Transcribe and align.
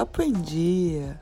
Papo 0.00 0.22
em 0.22 0.32
Dia. 0.32 1.20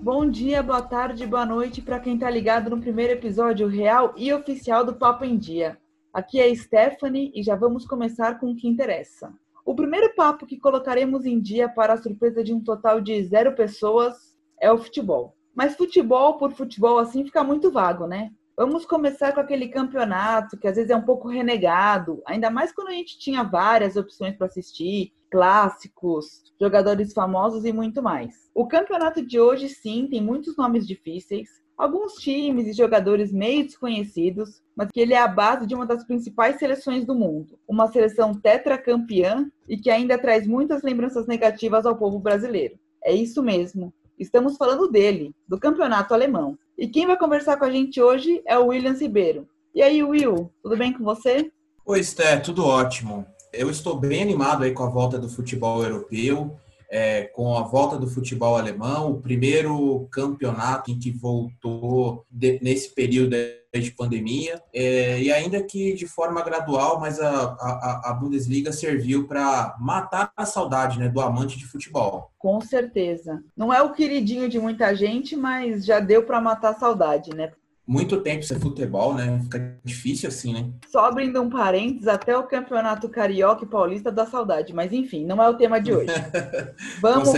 Bom 0.00 0.26
dia, 0.30 0.62
boa 0.62 0.80
tarde, 0.80 1.26
boa 1.26 1.44
noite 1.44 1.82
para 1.82 2.00
quem 2.00 2.14
está 2.14 2.30
ligado 2.30 2.70
no 2.70 2.80
primeiro 2.80 3.12
episódio 3.12 3.68
real 3.68 4.14
e 4.16 4.32
oficial 4.32 4.82
do 4.82 4.94
Papo 4.94 5.26
em 5.26 5.36
Dia. 5.36 5.78
Aqui 6.10 6.40
é 6.40 6.54
Stephanie 6.54 7.30
e 7.34 7.42
já 7.42 7.54
vamos 7.54 7.84
começar 7.84 8.40
com 8.40 8.50
o 8.50 8.56
que 8.56 8.66
interessa. 8.66 9.30
O 9.62 9.74
primeiro 9.74 10.14
papo 10.14 10.46
que 10.46 10.58
colocaremos 10.58 11.26
em 11.26 11.38
dia 11.38 11.68
para 11.68 11.92
a 11.92 12.02
surpresa 12.02 12.42
de 12.42 12.54
um 12.54 12.64
total 12.64 12.98
de 12.98 13.22
zero 13.24 13.54
pessoas 13.54 14.16
é 14.58 14.72
o 14.72 14.78
futebol. 14.78 15.36
Mas 15.54 15.76
futebol 15.76 16.38
por 16.38 16.52
futebol 16.52 16.98
assim 16.98 17.26
fica 17.26 17.44
muito 17.44 17.70
vago, 17.70 18.06
né? 18.06 18.30
Vamos 18.60 18.84
começar 18.84 19.32
com 19.32 19.40
aquele 19.40 19.68
campeonato 19.68 20.58
que 20.58 20.68
às 20.68 20.76
vezes 20.76 20.90
é 20.90 20.94
um 20.94 21.00
pouco 21.00 21.28
renegado, 21.28 22.20
ainda 22.26 22.50
mais 22.50 22.70
quando 22.70 22.88
a 22.88 22.92
gente 22.92 23.18
tinha 23.18 23.42
várias 23.42 23.96
opções 23.96 24.36
para 24.36 24.48
assistir, 24.48 25.14
clássicos, 25.30 26.42
jogadores 26.60 27.14
famosos 27.14 27.64
e 27.64 27.72
muito 27.72 28.02
mais. 28.02 28.50
O 28.54 28.68
campeonato 28.68 29.24
de 29.24 29.40
hoje, 29.40 29.70
sim, 29.70 30.06
tem 30.10 30.20
muitos 30.20 30.58
nomes 30.58 30.86
difíceis, 30.86 31.48
alguns 31.74 32.16
times 32.16 32.66
e 32.66 32.74
jogadores 32.74 33.32
meio 33.32 33.64
desconhecidos, 33.64 34.60
mas 34.76 34.90
que 34.92 35.00
ele 35.00 35.14
é 35.14 35.18
a 35.22 35.26
base 35.26 35.66
de 35.66 35.74
uma 35.74 35.86
das 35.86 36.04
principais 36.04 36.58
seleções 36.58 37.06
do 37.06 37.14
mundo, 37.14 37.58
uma 37.66 37.86
seleção 37.86 38.34
tetracampeã 38.34 39.50
e 39.66 39.78
que 39.78 39.88
ainda 39.88 40.18
traz 40.18 40.46
muitas 40.46 40.82
lembranças 40.82 41.26
negativas 41.26 41.86
ao 41.86 41.96
povo 41.96 42.18
brasileiro. 42.18 42.78
É 43.02 43.14
isso 43.14 43.42
mesmo. 43.42 43.90
Estamos 44.18 44.58
falando 44.58 44.86
dele, 44.86 45.34
do 45.48 45.58
campeonato 45.58 46.12
alemão. 46.12 46.58
E 46.80 46.88
quem 46.88 47.06
vai 47.06 47.18
conversar 47.18 47.58
com 47.58 47.66
a 47.66 47.70
gente 47.70 48.00
hoje 48.00 48.40
é 48.46 48.58
o 48.58 48.68
William 48.68 48.94
Ribeiro. 48.94 49.46
E 49.74 49.82
aí, 49.82 50.02
Will, 50.02 50.50
tudo 50.62 50.78
bem 50.78 50.94
com 50.94 51.04
você? 51.04 51.52
Oi, 51.84 52.02
Sté, 52.02 52.38
tudo 52.38 52.64
ótimo. 52.64 53.26
Eu 53.52 53.68
estou 53.68 53.94
bem 53.94 54.22
animado 54.22 54.64
aí 54.64 54.72
com 54.72 54.84
a 54.84 54.88
volta 54.88 55.18
do 55.18 55.28
futebol 55.28 55.82
europeu 55.84 56.56
é, 56.90 57.24
com 57.24 57.56
a 57.56 57.62
volta 57.62 57.96
do 57.96 58.08
futebol 58.08 58.56
alemão, 58.56 59.12
o 59.12 59.20
primeiro 59.20 60.08
campeonato 60.10 60.90
em 60.90 60.98
que 60.98 61.10
voltou 61.10 62.26
de, 62.30 62.58
nesse 62.60 62.92
período 62.92 63.36
de 63.72 63.92
pandemia, 63.92 64.60
é, 64.74 65.22
e 65.22 65.32
ainda 65.32 65.62
que 65.62 65.94
de 65.94 66.06
forma 66.06 66.42
gradual, 66.42 66.98
mas 66.98 67.20
a, 67.20 67.30
a, 67.30 68.10
a 68.10 68.12
Bundesliga 68.12 68.72
serviu 68.72 69.28
para 69.28 69.76
matar 69.78 70.32
a 70.36 70.44
saudade 70.44 70.98
né, 70.98 71.08
do 71.08 71.20
amante 71.20 71.56
de 71.56 71.66
futebol. 71.66 72.32
Com 72.36 72.60
certeza. 72.60 73.40
Não 73.56 73.72
é 73.72 73.80
o 73.80 73.92
queridinho 73.92 74.48
de 74.48 74.58
muita 74.58 74.92
gente, 74.94 75.36
mas 75.36 75.84
já 75.84 76.00
deu 76.00 76.24
para 76.24 76.40
matar 76.40 76.70
a 76.70 76.78
saudade, 76.78 77.30
né? 77.30 77.52
Muito 77.90 78.20
tempo 78.20 78.44
sem 78.44 78.56
futebol, 78.60 79.14
né? 79.14 79.40
Fica 79.42 79.76
difícil 79.84 80.28
assim, 80.28 80.54
né? 80.54 80.70
Só 80.86 81.06
abrindo 81.06 81.42
um 81.42 81.50
parênteses, 81.50 82.06
até 82.06 82.36
o 82.36 82.44
campeonato 82.44 83.08
carioca 83.08 83.64
e 83.64 83.68
paulista 83.68 84.12
dá 84.12 84.24
saudade, 84.24 84.72
mas 84.72 84.92
enfim, 84.92 85.26
não 85.26 85.42
é 85.42 85.48
o 85.48 85.56
tema 85.56 85.80
de 85.80 85.92
hoje. 85.92 86.12
vamos, 87.02 87.32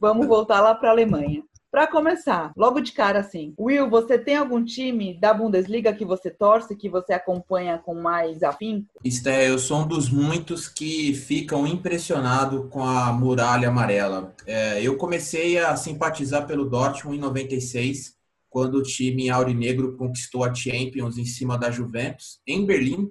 vamos 0.00 0.26
voltar 0.26 0.62
lá 0.62 0.74
para 0.74 0.88
a 0.88 0.92
Alemanha. 0.92 1.42
Para 1.70 1.86
começar, 1.86 2.50
logo 2.56 2.80
de 2.80 2.92
cara 2.92 3.20
assim, 3.20 3.54
Will, 3.60 3.88
você 3.90 4.18
tem 4.18 4.36
algum 4.36 4.64
time 4.64 5.20
da 5.20 5.34
Bundesliga 5.34 5.92
que 5.92 6.04
você 6.04 6.30
torce, 6.30 6.74
que 6.74 6.88
você 6.88 7.12
acompanha 7.12 7.78
com 7.78 7.94
mais 7.94 8.42
afinco? 8.42 8.88
Esté, 9.04 9.48
eu 9.50 9.58
sou 9.58 9.80
um 9.82 9.86
dos 9.86 10.08
muitos 10.10 10.66
que 10.66 11.12
ficam 11.14 11.66
impressionados 11.66 12.66
com 12.70 12.82
a 12.82 13.12
muralha 13.12 13.68
amarela. 13.68 14.34
É, 14.46 14.82
eu 14.82 14.96
comecei 14.96 15.58
a 15.58 15.76
simpatizar 15.76 16.46
pelo 16.46 16.64
Dortmund 16.64 17.18
em 17.18 17.20
96 17.20 18.18
quando 18.50 18.74
o 18.74 18.82
time 18.82 19.30
aurinegro 19.30 19.96
conquistou 19.96 20.44
a 20.44 20.52
Champions 20.52 21.16
em 21.16 21.24
cima 21.24 21.56
da 21.56 21.70
Juventus, 21.70 22.40
em 22.46 22.66
Berlim. 22.66 23.08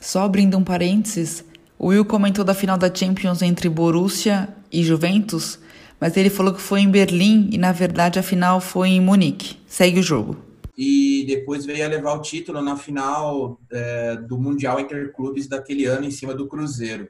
Só 0.00 0.22
abrindo 0.22 0.58
um 0.58 0.64
parênteses, 0.64 1.44
o 1.78 1.88
Will 1.88 2.04
comentou 2.04 2.44
da 2.44 2.52
final 2.52 2.76
da 2.76 2.92
Champions 2.92 3.40
entre 3.42 3.68
Borussia 3.68 4.48
e 4.72 4.82
Juventus, 4.82 5.58
mas 6.00 6.16
ele 6.16 6.28
falou 6.28 6.52
que 6.52 6.60
foi 6.60 6.80
em 6.80 6.90
Berlim 6.90 7.48
e 7.52 7.56
na 7.56 7.72
verdade 7.72 8.18
a 8.18 8.22
final 8.22 8.60
foi 8.60 8.88
em 8.88 9.00
Munique. 9.00 9.56
Segue 9.66 10.00
o 10.00 10.02
jogo. 10.02 10.36
E 10.76 11.24
depois 11.26 11.64
veio 11.64 11.84
a 11.84 11.88
levar 11.88 12.14
o 12.14 12.20
título 12.20 12.60
na 12.60 12.76
final 12.76 13.58
é, 13.72 14.16
do 14.16 14.38
Mundial 14.38 14.78
Interclubes 14.78 15.46
daquele 15.46 15.86
ano 15.86 16.04
em 16.04 16.10
cima 16.10 16.34
do 16.34 16.46
Cruzeiro. 16.46 17.08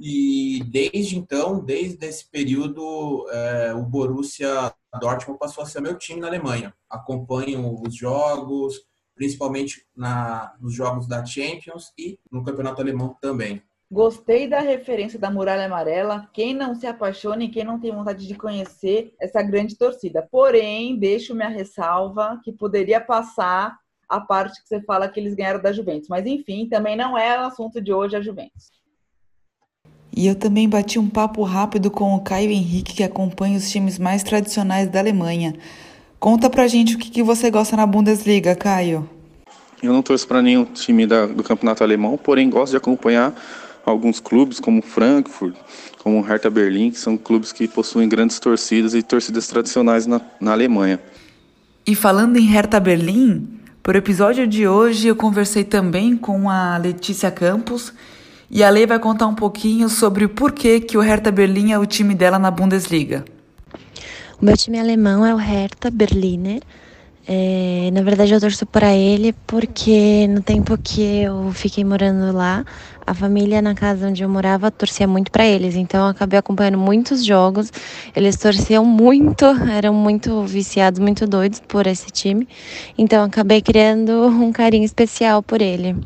E 0.00 0.62
desde 0.70 1.16
então, 1.16 1.60
desde 1.60 2.06
esse 2.06 2.28
período, 2.30 3.26
é, 3.30 3.74
o 3.74 3.82
Borussia 3.82 4.72
Dortmund 5.00 5.38
passou 5.38 5.62
a 5.62 5.66
ser 5.66 5.80
meu 5.80 5.96
time 5.96 6.20
na 6.20 6.28
Alemanha. 6.28 6.74
Acompanho 6.88 7.80
os 7.86 7.94
jogos, 7.94 8.80
principalmente 9.14 9.86
na, 9.94 10.54
nos 10.60 10.74
jogos 10.74 11.06
da 11.06 11.24
Champions 11.24 11.92
e 11.98 12.18
no 12.30 12.42
campeonato 12.42 12.80
alemão 12.80 13.16
também. 13.20 13.62
Gostei 13.90 14.48
da 14.48 14.60
referência 14.60 15.18
da 15.18 15.30
Muralha 15.30 15.66
Amarela. 15.66 16.26
Quem 16.32 16.54
não 16.54 16.74
se 16.74 16.86
apaixona 16.86 17.44
e 17.44 17.50
quem 17.50 17.62
não 17.62 17.78
tem 17.78 17.92
vontade 17.92 18.26
de 18.26 18.34
conhecer 18.34 19.14
essa 19.20 19.42
grande 19.42 19.76
torcida. 19.76 20.26
Porém, 20.30 20.98
deixo 20.98 21.34
minha 21.34 21.48
ressalva 21.48 22.40
que 22.42 22.50
poderia 22.50 23.02
passar 23.02 23.78
a 24.08 24.18
parte 24.18 24.62
que 24.62 24.68
você 24.68 24.80
fala 24.80 25.08
que 25.08 25.20
eles 25.20 25.34
ganharam 25.34 25.60
da 25.60 25.72
Juventus. 25.72 26.08
Mas 26.08 26.26
enfim, 26.26 26.66
também 26.68 26.96
não 26.96 27.18
é 27.18 27.38
o 27.38 27.44
assunto 27.44 27.82
de 27.82 27.92
hoje 27.92 28.16
a 28.16 28.22
Juventus. 28.22 28.70
E 30.14 30.26
eu 30.26 30.34
também 30.34 30.68
bati 30.68 30.98
um 30.98 31.08
papo 31.08 31.42
rápido 31.42 31.90
com 31.90 32.14
o 32.14 32.20
Caio 32.20 32.50
Henrique, 32.50 32.94
que 32.94 33.02
acompanha 33.02 33.56
os 33.56 33.70
times 33.70 33.98
mais 33.98 34.22
tradicionais 34.22 34.88
da 34.88 34.98
Alemanha. 34.98 35.54
Conta 36.20 36.50
pra 36.50 36.68
gente 36.68 36.94
o 36.94 36.98
que, 36.98 37.10
que 37.10 37.22
você 37.22 37.50
gosta 37.50 37.76
na 37.76 37.86
Bundesliga, 37.86 38.54
Caio. 38.54 39.08
Eu 39.82 39.92
não 39.92 40.02
torço 40.02 40.28
para 40.28 40.40
nenhum 40.40 40.64
time 40.64 41.06
da, 41.06 41.26
do 41.26 41.42
campeonato 41.42 41.82
alemão, 41.82 42.16
porém 42.16 42.48
gosto 42.48 42.72
de 42.72 42.76
acompanhar 42.76 43.34
alguns 43.84 44.20
clubes 44.20 44.60
como 44.60 44.80
Frankfurt, 44.82 45.56
como 45.98 46.20
Hertha 46.20 46.48
Berlim, 46.48 46.90
que 46.90 46.98
são 46.98 47.16
clubes 47.16 47.50
que 47.50 47.66
possuem 47.66 48.08
grandes 48.08 48.38
torcidas 48.38 48.94
e 48.94 49.02
torcidas 49.02 49.48
tradicionais 49.48 50.06
na, 50.06 50.20
na 50.40 50.52
Alemanha. 50.52 51.00
E 51.84 51.94
falando 51.96 52.36
em 52.36 52.46
Hertha 52.46 52.78
Berlim, 52.78 53.48
por 53.82 53.96
episódio 53.96 54.46
de 54.46 54.68
hoje 54.68 55.08
eu 55.08 55.16
conversei 55.16 55.64
também 55.64 56.16
com 56.16 56.48
a 56.48 56.76
Letícia 56.78 57.30
Campos, 57.30 57.92
e 58.52 58.62
a 58.62 58.68
Lei 58.68 58.86
vai 58.86 58.98
contar 58.98 59.26
um 59.26 59.34
pouquinho 59.34 59.88
sobre 59.88 60.26
o 60.26 60.28
porquê 60.28 60.78
que 60.78 60.98
o 60.98 61.00
Hertha 61.00 61.32
Berlim 61.32 61.72
é 61.72 61.78
o 61.78 61.86
time 61.86 62.14
dela 62.14 62.38
na 62.38 62.50
Bundesliga. 62.50 63.24
O 64.38 64.44
meu 64.44 64.54
time 64.58 64.78
alemão 64.78 65.24
é 65.24 65.34
o 65.34 65.38
Hertha 65.38 65.90
Berliner. 65.90 66.60
É, 67.26 67.88
na 67.94 68.02
verdade, 68.02 68.34
eu 68.34 68.40
torço 68.40 68.66
para 68.66 68.92
ele 68.92 69.32
porque 69.46 70.26
no 70.28 70.42
tempo 70.42 70.76
que 70.76 71.22
eu 71.22 71.50
fiquei 71.52 71.82
morando 71.82 72.36
lá, 72.36 72.62
a 73.06 73.14
família 73.14 73.62
na 73.62 73.74
casa 73.74 74.08
onde 74.08 74.22
eu 74.22 74.28
morava 74.28 74.70
torcia 74.70 75.06
muito 75.06 75.32
para 75.32 75.46
eles. 75.46 75.74
Então, 75.74 76.02
eu 76.04 76.10
acabei 76.10 76.38
acompanhando 76.38 76.76
muitos 76.76 77.24
jogos. 77.24 77.72
Eles 78.14 78.36
torciam 78.36 78.84
muito, 78.84 79.46
eram 79.46 79.94
muito 79.94 80.42
viciados, 80.42 81.00
muito 81.00 81.26
doidos 81.26 81.60
por 81.60 81.86
esse 81.86 82.10
time. 82.10 82.46
Então, 82.98 83.24
acabei 83.24 83.62
criando 83.62 84.26
um 84.26 84.52
carinho 84.52 84.84
especial 84.84 85.42
por 85.42 85.62
ele. 85.62 85.96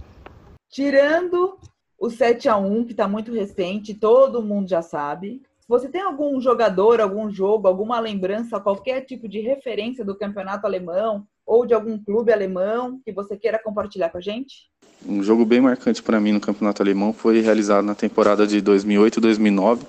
Tirando 0.71 1.57
o 1.99 2.11
7 2.11 2.49
a 2.49 2.57
1 2.57 2.85
que 2.85 2.93
está 2.93 3.09
muito 3.09 3.33
recente, 3.33 3.95
todo 3.95 4.43
mundo 4.43 4.69
já 4.69 4.83
sabe. 4.83 5.43
Você 5.69 5.89
tem 5.89 6.01
algum 6.01 6.41
jogador, 6.41 7.01
algum 7.01 7.31
jogo, 7.31 7.67
alguma 7.67 7.99
lembrança, 7.99 8.61
qualquer 8.61 9.01
tipo 9.01 9.29
de 9.29 9.41
referência 9.41 10.05
do 10.05 10.15
campeonato 10.15 10.67
alemão 10.67 11.27
ou 11.45 11.67
de 11.67 11.75
algum 11.75 11.99
clube 11.99 12.33
alemão 12.33 13.01
que 13.05 13.13
você 13.13 13.37
queira 13.37 13.59
compartilhar 13.59 14.11
com 14.11 14.19
a 14.19 14.21
gente? 14.21 14.71
Um 15.05 15.23
jogo 15.23 15.45
bem 15.45 15.61
marcante 15.61 16.03
para 16.03 16.21
mim 16.21 16.33
no 16.33 16.41
campeonato 16.41 16.83
alemão 16.83 17.13
foi 17.13 17.41
realizado 17.41 17.85
na 17.85 17.95
temporada 17.95 18.47
de 18.47 18.61
2008-2009, 18.63 19.81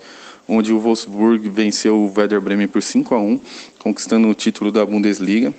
onde 0.47 0.72
o 0.72 0.80
Wolfsburg 0.80 1.50
venceu 1.50 1.96
o 1.96 2.13
Werder 2.16 2.40
Bremen 2.41 2.68
por 2.68 2.81
5 2.81 3.13
a 3.13 3.19
1, 3.19 3.40
conquistando 3.80 4.28
o 4.28 4.34
título 4.35 4.72
da 4.72 4.85
Bundesliga, 4.85 5.53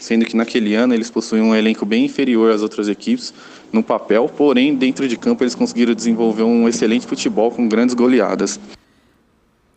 sendo 0.00 0.24
que 0.24 0.36
naquele 0.36 0.74
ano 0.74 0.94
eles 0.94 1.10
possuíam 1.10 1.48
um 1.48 1.54
elenco 1.54 1.86
bem 1.86 2.04
inferior 2.04 2.52
às 2.52 2.62
outras 2.62 2.88
equipes, 2.88 3.32
no 3.72 3.82
papel, 3.82 4.28
porém, 4.28 4.74
dentro 4.74 5.08
de 5.08 5.16
campo, 5.16 5.42
eles 5.42 5.54
conseguiram 5.54 5.94
desenvolver 5.94 6.42
um 6.42 6.68
excelente 6.68 7.06
futebol 7.06 7.50
com 7.50 7.66
grandes 7.66 7.94
goleadas. 7.94 8.60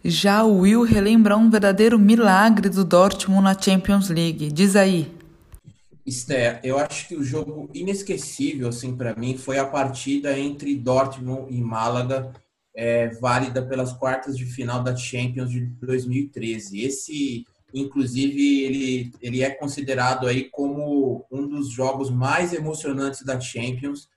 Já 0.04 0.44
o 0.44 0.60
Will 0.60 0.84
relembra 0.84 1.38
um 1.38 1.50
verdadeiro 1.50 1.98
milagre 1.98 2.70
do 2.70 2.84
Dortmund 2.84 3.44
na 3.44 3.60
Champions 3.60 4.10
League. 4.10 4.52
Diz 4.52 4.76
aí. 4.76 5.12
Esther, 6.06 6.60
eu 6.64 6.78
acho 6.78 7.08
que 7.08 7.16
o 7.16 7.24
jogo 7.24 7.70
inesquecível, 7.74 8.68
assim, 8.68 8.96
para 8.96 9.16
mim, 9.16 9.36
foi 9.36 9.58
a 9.58 9.66
partida 9.66 10.38
entre 10.38 10.76
Dortmund 10.76 11.48
e 11.50 11.60
Málaga, 11.60 12.32
é, 12.76 13.10
válida 13.10 13.66
pelas 13.66 13.94
quartas 13.94 14.38
de 14.38 14.46
final 14.46 14.84
da 14.84 14.96
Champions 14.96 15.50
de 15.50 15.62
2013. 15.62 16.82
Esse 16.82 17.46
Inclusive, 17.76 18.64
ele, 18.64 19.12
ele 19.22 19.44
é 19.44 19.50
considerado 19.50 20.28
aí 20.28 20.50
como 20.50 21.28
um 21.30 21.46
dos 21.46 21.70
jogos 21.70 22.10
mais 22.10 22.54
emocionantes 22.54 23.22
da 23.24 23.38
Champions. 23.38 24.08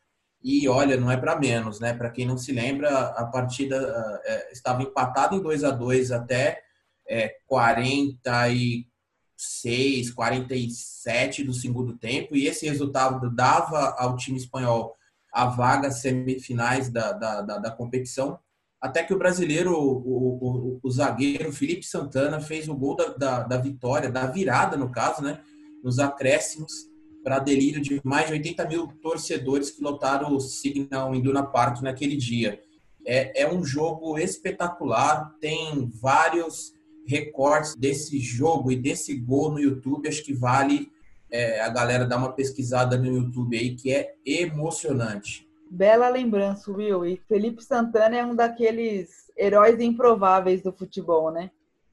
E 0.40 0.68
olha, 0.68 0.96
não 0.96 1.10
é 1.10 1.16
para 1.16 1.36
menos, 1.36 1.80
né? 1.80 1.92
Para 1.92 2.08
quem 2.08 2.24
não 2.24 2.38
se 2.38 2.52
lembra, 2.52 2.88
a 2.96 3.26
partida 3.26 4.22
é, 4.24 4.52
estava 4.52 4.84
empatada 4.84 5.34
em 5.34 5.42
2 5.42 5.64
a 5.64 5.72
2 5.72 6.12
até 6.12 6.62
é, 7.08 7.34
46, 7.48 10.12
47 10.12 11.42
do 11.42 11.52
segundo 11.52 11.98
tempo, 11.98 12.36
e 12.36 12.46
esse 12.46 12.68
resultado 12.68 13.28
dava 13.34 13.96
ao 13.98 14.16
time 14.16 14.38
espanhol 14.38 14.96
a 15.32 15.46
vaga 15.46 15.90
semifinais 15.90 16.90
da, 16.90 17.10
da, 17.12 17.42
da, 17.42 17.58
da 17.58 17.72
competição. 17.72 18.38
Até 18.80 19.02
que 19.02 19.12
o 19.12 19.18
brasileiro, 19.18 19.72
o, 19.72 20.76
o, 20.76 20.80
o, 20.82 20.90
zagueiro 20.90 21.52
Felipe 21.52 21.84
Santana, 21.84 22.40
fez 22.40 22.68
o 22.68 22.74
gol 22.74 22.94
da, 22.94 23.08
da, 23.08 23.42
da 23.42 23.56
vitória, 23.56 24.10
da 24.10 24.26
virada, 24.26 24.76
no 24.76 24.90
caso, 24.90 25.22
né? 25.22 25.40
Nos 25.82 25.98
acréscimos, 25.98 26.88
para 27.22 27.40
delírio 27.40 27.80
de 27.80 28.00
mais 28.04 28.28
de 28.28 28.34
80 28.34 28.68
mil 28.68 28.86
torcedores 29.02 29.70
que 29.70 29.82
lotaram 29.82 30.34
o 30.34 30.40
Signal 30.40 31.14
Induna 31.14 31.42
Park 31.42 31.82
naquele 31.82 32.16
dia. 32.16 32.60
É, 33.04 33.42
é 33.42 33.52
um 33.52 33.64
jogo 33.64 34.18
espetacular, 34.18 35.34
tem 35.40 35.90
vários 36.00 36.72
recortes 37.06 37.74
desse 37.74 38.18
jogo 38.18 38.70
e 38.70 38.76
desse 38.76 39.14
gol 39.16 39.50
no 39.50 39.58
YouTube. 39.58 40.08
Acho 40.08 40.22
que 40.22 40.32
vale 40.32 40.92
é, 41.30 41.60
a 41.60 41.68
galera 41.68 42.06
dar 42.06 42.18
uma 42.18 42.32
pesquisada 42.32 42.96
no 42.96 43.06
YouTube 43.06 43.56
aí, 43.56 43.74
que 43.74 43.90
é 43.90 44.14
emocionante. 44.24 45.47
Bela 45.70 46.08
lembrança, 46.08 46.70
Will. 46.70 47.04
E 47.04 47.20
Felipe 47.28 47.62
Santana 47.62 48.16
é 48.16 48.24
um 48.24 48.34
daqueles 48.34 49.30
heróis 49.36 49.80
improváveis 49.80 50.62
do 50.62 50.72
futebol, 50.72 51.30
né? 51.30 51.50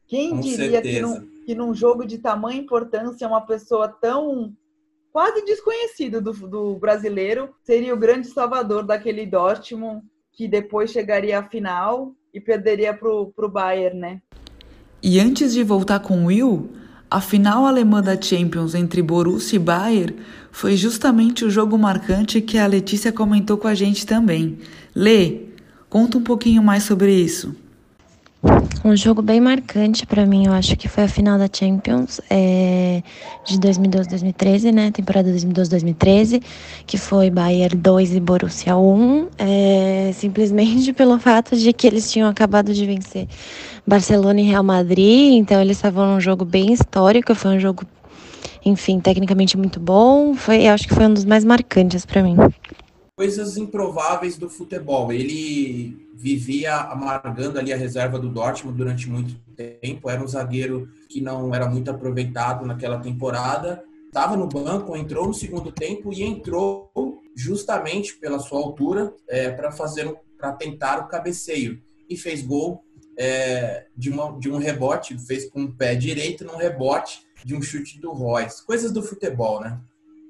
Quem 0.07 0.31
Com 0.31 0.39
diria 0.39 0.81
que 0.81 0.99
num, 0.99 1.27
que 1.45 1.55
num, 1.55 1.73
jogo 1.73 2.05
de 2.05 2.19
tamanha 2.19 2.59
importância 2.59 3.27
uma 3.27 3.41
pessoa 3.41 3.87
tão 3.87 4.53
quase 5.11 5.43
desconhecida 5.45 6.21
do, 6.21 6.31
do 6.31 6.75
brasileiro 6.75 7.49
seria 7.63 7.93
o 7.93 7.97
grande 7.97 8.27
salvador 8.27 8.83
daquele 8.83 9.25
Dortmund 9.25 10.03
que 10.31 10.47
depois 10.47 10.91
chegaria 10.91 11.39
à 11.39 11.43
final 11.43 12.13
e 12.33 12.39
perderia 12.39 12.93
para 12.93 13.09
o 13.09 13.49
Bayern, 13.49 13.97
né? 13.97 14.21
E 15.01 15.19
antes 15.19 15.53
de 15.53 15.63
voltar 15.63 15.99
com 15.99 16.25
Will, 16.25 16.69
a 17.09 17.21
final 17.21 17.65
alemã 17.65 18.01
da 18.01 18.19
Champions 18.19 18.73
entre 18.73 19.01
Borussia 19.01 19.57
e 19.57 19.59
Bayern 19.59 20.15
foi 20.51 20.75
justamente 20.75 21.45
o 21.45 21.49
jogo 21.49 21.77
marcante 21.77 22.41
que 22.41 22.57
a 22.57 22.65
Letícia 22.65 23.11
comentou 23.11 23.57
com 23.57 23.67
a 23.67 23.75
gente 23.75 24.05
também. 24.05 24.57
Lê, 24.95 25.41
conta 25.89 26.17
um 26.17 26.23
pouquinho 26.23 26.63
mais 26.63 26.83
sobre 26.83 27.13
isso. 27.13 27.55
Um 28.83 28.95
jogo 28.95 29.23
bem 29.23 29.41
marcante 29.41 30.05
para 30.05 30.25
mim, 30.25 30.45
eu 30.45 30.53
acho 30.53 30.75
que 30.75 30.87
foi 30.87 31.05
a 31.05 31.07
final 31.07 31.39
da 31.39 31.49
Champions 31.51 32.21
é, 32.29 33.01
de 33.43 33.57
2012-2013, 33.57 34.71
né? 34.71 34.91
Temporada 34.91 35.31
2012-2013, 35.31 36.43
que 36.85 36.95
foi 36.95 37.31
Bayern 37.31 37.75
2 37.75 38.15
e 38.15 38.19
Borussia 38.19 38.77
1, 38.77 39.27
é, 39.39 40.11
simplesmente 40.13 40.93
pelo 40.93 41.17
fato 41.17 41.55
de 41.55 41.73
que 41.73 41.87
eles 41.87 42.11
tinham 42.11 42.29
acabado 42.29 42.71
de 42.71 42.85
vencer 42.85 43.27
Barcelona 43.87 44.41
e 44.41 44.43
Real 44.43 44.63
Madrid, 44.63 45.33
então 45.33 45.61
eles 45.61 45.77
estavam 45.77 46.13
num 46.13 46.19
jogo 46.19 46.43
bem 46.43 46.73
histórico, 46.73 47.35
foi 47.35 47.51
um 47.51 47.59
jogo, 47.59 47.83
enfim, 48.65 48.99
tecnicamente 48.99 49.55
muito 49.55 49.79
bom, 49.79 50.33
foi, 50.33 50.67
acho 50.67 50.87
que 50.87 50.95
foi 50.95 51.05
um 51.05 51.13
dos 51.13 51.25
mais 51.25 51.45
marcantes 51.45 52.05
para 52.05 52.23
mim. 52.23 52.35
Coisas 53.15 53.55
improváveis 53.55 54.37
do 54.37 54.49
futebol. 54.49 55.13
Ele 55.13 56.09
vivia 56.13 56.75
amargando 56.75 57.57
ali 57.57 57.71
a 57.71 57.77
reserva 57.77 58.19
do 58.19 58.27
Dortmund 58.27 58.77
durante 58.77 59.09
muito 59.09 59.35
tempo. 59.55 60.09
Era 60.09 60.21
um 60.21 60.27
zagueiro 60.27 60.89
que 61.07 61.21
não 61.21 61.55
era 61.55 61.69
muito 61.69 61.89
aproveitado 61.89 62.65
naquela 62.65 62.99
temporada. 62.99 63.81
Estava 64.07 64.35
no 64.35 64.47
banco, 64.47 64.97
entrou 64.97 65.27
no 65.27 65.33
segundo 65.33 65.71
tempo 65.71 66.11
e 66.11 66.23
entrou 66.23 66.91
justamente 67.33 68.15
pela 68.17 68.39
sua 68.39 68.59
altura 68.59 69.13
é, 69.29 69.49
para 69.49 69.71
fazer 69.71 70.13
para 70.37 70.51
tentar 70.51 70.99
o 70.99 71.07
cabeceio 71.07 71.81
e 72.09 72.17
fez 72.17 72.41
gol 72.41 72.84
é, 73.17 73.85
de, 73.95 74.09
uma, 74.09 74.37
de 74.39 74.51
um 74.51 74.57
rebote, 74.57 75.17
fez 75.17 75.49
com 75.49 75.63
o 75.63 75.71
pé 75.71 75.95
direito 75.95 76.43
num 76.43 76.57
rebote 76.57 77.25
de 77.43 77.55
um 77.55 77.61
chute 77.61 77.99
do 77.99 78.11
Royce. 78.11 78.65
Coisas 78.65 78.91
do 78.91 79.01
futebol, 79.01 79.61
né? 79.61 79.79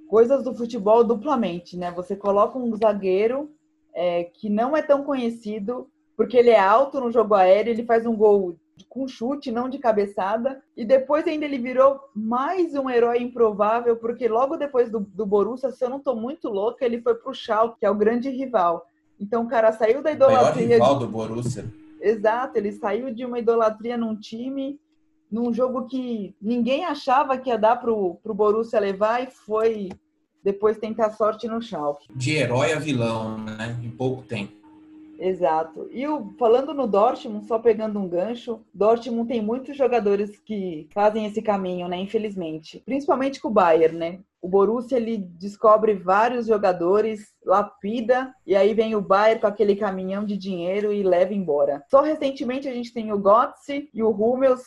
Coisas 0.07 0.43
do 0.43 0.53
futebol 0.53 1.03
duplamente, 1.03 1.77
né? 1.77 1.91
Você 1.91 2.15
coloca 2.15 2.57
um 2.57 2.75
zagueiro 2.75 3.49
é, 3.93 4.25
que 4.25 4.49
não 4.49 4.75
é 4.75 4.81
tão 4.81 5.03
conhecido, 5.03 5.87
porque 6.15 6.37
ele 6.37 6.49
é 6.49 6.59
alto 6.59 6.99
no 6.99 7.11
jogo 7.11 7.33
aéreo, 7.33 7.71
ele 7.71 7.85
faz 7.85 8.05
um 8.05 8.15
gol 8.15 8.55
com 8.89 9.07
chute, 9.07 9.51
não 9.51 9.69
de 9.69 9.79
cabeçada, 9.79 10.61
e 10.75 10.85
depois 10.85 11.25
ainda 11.25 11.45
ele 11.45 11.57
virou 11.57 11.99
mais 12.13 12.75
um 12.75 12.89
herói 12.89 13.19
improvável, 13.19 13.95
porque 13.95 14.27
logo 14.27 14.57
depois 14.57 14.89
do, 14.89 14.99
do 14.99 15.25
Borussia, 15.25 15.71
se 15.71 15.83
eu 15.83 15.89
não 15.89 15.97
estou 15.97 16.15
muito 16.15 16.49
louca, 16.49 16.85
ele 16.85 17.01
foi 17.01 17.15
para 17.15 17.31
o 17.31 17.33
Schalke, 17.33 17.79
que 17.79 17.85
é 17.85 17.89
o 17.89 17.95
grande 17.95 18.29
rival. 18.29 18.85
Então 19.19 19.43
o 19.43 19.47
cara 19.47 19.71
saiu 19.71 20.01
da 20.03 20.11
idolatria... 20.11 20.65
O 20.65 20.67
maior 20.67 20.73
rival 20.73 20.99
do 20.99 21.07
Borussia. 21.07 21.65
Exato, 22.05 22.55
ele 22.59 22.71
saiu 22.71 23.11
de 23.11 23.25
uma 23.25 23.39
idolatria 23.39 23.97
num 23.97 24.15
time, 24.15 24.79
num 25.31 25.51
jogo 25.51 25.87
que 25.87 26.35
ninguém 26.39 26.85
achava 26.85 27.35
que 27.35 27.49
ia 27.49 27.57
dar 27.57 27.77
para 27.77 27.91
o 27.91 28.19
Borussia 28.23 28.79
levar 28.79 29.23
e 29.23 29.31
foi 29.31 29.89
depois 30.43 30.77
tentar 30.77 31.09
sorte 31.13 31.47
no 31.47 31.59
Schalke. 31.59 32.07
De 32.15 32.35
herói 32.35 32.73
a 32.73 32.77
vilão, 32.77 33.39
né? 33.39 33.75
Em 33.83 33.89
pouco 33.89 34.21
tempo. 34.21 34.53
Exato. 35.19 35.87
E 35.91 36.07
o, 36.07 36.33
falando 36.37 36.73
no 36.73 36.87
Dortmund, 36.87 37.45
só 37.45 37.59
pegando 37.59 37.99
um 37.99 38.07
gancho, 38.07 38.61
Dortmund 38.73 39.27
tem 39.27 39.41
muitos 39.41 39.77
jogadores 39.77 40.37
que 40.39 40.87
fazem 40.93 41.25
esse 41.25 41.41
caminho, 41.41 41.87
né? 41.87 41.97
Infelizmente. 41.97 42.81
Principalmente 42.85 43.39
com 43.39 43.47
o 43.47 43.51
Bayern, 43.51 43.97
né? 43.97 44.19
O 44.41 44.47
Borussia 44.47 44.97
ele 44.97 45.17
descobre 45.17 45.95
vários 45.95 46.45
jogadores, 46.45 47.33
lapida, 47.43 48.31
e 48.45 48.55
aí 48.55 48.75
vem 48.75 48.95
o 48.95 49.01
Bayern 49.01 49.41
com 49.41 49.47
aquele 49.47 49.75
caminhão 49.75 50.23
de 50.23 50.37
dinheiro 50.37 50.93
e 50.93 51.01
leva 51.01 51.33
embora. 51.33 51.83
Só 51.89 52.01
recentemente 52.01 52.67
a 52.67 52.73
gente 52.73 52.93
tem 52.93 53.11
o 53.11 53.17
Götze 53.17 53.89
e 53.91 54.03
o 54.03 54.11
Hummels 54.11 54.61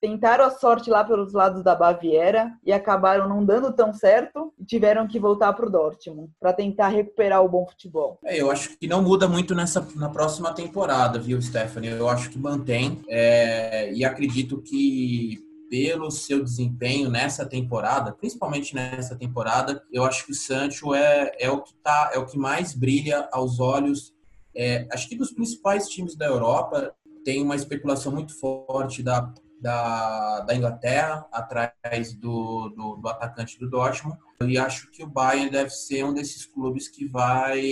tentaram 0.00 0.44
a 0.44 0.50
sorte 0.50 0.90
lá 0.90 1.04
pelos 1.04 1.32
lados 1.32 1.62
da 1.62 1.74
Baviera 1.74 2.52
e 2.64 2.72
acabaram 2.72 3.28
não 3.28 3.44
dando 3.44 3.72
tão 3.72 3.92
certo 3.92 4.52
e 4.58 4.64
tiveram 4.64 5.06
que 5.06 5.18
voltar 5.18 5.52
para 5.52 5.66
o 5.66 5.70
Dortmund 5.70 6.30
para 6.40 6.52
tentar 6.52 6.88
recuperar 6.88 7.42
o 7.42 7.48
bom 7.48 7.66
futebol. 7.66 8.18
É, 8.24 8.40
eu 8.40 8.50
acho 8.50 8.76
que 8.78 8.86
não 8.86 9.02
muda 9.02 9.28
muito 9.28 9.54
nessa 9.54 9.86
na 9.96 10.08
próxima 10.08 10.52
temporada, 10.52 11.18
viu, 11.18 11.40
Stephanie? 11.40 11.90
Eu 11.90 12.08
acho 12.08 12.30
que 12.30 12.38
mantém 12.38 13.02
é, 13.08 13.92
e 13.92 14.04
acredito 14.04 14.60
que 14.62 15.42
pelo 15.70 16.10
seu 16.10 16.42
desempenho 16.42 17.10
nessa 17.10 17.44
temporada, 17.44 18.12
principalmente 18.12 18.74
nessa 18.74 19.16
temporada, 19.16 19.82
eu 19.92 20.04
acho 20.04 20.24
que 20.26 20.32
o 20.32 20.34
Sancho 20.34 20.94
é, 20.94 21.32
é 21.38 21.50
o 21.50 21.62
que 21.62 21.74
tá, 21.82 22.12
é 22.14 22.18
o 22.18 22.26
que 22.26 22.38
mais 22.38 22.74
brilha 22.74 23.28
aos 23.32 23.58
olhos. 23.58 24.14
É, 24.54 24.86
acho 24.92 25.08
que 25.08 25.16
dos 25.16 25.32
principais 25.32 25.88
times 25.88 26.14
da 26.14 26.26
Europa 26.26 26.94
tem 27.24 27.42
uma 27.42 27.56
especulação 27.56 28.12
muito 28.12 28.38
forte 28.38 29.02
da 29.02 29.32
da, 29.64 30.40
da 30.40 30.54
Inglaterra, 30.54 31.26
atrás 31.32 32.12
do, 32.12 32.68
do, 32.68 32.96
do, 32.96 33.08
atacante 33.08 33.58
do 33.58 33.70
Dortmund. 33.70 34.18
E 34.42 34.58
acho 34.58 34.90
que 34.90 35.02
o 35.02 35.06
Bayern 35.06 35.50
deve 35.50 35.70
ser 35.70 36.04
um 36.04 36.12
desses 36.12 36.44
clubes 36.44 36.86
que 36.86 37.08
vai 37.08 37.62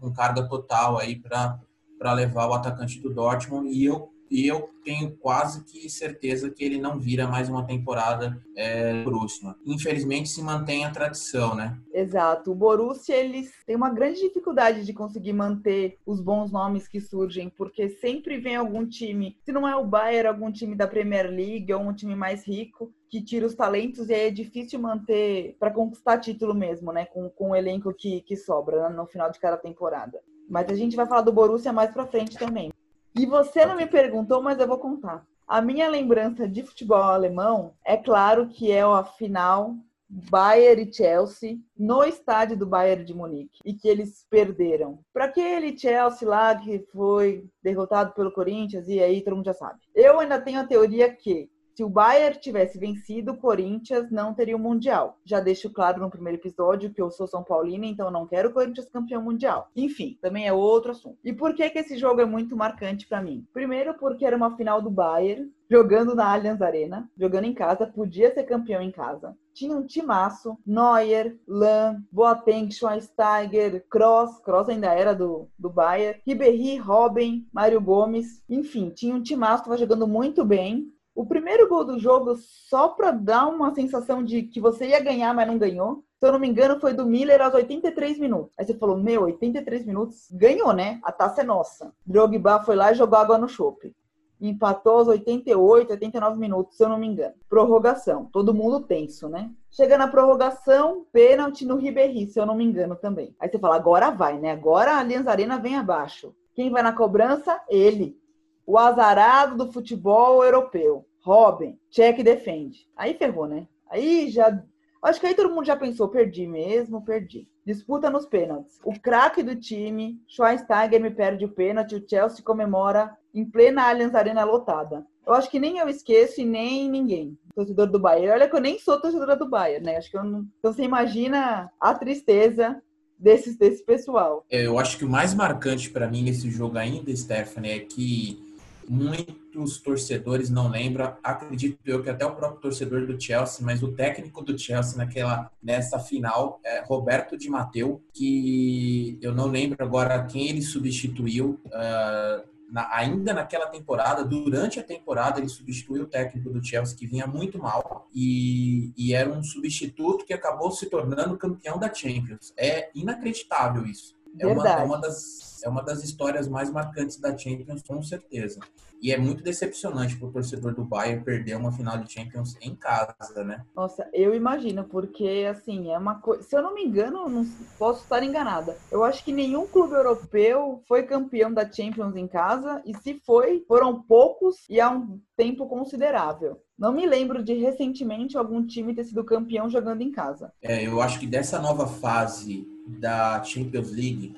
com 0.00 0.10
carga 0.14 0.48
total 0.48 0.98
aí 0.98 1.14
para 1.14 2.12
levar 2.14 2.46
o 2.46 2.54
atacante 2.54 3.02
do 3.02 3.12
Dortmund. 3.12 3.68
E 3.70 3.84
eu 3.84 4.10
e 4.30 4.46
eu 4.46 4.70
tenho 4.84 5.16
quase 5.16 5.64
que 5.64 5.88
certeza 5.88 6.50
que 6.50 6.64
ele 6.64 6.78
não 6.78 6.98
vira 6.98 7.26
mais 7.26 7.48
uma 7.48 7.66
temporada 7.66 8.40
é, 8.56 9.02
Borussia. 9.02 9.54
Infelizmente 9.64 10.28
se 10.28 10.42
mantém 10.42 10.84
a 10.84 10.90
tradição, 10.90 11.54
né? 11.54 11.78
Exato. 11.92 12.52
O 12.52 12.54
Borussia 12.54 13.16
eles 13.16 13.52
têm 13.66 13.76
uma 13.76 13.90
grande 13.90 14.20
dificuldade 14.20 14.84
de 14.84 14.92
conseguir 14.92 15.32
manter 15.32 15.98
os 16.06 16.20
bons 16.20 16.52
nomes 16.52 16.86
que 16.86 17.00
surgem, 17.00 17.50
porque 17.50 17.88
sempre 17.88 18.38
vem 18.38 18.56
algum 18.56 18.86
time, 18.86 19.36
se 19.44 19.52
não 19.52 19.66
é 19.66 19.74
o 19.74 19.84
Bayern, 19.84 20.28
algum 20.28 20.52
time 20.52 20.74
da 20.74 20.86
Premier 20.86 21.28
League 21.28 21.72
ou 21.72 21.82
um 21.82 21.94
time 21.94 22.14
mais 22.14 22.46
rico 22.46 22.92
que 23.08 23.22
tira 23.22 23.46
os 23.46 23.54
talentos 23.54 24.08
e 24.08 24.14
aí 24.14 24.28
é 24.28 24.30
difícil 24.30 24.80
manter 24.80 25.56
para 25.58 25.70
conquistar 25.70 26.18
título 26.18 26.54
mesmo, 26.54 26.92
né? 26.92 27.06
Com, 27.06 27.30
com 27.30 27.50
o 27.50 27.56
elenco 27.56 27.92
que, 27.94 28.20
que 28.22 28.36
sobra 28.36 28.88
né? 28.88 28.96
no 28.96 29.06
final 29.06 29.30
de 29.30 29.38
cada 29.38 29.56
temporada. 29.56 30.20
Mas 30.48 30.68
a 30.68 30.74
gente 30.74 30.96
vai 30.96 31.06
falar 31.06 31.22
do 31.22 31.32
Borussia 31.32 31.72
mais 31.72 31.90
para 31.90 32.06
frente 32.06 32.38
também. 32.38 32.70
E 33.18 33.24
você 33.24 33.64
não 33.64 33.76
me 33.76 33.86
perguntou, 33.86 34.42
mas 34.42 34.58
eu 34.58 34.68
vou 34.68 34.78
contar. 34.78 35.24
A 35.48 35.62
minha 35.62 35.88
lembrança 35.88 36.46
de 36.46 36.62
futebol 36.62 37.02
alemão 37.02 37.72
é 37.84 37.96
claro 37.96 38.48
que 38.48 38.70
é 38.70 38.82
a 38.82 39.04
final 39.04 39.74
Bayern 40.08 40.82
e 40.82 40.92
Chelsea 40.92 41.58
no 41.76 42.04
estádio 42.04 42.56
do 42.56 42.66
Bayern 42.66 43.04
de 43.04 43.14
Munique 43.14 43.58
e 43.64 43.72
que 43.72 43.88
eles 43.88 44.26
perderam. 44.28 45.00
Para 45.12 45.24
aquele 45.24 45.76
Chelsea 45.76 46.28
lá 46.28 46.54
que 46.54 46.80
foi 46.92 47.48
derrotado 47.62 48.12
pelo 48.12 48.30
Corinthians 48.30 48.86
e 48.88 49.00
aí 49.00 49.22
todo 49.22 49.36
mundo 49.36 49.46
já 49.46 49.54
sabe. 49.54 49.80
Eu 49.94 50.20
ainda 50.20 50.40
tenho 50.40 50.60
a 50.60 50.66
teoria 50.66 51.12
que 51.12 51.48
se 51.76 51.84
o 51.84 51.90
Bayern 51.90 52.38
tivesse 52.38 52.78
vencido, 52.78 53.32
o 53.32 53.36
Corinthians 53.36 54.10
não 54.10 54.32
teria 54.32 54.56
o 54.56 54.58
Mundial. 54.58 55.18
Já 55.26 55.40
deixo 55.40 55.68
claro 55.68 56.00
no 56.00 56.08
primeiro 56.08 56.38
episódio 56.40 56.90
que 56.90 57.02
eu 57.02 57.10
sou 57.10 57.26
São 57.26 57.44
Paulina, 57.44 57.84
então 57.84 58.10
não 58.10 58.26
quero 58.26 58.48
o 58.48 58.52
Corinthians 58.52 58.88
campeão 58.88 59.20
mundial. 59.20 59.70
Enfim, 59.76 60.16
também 60.22 60.46
é 60.46 60.52
outro 60.54 60.92
assunto. 60.92 61.18
E 61.22 61.34
por 61.34 61.54
que, 61.54 61.68
que 61.68 61.78
esse 61.78 61.98
jogo 61.98 62.22
é 62.22 62.24
muito 62.24 62.56
marcante 62.56 63.06
para 63.06 63.20
mim? 63.20 63.46
Primeiro, 63.52 63.92
porque 63.92 64.24
era 64.24 64.34
uma 64.34 64.56
final 64.56 64.80
do 64.80 64.90
Bayern, 64.90 65.52
jogando 65.70 66.14
na 66.14 66.32
Allianz 66.32 66.62
Arena, 66.62 67.10
jogando 67.14 67.44
em 67.44 67.52
casa, 67.52 67.86
podia 67.86 68.32
ser 68.32 68.44
campeão 68.44 68.80
em 68.80 68.90
casa. 68.90 69.36
Tinha 69.52 69.76
um 69.76 69.86
timaço, 69.86 70.56
Neuer, 70.66 71.36
Lan, 71.46 72.02
Boateng, 72.10 72.70
Schweinsteiger, 72.70 73.84
Kroos, 73.90 74.38
Kroos 74.40 74.70
ainda 74.70 74.94
era 74.94 75.14
do, 75.14 75.48
do 75.58 75.68
Bayern, 75.68 76.20
Ribéry, 76.26 76.78
Robin, 76.78 77.46
Mário 77.52 77.80
Gomes, 77.82 78.42
enfim, 78.48 78.88
tinha 78.90 79.14
um 79.14 79.22
timaço, 79.22 79.62
estava 79.62 79.76
jogando 79.76 80.06
muito 80.06 80.42
bem 80.42 80.90
O 81.16 81.24
primeiro 81.24 81.66
gol 81.66 81.82
do 81.82 81.98
jogo, 81.98 82.36
só 82.36 82.88
para 82.88 83.10
dar 83.10 83.46
uma 83.46 83.74
sensação 83.74 84.22
de 84.22 84.42
que 84.42 84.60
você 84.60 84.88
ia 84.88 85.02
ganhar, 85.02 85.32
mas 85.32 85.46
não 85.46 85.56
ganhou. 85.56 86.04
Se 86.20 86.26
eu 86.26 86.32
não 86.32 86.38
me 86.38 86.46
engano, 86.46 86.78
foi 86.78 86.92
do 86.92 87.06
Miller 87.06 87.40
aos 87.40 87.54
83 87.54 88.18
minutos. 88.18 88.52
Aí 88.58 88.66
você 88.66 88.74
falou, 88.74 88.98
meu, 88.98 89.22
83 89.22 89.86
minutos, 89.86 90.28
ganhou, 90.30 90.74
né? 90.74 91.00
A 91.02 91.10
taça 91.10 91.40
é 91.40 91.44
nossa. 91.44 91.90
Drogba 92.04 92.62
foi 92.64 92.76
lá 92.76 92.92
e 92.92 92.94
jogou 92.94 93.18
água 93.18 93.38
no 93.38 93.48
chope. 93.48 93.96
Empatou 94.38 94.98
aos 94.98 95.08
88, 95.08 95.92
89 95.92 96.38
minutos, 96.38 96.76
se 96.76 96.84
eu 96.84 96.88
não 96.90 96.98
me 96.98 97.06
engano. 97.06 97.34
Prorrogação. 97.48 98.28
Todo 98.30 98.52
mundo 98.52 98.80
tenso, 98.80 99.26
né? 99.26 99.50
Chega 99.70 99.96
na 99.96 100.08
prorrogação, 100.08 101.06
pênalti 101.10 101.64
no 101.64 101.76
Ribéry, 101.76 102.26
se 102.26 102.38
eu 102.38 102.44
não 102.44 102.54
me 102.54 102.64
engano 102.64 102.94
também. 102.94 103.34
Aí 103.40 103.48
você 103.48 103.58
fala, 103.58 103.76
agora 103.76 104.10
vai, 104.10 104.38
né? 104.38 104.50
Agora 104.50 104.92
a 104.92 104.98
Allianz 104.98 105.26
Arena 105.26 105.58
vem 105.58 105.76
abaixo. 105.76 106.34
Quem 106.54 106.70
vai 106.70 106.82
na 106.82 106.92
cobrança? 106.92 107.58
Ele 107.70 108.20
o 108.66 108.76
azarado 108.76 109.56
do 109.56 109.72
futebol 109.72 110.44
europeu. 110.44 111.05
Robin, 111.26 111.76
check 111.90 112.22
defende. 112.22 112.86
Aí 112.96 113.14
ferrou, 113.14 113.48
né? 113.48 113.66
Aí 113.90 114.30
já. 114.30 114.62
Acho 115.02 115.18
que 115.18 115.26
aí 115.26 115.34
todo 115.34 115.52
mundo 115.52 115.66
já 115.66 115.76
pensou, 115.76 116.08
perdi 116.08 116.46
mesmo, 116.46 117.04
perdi. 117.04 117.48
Disputa 117.64 118.08
nos 118.08 118.26
pênaltis. 118.26 118.78
O 118.84 118.92
craque 118.98 119.42
do 119.42 119.56
time, 119.56 120.20
Schweinsteiger, 120.28 121.00
me 121.00 121.10
perde 121.10 121.44
o 121.44 121.48
pênalti, 121.48 121.96
o 121.96 122.08
Chelsea 122.08 122.44
comemora 122.44 123.16
em 123.34 123.44
plena 123.44 123.88
Allianz 123.88 124.14
Arena 124.14 124.44
lotada. 124.44 125.04
Eu 125.26 125.34
acho 125.34 125.50
que 125.50 125.58
nem 125.58 125.78
eu 125.78 125.88
esqueço 125.88 126.40
e 126.40 126.44
nem 126.44 126.88
ninguém. 126.88 127.36
Torcedor 127.56 127.88
do 127.88 127.98
Bayern. 127.98 128.30
Olha 128.30 128.48
que 128.48 128.54
eu 128.54 128.60
nem 128.60 128.78
sou 128.78 129.00
torcedora 129.00 129.34
do 129.34 129.48
Bayern, 129.48 129.84
né? 129.84 129.96
Acho 129.96 130.08
que 130.08 130.16
eu 130.16 130.22
não. 130.22 130.46
Então 130.60 130.72
você 130.72 130.84
imagina 130.84 131.68
a 131.80 131.92
tristeza 131.92 132.80
desse, 133.18 133.58
desse 133.58 133.84
pessoal. 133.84 134.44
É, 134.48 134.64
eu 134.64 134.78
acho 134.78 134.96
que 134.96 135.04
o 135.04 135.10
mais 135.10 135.34
marcante 135.34 135.90
para 135.90 136.08
mim 136.08 136.22
nesse 136.22 136.48
jogo 136.50 136.78
ainda, 136.78 137.14
Stephanie, 137.16 137.72
é 137.72 137.80
que 137.80 138.45
muitos 138.88 139.78
torcedores 139.78 140.50
não 140.50 140.68
lembram, 140.68 141.16
acredito 141.22 141.78
eu 141.84 142.02
que 142.02 142.10
até 142.10 142.24
o 142.24 142.34
próprio 142.34 142.60
torcedor 142.60 143.06
do 143.06 143.20
Chelsea, 143.20 143.64
mas 143.64 143.82
o 143.82 143.92
técnico 143.92 144.42
do 144.42 144.58
Chelsea 144.58 144.96
naquela 144.96 145.50
nessa 145.62 145.98
final 145.98 146.60
é 146.64 146.82
Roberto 146.84 147.36
Di 147.36 147.48
Matteo, 147.48 148.02
que 148.12 149.18
eu 149.20 149.34
não 149.34 149.46
lembro 149.46 149.84
agora 149.84 150.24
quem 150.24 150.48
ele 150.48 150.62
substituiu. 150.62 151.60
Uh, 151.66 152.56
na, 152.70 152.88
ainda 152.92 153.32
naquela 153.32 153.66
temporada, 153.66 154.24
durante 154.24 154.80
a 154.80 154.82
temporada, 154.82 155.38
ele 155.38 155.48
substituiu 155.48 156.02
o 156.02 156.06
técnico 156.06 156.50
do 156.50 156.64
Chelsea, 156.64 156.96
que 156.96 157.06
vinha 157.06 157.26
muito 157.26 157.58
mal, 157.58 158.08
e, 158.12 158.92
e, 158.96 159.14
era 159.14 159.30
um 159.30 159.42
substituto 159.42 160.24
que 160.24 160.32
acabou 160.32 160.70
se 160.72 160.86
tornando 160.86 161.36
campeão 161.36 161.78
da 161.78 161.92
Champions. 161.92 162.52
É 162.56 162.90
inacreditável 162.94 163.86
isso. 163.86 164.16
É 164.38 164.46
uma, 164.46 164.68
é 164.68 164.84
uma, 164.84 165.00
das, 165.00 165.45
é 165.62 165.68
uma 165.68 165.82
das 165.82 166.02
histórias 166.02 166.48
mais 166.48 166.70
marcantes 166.70 167.18
da 167.18 167.36
Champions, 167.36 167.82
com 167.82 168.02
certeza. 168.02 168.60
E 169.02 169.12
é 169.12 169.18
muito 169.18 169.42
decepcionante 169.42 170.16
para 170.16 170.28
o 170.28 170.32
torcedor 170.32 170.74
do 170.74 170.84
Bayern 170.84 171.22
perder 171.22 171.56
uma 171.56 171.70
final 171.70 171.98
de 171.98 172.10
Champions 172.10 172.56
em 172.62 172.74
casa, 172.74 173.44
né? 173.44 173.62
Nossa, 173.74 174.08
eu 174.12 174.34
imagino, 174.34 174.84
porque 174.84 175.46
assim, 175.48 175.90
é 175.90 175.98
uma 175.98 176.16
coisa. 176.16 176.42
Se 176.42 176.56
eu 176.56 176.62
não 176.62 176.74
me 176.74 176.84
engano, 176.84 177.28
não 177.28 177.46
posso 177.78 178.02
estar 178.02 178.22
enganada. 178.22 178.76
Eu 178.90 179.04
acho 179.04 179.22
que 179.22 179.32
nenhum 179.32 179.66
clube 179.66 179.94
europeu 179.94 180.82
foi 180.88 181.02
campeão 181.02 181.52
da 181.52 181.70
Champions 181.70 182.16
em 182.16 182.26
casa, 182.26 182.82
e 182.86 182.94
se 182.96 183.20
foi, 183.24 183.62
foram 183.68 184.02
poucos 184.02 184.64
e 184.68 184.80
há 184.80 184.90
um 184.90 185.20
tempo 185.36 185.66
considerável. 185.66 186.60
Não 186.78 186.92
me 186.92 187.06
lembro 187.06 187.42
de 187.42 187.54
recentemente 187.54 188.36
algum 188.36 188.66
time 188.66 188.94
ter 188.94 189.04
sido 189.04 189.24
campeão 189.24 189.68
jogando 189.68 190.02
em 190.02 190.10
casa. 190.10 190.52
É, 190.62 190.86
eu 190.86 191.00
acho 191.00 191.18
que 191.18 191.26
dessa 191.26 191.58
nova 191.60 191.86
fase 191.86 192.66
da 192.86 193.42
Champions 193.42 193.90
League, 193.90 194.34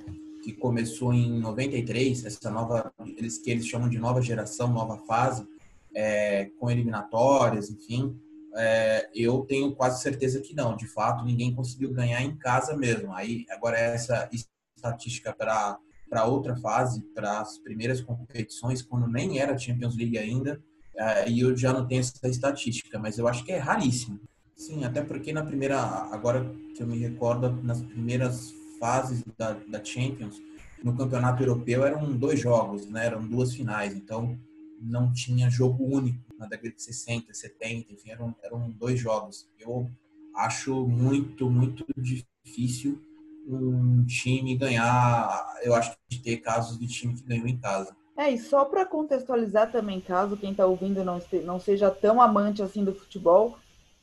que 0.49 0.55
começou 0.55 1.13
em 1.13 1.39
93, 1.41 2.25
essa 2.25 2.51
nova, 2.51 2.91
eles 3.05 3.37
que 3.37 3.51
eles 3.51 3.67
chamam 3.67 3.87
de 3.87 3.99
nova 3.99 4.23
geração, 4.23 4.73
nova 4.73 4.97
fase, 5.07 5.47
é, 5.95 6.47
com 6.59 6.71
eliminatórias, 6.71 7.69
enfim, 7.69 8.19
é, 8.57 9.11
eu 9.15 9.41
tenho 9.41 9.75
quase 9.75 10.03
certeza 10.03 10.41
que 10.41 10.55
não. 10.55 10.75
De 10.75 10.87
fato, 10.87 11.23
ninguém 11.23 11.55
conseguiu 11.55 11.93
ganhar 11.93 12.23
em 12.23 12.35
casa 12.35 12.75
mesmo. 12.75 13.13
Aí, 13.13 13.45
agora 13.51 13.79
essa 13.79 14.29
estatística 14.75 15.35
para 15.35 15.79
para 16.09 16.25
outra 16.25 16.57
fase, 16.57 17.03
para 17.15 17.39
as 17.39 17.59
primeiras 17.59 18.01
competições, 18.01 18.81
quando 18.81 19.07
nem 19.07 19.41
era 19.41 19.59
Champions 19.59 19.95
League 19.95 20.17
ainda, 20.17 20.59
é, 20.97 21.29
e 21.29 21.41
eu 21.41 21.55
já 21.55 21.71
não 21.71 21.87
tenho 21.87 22.01
essa 22.01 22.27
estatística, 22.27 22.99
mas 22.99 23.19
eu 23.19 23.29
acho 23.29 23.45
que 23.45 23.53
é 23.53 23.59
raríssimo. 23.59 24.19
Sim, 24.57 24.85
até 24.85 25.03
porque 25.03 25.35
na 25.35 25.45
primeira, 25.45 25.79
agora 25.79 26.51
que 26.75 26.83
eu 26.83 26.87
me 26.87 26.99
recordo, 26.99 27.51
nas 27.63 27.83
primeiras 27.83 28.55
fases 28.79 29.23
da, 29.37 29.53
da 29.53 29.85
Champions, 29.85 30.41
no 30.83 30.97
campeonato 30.97 31.43
europeu 31.43 31.85
eram 31.85 32.17
dois 32.17 32.41
jogos, 32.41 32.89
né? 32.89 33.07
Eram 33.07 33.27
duas 33.27 33.55
finais, 33.55 33.95
então 33.95 34.39
não 34.81 35.13
tinha 35.13 35.51
jogo 35.51 35.85
único 35.85 36.19
na 36.39 36.47
década 36.47 36.71
de 36.71 36.83
60, 36.83 37.35
70, 37.35 37.93
enfim, 37.93 38.11
eram, 38.11 38.35
eram 38.43 38.71
dois 38.71 38.99
jogos. 38.99 39.49
Eu 39.59 39.91
acho 40.35 40.87
muito, 40.87 41.51
muito 41.51 41.85
difícil 41.97 43.03
um 43.49 44.05
time 44.05 44.57
ganhar. 44.57 45.55
Eu 45.63 45.75
acho 45.75 45.97
que 46.09 46.19
ter 46.19 46.37
casos 46.39 46.79
de 46.79 46.87
time 46.87 47.15
que 47.15 47.23
ganhou 47.23 47.47
em 47.47 47.57
casa. 47.57 47.97
É, 48.17 48.31
e 48.31 48.39
só 48.39 48.65
para 48.65 48.85
contextualizar 48.85 49.71
também, 49.71 50.01
caso 50.01 50.37
quem 50.37 50.51
está 50.51 50.67
ouvindo 50.67 51.05
não, 51.05 51.21
não 51.45 51.61
seja 51.61 51.91
tão 51.91 52.21
amante 52.21 52.63
assim 52.63 52.85
do 52.85 52.93
futebol, 52.93 53.57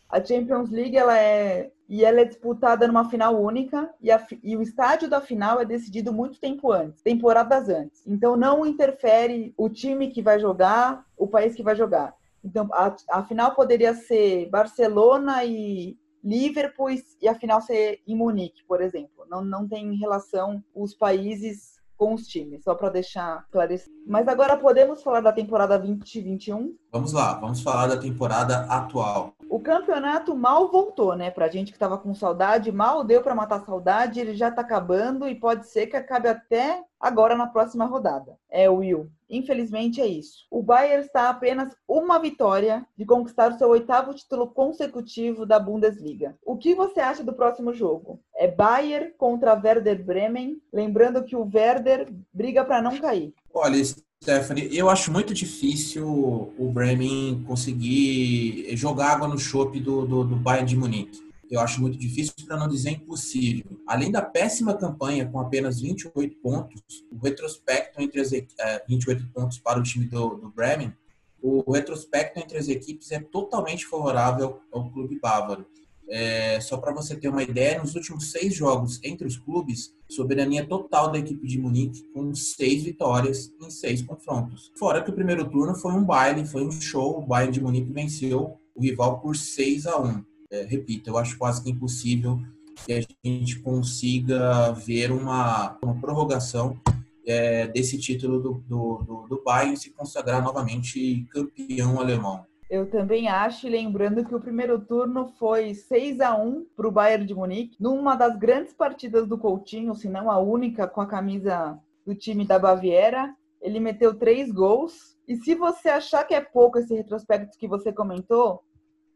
a 0.10 0.24
Champions 0.24 0.70
League 0.70 0.98
ela 0.98 1.18
é 1.18 1.72
e 1.88 2.04
ela 2.04 2.22
é 2.22 2.26
disputada 2.26 2.88
numa 2.88 3.10
final 3.10 3.40
única 3.40 3.94
e, 4.02 4.10
a, 4.10 4.26
e, 4.42 4.58
o 4.58 4.62
estádio 4.62 5.08
da 5.08 5.22
final 5.22 5.62
é 5.62 5.66
decidido 5.66 6.12
muito 6.12 6.40
tempo 6.40 6.72
antes, 6.72 7.02
temporadas 7.04 7.70
antes. 7.70 8.02
Então 8.08 8.36
não 8.36 8.66
interfere 8.66 9.54
o 9.56 9.70
time 9.70 10.10
que 10.10 10.22
vai 10.22 10.40
jogar, 10.40 11.06
o 11.16 11.28
país 11.28 11.54
que 11.54 11.62
vai 11.62 11.76
jogar. 11.76 12.16
Então 12.44 12.68
a, 12.72 12.96
a 13.12 13.24
final 13.24 13.54
poderia 13.54 13.94
ser 13.94 14.50
Barcelona 14.50 15.44
e 15.44 15.96
Liverpool 16.24 16.90
e 17.22 17.28
a 17.28 17.36
final 17.36 17.62
ser 17.62 18.02
em 18.08 18.16
Munique, 18.16 18.64
por 18.68 18.82
exemplo. 18.82 19.26
Não, 19.30 19.46
não 19.46 19.68
tem 19.68 19.96
relação 19.96 20.64
os 20.74 20.96
países 20.96 21.76
com 21.98 22.14
os 22.14 22.28
times, 22.28 22.64
só 22.64 22.76
para 22.76 22.90
deixar 22.90 23.44
esclarecido. 23.46 23.96
Mas 24.06 24.28
agora 24.28 24.58
podemos 24.58 25.02
falar 25.02 25.22
da 25.22 25.32
temporada 25.32 25.78
2021? 25.78 26.76
Vamos 26.96 27.12
lá, 27.12 27.34
vamos 27.34 27.60
falar 27.60 27.88
da 27.88 27.98
temporada 27.98 28.60
atual. 28.70 29.34
O 29.50 29.60
campeonato 29.60 30.34
mal 30.34 30.72
voltou, 30.72 31.14
né? 31.14 31.30
Pra 31.30 31.50
gente 31.50 31.74
que 31.74 31.78
tava 31.78 31.98
com 31.98 32.16
saudade, 32.16 32.72
mal 32.72 33.04
deu 33.04 33.22
para 33.22 33.36
matar 33.36 33.58
a 33.58 33.66
saudade, 33.66 34.22
ele 34.22 34.34
já 34.34 34.50
tá 34.50 34.62
acabando 34.62 35.28
e 35.28 35.36
pode 35.36 35.68
ser 35.68 35.88
que 35.88 35.98
acabe 35.98 36.30
até 36.30 36.82
agora 36.98 37.36
na 37.36 37.48
próxima 37.48 37.84
rodada. 37.84 38.38
É, 38.50 38.70
Will. 38.70 39.12
Infelizmente 39.30 40.00
é 40.00 40.08
isso. 40.08 40.48
O 40.50 40.64
Bayern 40.64 41.06
está 41.06 41.24
a 41.24 41.32
apenas 41.32 41.76
uma 41.86 42.18
vitória 42.18 42.88
de 42.98 43.04
conquistar 43.06 43.52
o 43.52 43.58
seu 43.58 43.68
oitavo 43.68 44.14
título 44.14 44.48
consecutivo 44.48 45.46
da 45.46 45.60
Bundesliga. 45.60 46.38
O 46.46 46.56
que 46.56 46.74
você 46.74 47.02
acha 47.02 47.26
do 47.26 47.34
próximo 47.34 47.74
jogo? 47.74 48.22
É 48.34 48.48
Bayern 48.48 49.12
contra 49.18 49.54
Werder 49.54 50.02
Bremen, 50.02 50.62
lembrando 50.72 51.26
que 51.26 51.36
o 51.36 51.50
Werder 51.54 52.08
briga 52.34 52.64
para 52.64 52.82
não 52.82 52.98
cair. 53.00 53.34
Olha, 53.54 53.76
Stephanie, 54.24 54.76
eu 54.76 54.90
acho 54.90 55.12
muito 55.12 55.34
difícil 55.34 56.08
o 56.08 56.72
Bremen 56.74 57.44
conseguir 57.44 58.76
jogar 58.76 59.12
água 59.12 59.28
no 59.28 59.38
chope 59.38 59.80
do, 59.80 60.06
do, 60.06 60.24
do 60.24 60.36
Bayern 60.36 60.68
de 60.68 60.76
Munique 60.76 61.26
eu 61.50 61.60
acho 61.60 61.82
muito 61.82 61.98
difícil, 61.98 62.34
para 62.46 62.58
não 62.58 62.68
dizer 62.68 62.92
impossível. 62.92 63.80
Além 63.88 64.12
da 64.12 64.22
péssima 64.22 64.74
campanha 64.76 65.26
com 65.28 65.40
apenas 65.40 65.80
28 65.80 66.38
pontos, 66.38 66.82
o 67.12 67.18
retrospecto 67.18 68.02
entre 68.02 68.20
as 68.20 68.34
é, 68.34 68.84
28 68.88 69.28
pontos 69.32 69.60
para 69.60 69.80
o 69.80 69.84
time 69.84 70.06
do, 70.06 70.36
do 70.36 70.50
Bremen, 70.50 70.94
o 71.42 71.72
retrospecto 71.72 72.40
entre 72.40 72.58
as 72.58 72.68
equipes 72.68 73.12
é 73.12 73.20
totalmente 73.20 73.86
favorável 73.86 74.62
ao 74.72 74.90
clube 74.92 75.20
bávaro. 75.20 75.66
É, 76.08 76.60
só 76.60 76.78
para 76.78 76.94
você 76.94 77.16
ter 77.16 77.30
uma 77.30 77.42
ideia, 77.42 77.80
nos 77.80 77.96
últimos 77.96 78.32
seis 78.32 78.54
jogos 78.54 79.00
entre 79.04 79.26
os 79.26 79.38
clubes, 79.38 79.92
soberania 80.10 80.66
total 80.66 81.12
da 81.12 81.18
equipe 81.18 81.48
de 81.48 81.58
Munique, 81.58 82.04
com 82.14 82.34
seis 82.36 82.84
vitórias 82.84 83.52
em 83.62 83.70
seis 83.70 84.02
confrontos. 84.02 84.72
Fora 84.78 85.04
que 85.04 85.10
o 85.10 85.16
primeiro 85.16 85.50
turno 85.50 85.74
foi 85.76 85.94
um 85.94 86.04
baile, 86.04 86.46
foi 86.46 86.64
um 86.64 86.72
show. 86.72 87.18
O 87.18 87.26
Bayern 87.26 87.54
de 87.54 87.62
Munique 87.62 87.92
venceu 87.92 88.58
o 88.76 88.82
rival 88.82 89.20
por 89.20 89.36
6 89.36 89.88
a 89.88 90.00
1 90.00 90.24
é, 90.52 90.64
repito, 90.64 91.10
eu 91.10 91.18
acho 91.18 91.38
quase 91.38 91.64
que 91.64 91.70
impossível 91.70 92.40
que 92.86 92.94
a 92.94 93.02
gente 93.24 93.60
consiga 93.60 94.72
ver 94.72 95.12
uma, 95.12 95.78
uma 95.82 96.00
prorrogação 96.00 96.80
é, 97.26 97.68
desse 97.68 97.98
título 97.98 98.40
do, 98.40 98.54
do, 98.68 98.98
do, 99.04 99.28
do 99.28 99.44
Bayern 99.44 99.76
se 99.76 99.92
consagrar 99.92 100.44
novamente 100.44 101.26
campeão 101.32 102.00
alemão. 102.00 102.46
Eu 102.76 102.90
também 102.90 103.30
acho, 103.30 103.70
lembrando 103.70 104.26
que 104.26 104.36
o 104.36 104.40
primeiro 104.42 104.78
turno 104.78 105.30
foi 105.40 105.74
6 105.74 106.20
a 106.20 106.36
1 106.36 106.66
para 106.76 106.86
o 106.86 106.92
Bayern 106.92 107.26
de 107.26 107.34
Munique, 107.34 107.78
numa 107.80 108.16
das 108.16 108.38
grandes 108.38 108.74
partidas 108.74 109.26
do 109.26 109.38
Coutinho, 109.38 109.96
se 109.96 110.10
não 110.10 110.30
a 110.30 110.40
única, 110.40 110.86
com 110.86 111.00
a 111.00 111.08
camisa 111.08 111.80
do 112.06 112.14
time 112.14 112.46
da 112.46 112.60
Baviera. 112.60 113.34
Ele 113.62 113.80
meteu 113.80 114.14
três 114.14 114.52
gols. 114.52 115.18
E 115.26 115.38
se 115.38 115.56
você 115.56 115.88
achar 115.88 116.26
que 116.26 116.34
é 116.34 116.42
pouco 116.42 116.78
esse 116.78 116.94
retrospecto 116.94 117.58
que 117.58 117.66
você 117.66 117.94
comentou, 117.94 118.62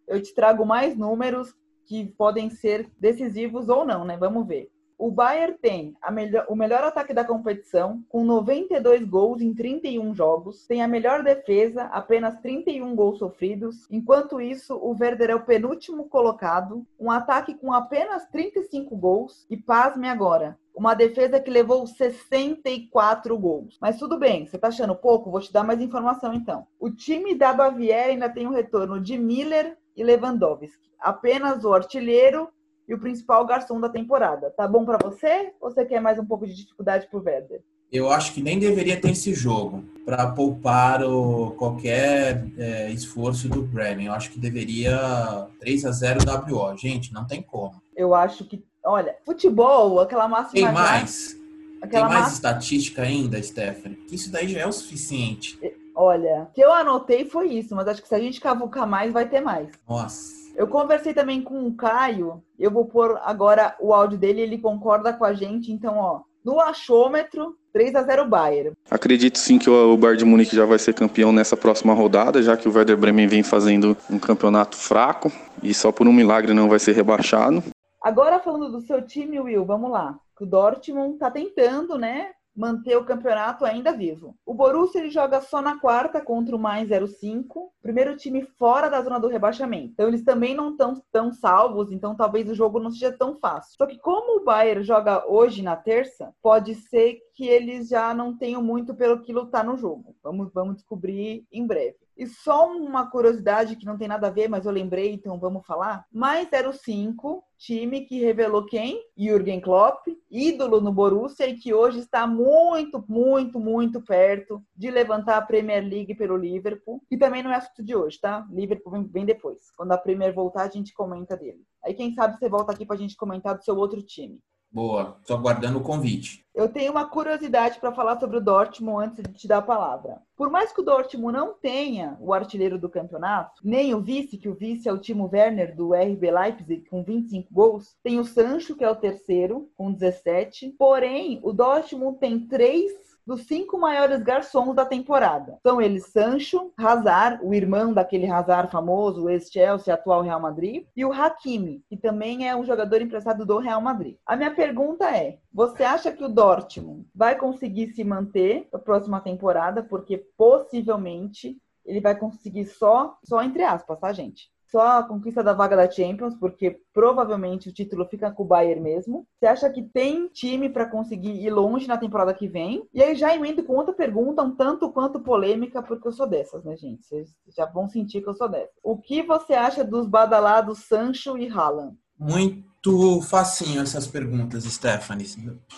eu 0.07 0.21
te 0.21 0.33
trago 0.33 0.65
mais 0.65 0.97
números 0.97 1.53
que 1.85 2.05
podem 2.17 2.49
ser 2.49 2.89
decisivos 2.97 3.67
ou 3.67 3.85
não, 3.85 4.05
né? 4.05 4.15
Vamos 4.15 4.47
ver. 4.47 4.69
O 4.99 5.09
Bayern 5.09 5.57
tem 5.61 5.95
melhor, 6.11 6.45
o 6.49 6.55
melhor 6.57 6.83
ataque 6.83 7.13
da 7.13 7.23
competição, 7.23 8.03
com 8.09 8.25
92 8.25 9.05
gols 9.05 9.41
em 9.41 9.53
31 9.53 10.13
jogos, 10.13 10.67
tem 10.67 10.81
a 10.81 10.89
melhor 10.89 11.23
defesa, 11.23 11.83
apenas 11.83 12.37
31 12.41 12.93
gols 12.97 13.19
sofridos. 13.19 13.87
Enquanto 13.89 14.41
isso, 14.41 14.75
o 14.75 14.93
Werder 14.99 15.29
é 15.29 15.35
o 15.35 15.45
penúltimo 15.45 16.09
colocado, 16.09 16.85
um 16.99 17.09
ataque 17.09 17.53
com 17.53 17.71
apenas 17.71 18.27
35 18.27 18.93
gols. 18.97 19.45
E 19.49 19.55
pasme 19.55 20.09
agora, 20.09 20.59
uma 20.75 20.93
defesa 20.93 21.39
que 21.39 21.49
levou 21.49 21.87
64 21.87 23.37
gols. 23.37 23.77
Mas 23.79 23.97
tudo 23.97 24.19
bem, 24.19 24.45
você 24.45 24.57
tá 24.57 24.67
achando 24.67 24.93
pouco? 24.93 25.31
Vou 25.31 25.39
te 25.39 25.53
dar 25.53 25.63
mais 25.63 25.79
informação 25.79 26.33
então. 26.33 26.67
O 26.77 26.89
time 26.89 27.35
da 27.35 27.53
Baviera 27.53 28.11
ainda 28.11 28.27
tem 28.27 28.47
o 28.47 28.51
retorno 28.51 28.99
de 28.99 29.17
Miller 29.17 29.77
e 29.95 30.03
Lewandowski. 30.03 30.89
Apenas 30.99 31.63
o 31.63 31.73
artilheiro 31.73 32.49
e 32.89 32.93
o 32.93 33.00
principal 33.00 33.46
garçom 33.46 33.79
da 33.79 33.88
temporada. 33.88 34.50
Tá 34.50 34.67
bom 34.67 34.84
para 34.84 34.98
você? 34.98 35.53
Ou 35.62 35.69
você 35.69 35.86
quer 35.86 36.01
mais 36.01 36.17
um 36.17 36.25
pouco 36.25 36.48
de 36.48 36.55
dificuldade 36.55 37.08
pro 37.08 37.24
Werder? 37.24 37.62
Eu 37.91 38.12
acho 38.12 38.34
que 38.34 38.41
nem 38.41 38.58
deveria 38.60 39.00
ter 39.00 39.12
esse 39.12 39.34
jogo 39.34 39.84
para 40.05 40.31
poupar 40.31 41.03
o, 41.03 41.51
qualquer 41.51 42.46
é, 42.58 42.91
esforço 42.91 43.48
do 43.48 43.62
Bremen. 43.62 44.08
Eu 44.08 44.13
acho 44.13 44.31
que 44.31 44.39
deveria 44.39 45.48
3 45.60 45.86
a 45.86 45.91
0 45.91 46.19
WO. 46.50 46.77
Gente, 46.77 47.13
não 47.13 47.25
tem 47.25 47.41
como. 47.41 47.79
Eu 47.96 48.15
acho 48.15 48.43
que, 48.46 48.63
olha, 48.84 49.15
futebol, 49.24 50.00
aquela 50.00 50.27
máxima. 50.27 50.65
Tem 50.65 50.74
mais. 50.74 51.36
Aquela 51.81 52.08
tem 52.08 52.15
mais 52.15 52.25
máxima... 52.25 52.36
estatística 52.36 53.01
ainda, 53.03 53.41
Stephanie. 53.41 54.00
Isso 54.12 54.31
daí 54.31 54.48
já 54.48 54.62
é 54.62 54.67
o 54.67 54.72
suficiente. 54.72 55.60
Olha, 55.96 56.43
o 56.43 56.53
que 56.53 56.62
eu 56.62 56.72
anotei 56.74 57.25
foi 57.25 57.50
isso, 57.50 57.75
mas 57.75 57.88
acho 57.88 58.01
que 58.01 58.08
se 58.08 58.15
a 58.15 58.19
gente 58.19 58.39
cavucar 58.39 58.88
mais, 58.88 59.12
vai 59.12 59.27
ter 59.27 59.41
mais. 59.41 59.69
Nossa. 59.88 60.38
Eu 60.55 60.67
conversei 60.67 61.13
também 61.13 61.41
com 61.41 61.67
o 61.67 61.75
Caio, 61.75 62.43
eu 62.57 62.69
vou 62.69 62.85
pôr 62.85 63.19
agora 63.23 63.75
o 63.79 63.93
áudio 63.93 64.17
dele, 64.17 64.41
ele 64.41 64.57
concorda 64.57 65.13
com 65.13 65.23
a 65.23 65.33
gente, 65.33 65.71
então, 65.71 65.97
ó, 65.97 66.21
no 66.43 66.59
achômetro, 66.59 67.55
3 67.73 67.95
a 67.95 68.03
0 68.03 68.27
Bayern. 68.27 68.71
Acredito 68.89 69.37
sim 69.37 69.59
que 69.59 69.69
o 69.69 69.95
Bayern 69.97 70.19
de 70.19 70.25
Munique 70.25 70.55
já 70.55 70.65
vai 70.65 70.79
ser 70.79 70.93
campeão 70.93 71.31
nessa 71.31 71.55
próxima 71.55 71.93
rodada, 71.93 72.41
já 72.41 72.57
que 72.57 72.67
o 72.67 72.73
Werder 72.73 72.97
Bremen 72.97 73.27
vem 73.27 73.43
fazendo 73.43 73.95
um 74.09 74.17
campeonato 74.17 74.75
fraco 74.75 75.31
e 75.61 75.73
só 75.73 75.91
por 75.91 76.07
um 76.07 76.13
milagre 76.13 76.53
não 76.53 76.69
vai 76.69 76.79
ser 76.79 76.93
rebaixado. 76.93 77.63
Agora 78.01 78.39
falando 78.39 78.71
do 78.71 78.81
seu 78.81 79.01
time, 79.01 79.39
Will, 79.39 79.65
vamos 79.65 79.91
lá. 79.91 80.17
O 80.39 80.45
Dortmund 80.45 81.17
tá 81.17 81.29
tentando, 81.29 81.97
né, 81.97 82.29
manter 82.59 82.97
o 82.97 83.05
campeonato 83.05 83.63
ainda 83.63 83.93
vivo. 83.93 84.35
O 84.45 84.53
Borussia 84.53 84.99
ele 84.99 85.09
joga 85.09 85.39
só 85.39 85.61
na 85.61 85.79
quarta 85.79 86.19
contra 86.19 86.53
o 86.53 86.59
mais 86.59 86.89
05, 86.89 87.71
primeiro 87.81 88.17
time 88.17 88.41
fora 88.41 88.89
da 88.89 89.01
zona 89.01 89.17
do 89.17 89.29
rebaixamento. 89.29 89.93
Então 89.93 90.09
eles 90.09 90.25
também 90.25 90.53
não 90.53 90.71
estão 90.71 91.01
tão 91.09 91.31
salvos, 91.31 91.89
então 91.89 92.17
talvez 92.17 92.49
o 92.49 92.53
jogo 92.53 92.77
não 92.77 92.91
seja 92.91 93.13
tão 93.13 93.39
fácil. 93.39 93.77
Só 93.77 93.85
que 93.85 93.97
como 93.97 94.41
o 94.41 94.43
Bayern 94.43 94.83
joga 94.83 95.25
hoje 95.25 95.63
na 95.63 95.77
terça, 95.77 96.33
pode 96.41 96.75
ser 96.75 97.19
que 97.33 97.47
eles 97.47 97.87
já 97.87 98.13
não 98.13 98.35
tenham 98.35 98.61
muito 98.61 98.93
pelo 98.93 99.21
que 99.21 99.31
lutar 99.31 99.63
no 99.63 99.77
jogo. 99.77 100.13
Vamos, 100.21 100.51
vamos 100.53 100.75
descobrir 100.75 101.45
em 101.49 101.65
breve. 101.65 101.95
E 102.19 102.27
só 102.27 102.69
uma 102.69 103.09
curiosidade 103.09 103.77
que 103.77 103.85
não 103.85 103.97
tem 103.97 104.05
nada 104.05 104.27
a 104.27 104.29
ver, 104.29 104.49
mas 104.49 104.65
eu 104.65 104.73
lembrei, 104.73 105.13
então 105.13 105.39
vamos 105.39 105.65
falar. 105.65 106.05
Mais 106.11 106.49
05, 106.49 107.41
time 107.57 108.01
que 108.01 108.19
revelou 108.19 108.65
quem? 108.65 109.01
Jürgen 109.17 109.61
Klopp, 109.61 110.05
ídolo 110.29 110.81
no 110.81 110.91
Borussia 110.91 111.47
e 111.47 111.55
que 111.55 111.73
hoje 111.73 111.99
está 111.99 112.27
muito, 112.27 113.01
muito, 113.07 113.57
muito 113.57 114.01
perto 114.01 114.61
de 114.75 114.91
levantar 114.91 115.38
a 115.38 115.41
Premier 115.41 115.81
League 115.81 116.13
pelo 116.13 116.35
Liverpool. 116.35 117.01
E 117.09 117.17
também 117.17 117.41
não 117.41 117.51
é 117.51 117.55
assunto 117.55 117.81
de 117.81 117.95
hoje, 117.95 118.19
tá? 118.19 118.45
Liverpool 118.51 119.01
vem, 119.09 119.25
depois. 119.25 119.71
Quando 119.77 119.93
a 119.93 119.97
Premier 119.97 120.33
voltar, 120.33 120.63
a 120.63 120.69
gente 120.69 120.93
comenta 120.93 121.38
dele. 121.38 121.63
Aí 121.85 121.93
quem 121.93 122.13
sabe 122.13 122.38
você 122.38 122.49
volta 122.49 122.73
aqui 122.73 122.85
para 122.85 122.97
a 122.97 122.99
gente 122.99 123.15
comentar 123.15 123.55
do 123.55 123.63
seu 123.63 123.77
outro 123.77 124.01
time. 124.01 124.41
Boa, 124.71 125.17
estou 125.19 125.35
aguardando 125.35 125.79
o 125.79 125.83
convite. 125.83 126.45
Eu 126.53 126.69
tenho 126.69 126.91
uma 126.91 127.05
curiosidade 127.05 127.79
para 127.79 127.91
falar 127.91 128.19
sobre 128.19 128.38
o 128.38 128.41
Dortmund 128.41 129.07
antes 129.07 129.23
de 129.23 129.33
te 129.33 129.47
dar 129.47 129.57
a 129.59 129.63
palavra. 129.63 130.21
Por 130.35 130.51
mais 130.51 130.71
que 130.71 130.81
o 130.81 130.83
Dortmund 130.83 131.35
não 131.35 131.53
tenha 131.53 132.15
o 132.19 132.33
artilheiro 132.33 132.77
do 132.77 132.88
campeonato, 132.88 133.61
nem 133.63 133.95
o 133.95 134.01
vice, 134.01 134.38
que 134.38 134.47
o 134.47 134.53
vice 134.53 134.88
é 134.88 134.93
o 134.93 134.99
Timo 134.99 135.27
Werner 135.31 135.75
do 135.75 135.93
RB 135.93 136.29
Leipzig 136.29 136.88
com 136.88 137.03
25 137.03 137.51
gols, 137.51 137.95
tem 138.03 138.19
o 138.19 138.23
Sancho, 138.23 138.75
que 138.75 138.83
é 138.83 138.89
o 138.89 138.95
terceiro, 138.95 139.71
com 139.75 139.91
17. 139.91 140.75
Porém, 140.77 141.39
o 141.41 141.51
Dortmund 141.51 142.19
tem 142.19 142.45
três 142.45 143.09
dos 143.29 143.43
cinco 143.43 143.77
maiores 143.77 144.23
garçons 144.23 144.73
da 144.73 144.83
temporada. 144.83 145.59
São 145.61 145.79
eles 145.79 146.07
Sancho, 146.07 146.73
Hazard, 146.75 147.39
o 147.45 147.53
irmão 147.53 147.93
daquele 147.93 148.25
Hazard 148.25 148.71
famoso, 148.71 149.29
ex-Chelsea, 149.29 149.93
atual 149.93 150.23
Real 150.23 150.39
Madrid, 150.39 150.87
e 150.95 151.05
o 151.05 151.13
Hakimi, 151.13 151.83
que 151.87 151.95
também 151.95 152.49
é 152.49 152.55
um 152.55 152.65
jogador 152.65 152.99
emprestado 153.03 153.45
do 153.45 153.59
Real 153.59 153.79
Madrid. 153.81 154.15
A 154.25 154.35
minha 154.35 154.49
pergunta 154.49 155.15
é: 155.15 155.37
você 155.53 155.83
acha 155.83 156.11
que 156.11 156.23
o 156.23 156.27
Dortmund 156.27 157.05
vai 157.13 157.35
conseguir 157.35 157.93
se 157.93 158.03
manter 158.03 158.67
na 158.73 158.79
próxima 158.79 159.21
temporada? 159.21 159.83
Porque 159.83 160.25
possivelmente 160.35 161.55
ele 161.85 162.01
vai 162.01 162.15
conseguir 162.17 162.65
só, 162.65 163.15
só 163.23 163.43
entre 163.43 163.61
aspas, 163.61 163.99
tá, 163.99 164.11
gente? 164.11 164.49
Só 164.71 164.99
a 164.99 165.03
conquista 165.03 165.43
da 165.43 165.53
vaga 165.53 165.75
da 165.75 165.89
Champions, 165.89 166.36
porque 166.36 166.79
provavelmente 166.93 167.69
o 167.69 167.73
título 167.73 168.05
fica 168.05 168.32
com 168.32 168.43
o 168.43 168.45
Bayern 168.45 168.82
mesmo. 168.82 169.27
Você 169.38 169.47
acha 169.47 169.69
que 169.69 169.82
tem 169.82 170.27
time 170.27 170.69
para 170.69 170.86
conseguir 170.86 171.32
ir 171.32 171.49
longe 171.49 171.88
na 171.88 171.97
temporada 171.97 172.34
que 172.34 172.47
vem? 172.47 172.88
E 172.93 173.01
aí 173.01 173.15
já 173.15 173.36
emendo 173.36 173.63
com 173.63 173.73
outra 173.73 173.93
pergunta, 173.93 174.43
um 174.43 174.55
tanto 174.55 174.91
quanto 174.91 175.19
polêmica, 175.19 175.82
porque 175.82 176.08
eu 176.08 176.12
sou 176.12 176.27
dessas, 176.27 176.63
né, 176.63 176.77
gente? 176.77 177.05
Vocês 177.05 177.29
já 177.55 177.65
vão 177.65 177.88
sentir 177.88 178.21
que 178.21 178.29
eu 178.29 178.36
sou 178.36 178.47
dessas. 178.47 178.75
O 178.84 178.97
que 178.97 179.23
você 179.23 179.53
acha 179.53 179.84
dos 179.84 180.08
badalados 180.08 180.86
Sancho 180.88 181.38
e 181.38 181.47
Haaland? 181.49 181.97
Muito 182.19 183.21
facinho 183.21 183.82
essas 183.82 184.05
perguntas, 184.05 184.65
Stephanie. 184.65 185.25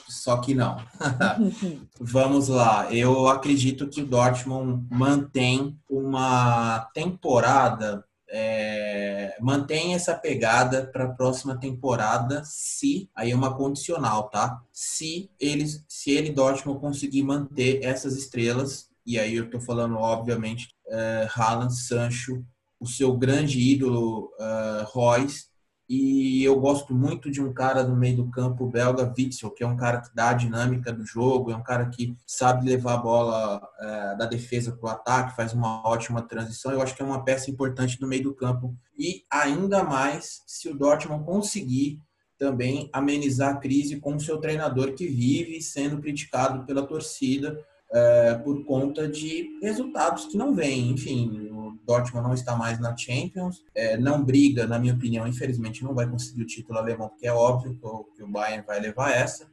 Só 0.10 0.38
que 0.38 0.54
não. 0.54 0.78
Vamos 2.00 2.48
lá. 2.50 2.92
Eu 2.94 3.28
acredito 3.28 3.88
que 3.88 4.02
o 4.02 4.06
Dortmund 4.06 4.86
mantém 4.90 5.78
uma 5.90 6.90
temporada 6.94 8.04
é, 8.32 9.36
mantém 9.42 9.94
essa 9.94 10.16
pegada 10.16 10.88
para 10.88 11.04
a 11.04 11.14
próxima 11.14 11.60
temporada, 11.60 12.42
se 12.46 13.10
aí 13.14 13.32
é 13.32 13.36
uma 13.36 13.56
condicional, 13.56 14.30
tá? 14.30 14.62
Se 14.72 15.30
eles, 15.40 15.84
se 15.88 16.12
ele 16.12 16.32
Dortmund 16.32 16.80
conseguir 16.80 17.24
manter 17.24 17.84
essas 17.84 18.16
estrelas, 18.16 18.90
e 19.06 19.20
aí 19.20 19.36
eu 19.36 19.46
estou 19.46 19.60
falando 19.60 19.96
obviamente 19.98 20.70
é, 20.88 21.28
Haaland, 21.36 21.76
Sancho, 21.76 22.44
o 22.80 22.88
seu 22.88 23.16
grande 23.16 23.60
ídolo 23.60 24.32
uh, 24.40 24.84
Royce 24.86 25.51
e 25.94 26.42
eu 26.46 26.58
gosto 26.58 26.94
muito 26.94 27.30
de 27.30 27.42
um 27.42 27.52
cara 27.52 27.84
no 27.84 27.98
meio 27.98 28.16
do 28.16 28.32
campo 28.32 28.66
belga, 28.66 29.14
Witzel, 29.18 29.52
que 29.52 29.62
é 29.62 29.68
um 29.68 29.76
cara 29.76 30.00
que 30.00 30.16
dá 30.16 30.30
a 30.30 30.34
dinâmica 30.34 30.94
do 30.94 31.06
jogo, 31.06 31.52
é 31.52 31.56
um 31.56 31.62
cara 31.62 31.90
que 31.90 32.16
sabe 32.26 32.70
levar 32.70 32.94
a 32.94 32.98
bola 32.98 33.70
é, 33.78 34.16
da 34.16 34.26
defesa 34.26 34.72
para 34.72 34.88
o 34.88 34.90
ataque, 34.90 35.36
faz 35.36 35.52
uma 35.52 35.86
ótima 35.86 36.22
transição. 36.22 36.72
Eu 36.72 36.82
acho 36.82 36.96
que 36.96 37.02
é 37.02 37.06
uma 37.06 37.26
peça 37.26 37.52
importante 37.52 38.00
no 38.00 38.08
meio 38.08 38.24
do 38.24 38.34
campo. 38.34 38.74
E 38.98 39.26
ainda 39.30 39.84
mais 39.84 40.42
se 40.48 40.70
o 40.70 40.78
Dortmund 40.78 41.26
conseguir 41.26 42.00
também 42.40 42.90
amenizar 42.94 43.56
a 43.56 43.58
crise 43.58 44.00
com 44.00 44.16
o 44.16 44.20
seu 44.22 44.38
treinador 44.38 44.94
que 44.94 45.10
vive 45.10 45.62
sendo 45.62 46.00
criticado 46.00 46.66
pela 46.66 46.88
torcida 46.88 47.62
é, 47.92 48.36
por 48.36 48.64
conta 48.64 49.10
de 49.10 49.60
resultados 49.62 50.24
que 50.28 50.38
não 50.38 50.56
vêm. 50.56 50.92
Enfim, 50.92 51.51
Dortmund 51.86 52.28
não 52.28 52.34
está 52.34 52.56
mais 52.56 52.80
na 52.80 52.96
Champions, 52.96 53.64
é, 53.76 53.98
não 53.98 54.24
briga, 54.24 54.68
na 54.68 54.80
minha 54.80 54.94
opinião, 54.94 55.28
infelizmente 55.28 55.84
não 55.84 55.94
vai 55.94 56.10
conseguir 56.10 56.42
o 56.44 56.46
título 56.46 56.80
alemão, 56.80 57.10
porque 57.10 57.28
é 57.28 57.34
óbvio 57.34 57.78
que 58.16 58.24
o, 58.24 58.28
Bayern 58.28 58.66
vai 58.66 58.80
levar 58.80 59.12
essa. 59.12 59.50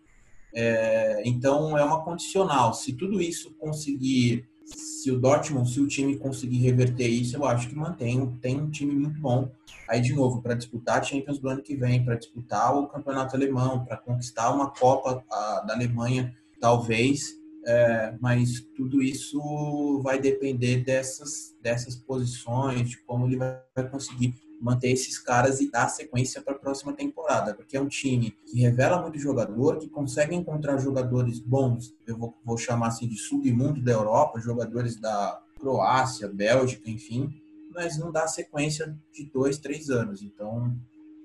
É, 0.54 1.22
então 1.24 1.76
é 1.76 1.84
uma 1.84 2.02
condicional. 2.02 2.72
Se 2.74 2.92
tudo 2.92 3.20
isso 3.20 3.54
conseguir, 3.54 4.48
se 4.64 5.10
o 5.10 5.18
Dortmund, 5.18 5.70
se 5.70 5.80
o 5.80 5.88
time 5.88 6.16
conseguir 6.16 6.58
reverter 6.58 7.08
isso, 7.08 7.36
eu 7.36 7.44
acho 7.44 7.68
que 7.68 7.74
mantém, 7.74 8.26
tem 8.40 8.60
um 8.60 8.70
time 8.70 8.94
muito 8.94 9.20
bom. 9.20 9.50
Aí 9.88 10.00
de 10.00 10.14
novo 10.14 10.42
para 10.42 10.54
disputar 10.54 10.98
a 10.98 11.02
Champions 11.02 11.38
do 11.38 11.48
ano 11.48 11.62
que 11.62 11.74
vem, 11.74 12.04
para 12.04 12.16
disputar 12.16 12.76
o 12.76 12.86
campeonato 12.88 13.34
alemão, 13.34 13.84
para 13.84 13.96
conquistar 13.96 14.50
uma 14.50 14.70
Copa 14.70 15.24
a, 15.30 15.60
da 15.60 15.74
Alemanha, 15.74 16.36
talvez. 16.60 17.37
É, 17.66 18.16
mas 18.20 18.60
tudo 18.76 19.02
isso 19.02 20.00
vai 20.02 20.18
depender 20.18 20.84
dessas, 20.84 21.54
dessas 21.60 21.96
posições, 21.96 22.90
de 22.90 22.98
como 23.02 23.26
ele 23.26 23.36
vai 23.36 23.88
conseguir 23.90 24.34
manter 24.60 24.90
esses 24.90 25.18
caras 25.18 25.60
e 25.60 25.70
dar 25.70 25.88
sequência 25.88 26.42
para 26.42 26.54
a 26.54 26.58
próxima 26.58 26.92
temporada, 26.92 27.54
porque 27.54 27.76
é 27.76 27.80
um 27.80 27.88
time 27.88 28.32
que 28.46 28.60
revela 28.60 29.00
muito 29.00 29.18
jogador, 29.18 29.78
que 29.78 29.88
consegue 29.88 30.34
encontrar 30.34 30.78
jogadores 30.78 31.38
bons, 31.38 31.94
eu 32.06 32.18
vou, 32.18 32.34
vou 32.44 32.58
chamar 32.58 32.88
assim 32.88 33.06
de 33.06 33.16
submundo 33.16 33.80
da 33.80 33.92
Europa, 33.92 34.40
jogadores 34.40 34.96
da 34.96 35.40
Croácia, 35.60 36.28
Bélgica, 36.28 36.90
enfim, 36.90 37.30
mas 37.72 37.98
não 37.98 38.10
dá 38.10 38.26
sequência 38.26 38.96
de 39.12 39.24
dois, 39.24 39.58
três 39.58 39.90
anos. 39.90 40.22
Então, 40.22 40.76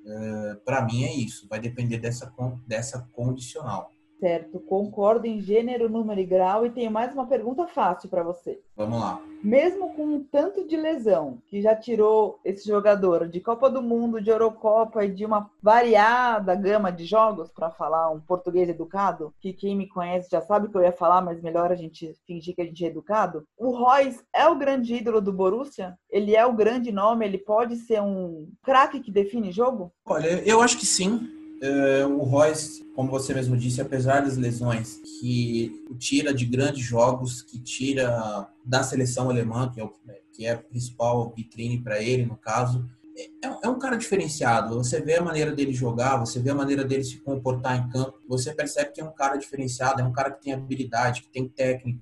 é, 0.06 0.56
para 0.65 0.86
mim 0.86 1.04
é 1.04 1.13
isso, 1.13 1.48
vai 1.48 1.60
depender 1.60 1.98
dessa, 1.98 2.32
dessa 2.67 3.00
condicional. 3.13 3.91
Certo, 4.19 4.60
concordo 4.62 5.28
em 5.28 5.41
gênero, 5.41 5.89
número 5.89 6.19
e 6.19 6.26
grau 6.26 6.65
e 6.65 6.69
tenho 6.69 6.89
mais 6.89 7.13
uma 7.13 7.28
pergunta 7.28 7.67
fácil 7.67 8.10
para 8.10 8.23
você. 8.23 8.62
Vamos 8.76 8.99
lá. 8.99 9.21
Mesmo 9.43 9.93
com 9.93 10.06
um 10.06 10.23
tanto 10.23 10.65
de 10.65 10.78
lesão 10.78 11.39
que 11.47 11.62
já 11.62 11.76
tirou 11.76 12.39
esse 12.45 12.65
jogador 12.65 13.28
de 13.28 13.41
Copa 13.41 13.69
do 13.69 13.82
Mundo, 13.82 14.21
de 14.21 14.30
Eurocopa 14.30 15.04
e 15.04 15.13
de 15.13 15.26
uma 15.26 15.52
variada 15.62 16.56
gama 16.56 16.89
de 16.89 17.04
jogos, 17.04 17.52
para 17.52 17.69
falar 17.69 18.10
um 18.12 18.21
português 18.21 18.69
educado, 18.69 19.34
que 19.41 19.52
quem 19.52 19.76
me 19.76 19.89
conhece 19.89 20.30
já 20.32 20.39
sabe 20.41 20.69
que 20.69 20.78
eu 20.78 20.84
ia 20.84 20.93
falar, 20.93 21.21
mas 21.21 21.41
melhor 21.41 21.71
a 21.71 21.76
gente 21.76 22.15
fingir 22.26 22.56
que 22.56 22.62
a 22.62 22.65
gente 22.65 22.86
é 22.86 22.88
educado. 22.88 23.43
O 23.58 23.71
Royce 23.71 24.23
é 24.34 24.47
o 24.47 24.56
grande 24.56 24.95
ídolo 24.95 25.19
do 25.19 25.34
Borussia? 25.34 25.97
Ele 26.10 26.34
é 26.34 26.45
o 26.45 26.54
grande 26.54 26.91
nome? 26.91 27.26
Ele 27.26 27.38
pode 27.38 27.76
ser 27.76 28.02
um 28.02 28.47
craque 28.63 29.02
que 29.02 29.12
define 29.12 29.52
jogo? 29.52 29.91
Olha, 30.06 30.41
eu 30.47 30.62
acho 30.62 30.78
que 30.78 30.86
sim. 30.86 31.42
Uh, 31.63 32.19
o 32.19 32.23
Royce, 32.23 32.84
como 32.93 33.10
você 33.10 33.34
mesmo 33.34 33.56
disse, 33.56 33.80
apesar 33.80 34.19
das 34.19 34.36
lesões, 34.36 34.99
que 35.21 35.86
o 35.89 35.95
tira 35.95 36.34
de 36.34 36.45
grandes 36.45 36.84
jogos, 36.84 37.41
que 37.41 37.58
tira 37.58 38.49
da 38.65 38.84
seleção 38.84 39.30
alemã, 39.30 39.71
que 39.73 39.80
é, 39.80 39.84
o, 39.86 39.93
que 40.34 40.45
é 40.45 40.52
a 40.52 40.58
principal 40.58 41.34
vitrine 41.34 41.80
para 41.80 42.04
ele, 42.04 42.26
no 42.26 42.36
caso, 42.36 42.86
é, 43.15 43.30
é, 43.63 43.69
um 43.69 43.78
cara 43.78 43.95
diferenciado. 43.95 44.76
Você 44.76 44.99
vê 44.99 45.15
a 45.15 45.21
maneira 45.21 45.52
dele 45.52 45.71
jogar, 45.71 46.17
você 46.17 46.39
vê 46.39 46.49
a 46.49 46.56
maneira 46.56 46.84
dele 46.84 47.04
se 47.04 47.17
comportar 47.17 47.78
em 47.78 47.89
campo, 47.89 48.19
você 48.28 48.54
percebe 48.54 48.91
que 48.91 49.02
é 49.02 49.04
um 49.04 49.13
cara 49.13 49.38
diferenciado, 49.38 50.02
é 50.02 50.04
um 50.04 50.12
cara 50.12 50.32
que 50.32 50.41
tem 50.41 50.54
habilidade, 50.54 51.21
que 51.21 51.30
tem 51.30 51.47
técnica. 51.47 52.02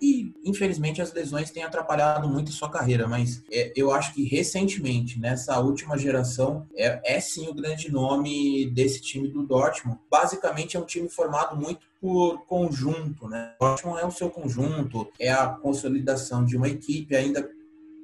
E, 0.00 0.32
infelizmente, 0.44 1.00
as 1.00 1.12
lesões 1.12 1.50
têm 1.50 1.62
atrapalhado 1.62 2.28
muito 2.28 2.50
sua 2.50 2.70
carreira, 2.70 3.06
mas 3.06 3.42
é, 3.50 3.72
eu 3.76 3.92
acho 3.92 4.12
que 4.12 4.24
recentemente, 4.24 5.20
nessa 5.20 5.58
última 5.60 5.96
geração, 5.96 6.66
é, 6.76 7.16
é 7.16 7.20
sim 7.20 7.48
o 7.48 7.54
grande 7.54 7.90
nome 7.90 8.70
desse 8.70 9.00
time 9.00 9.28
do 9.28 9.46
Dortmund. 9.46 10.00
Basicamente, 10.10 10.76
é 10.76 10.80
um 10.80 10.86
time 10.86 11.08
formado 11.08 11.56
muito 11.56 11.88
por 12.00 12.44
conjunto, 12.46 13.28
né? 13.28 13.54
O 13.60 13.66
Dortmund 13.66 14.00
é 14.00 14.06
o 14.06 14.10
seu 14.10 14.30
conjunto, 14.30 15.06
é 15.18 15.30
a 15.30 15.46
consolidação 15.48 16.44
de 16.44 16.56
uma 16.56 16.68
equipe 16.68 17.14
ainda 17.14 17.48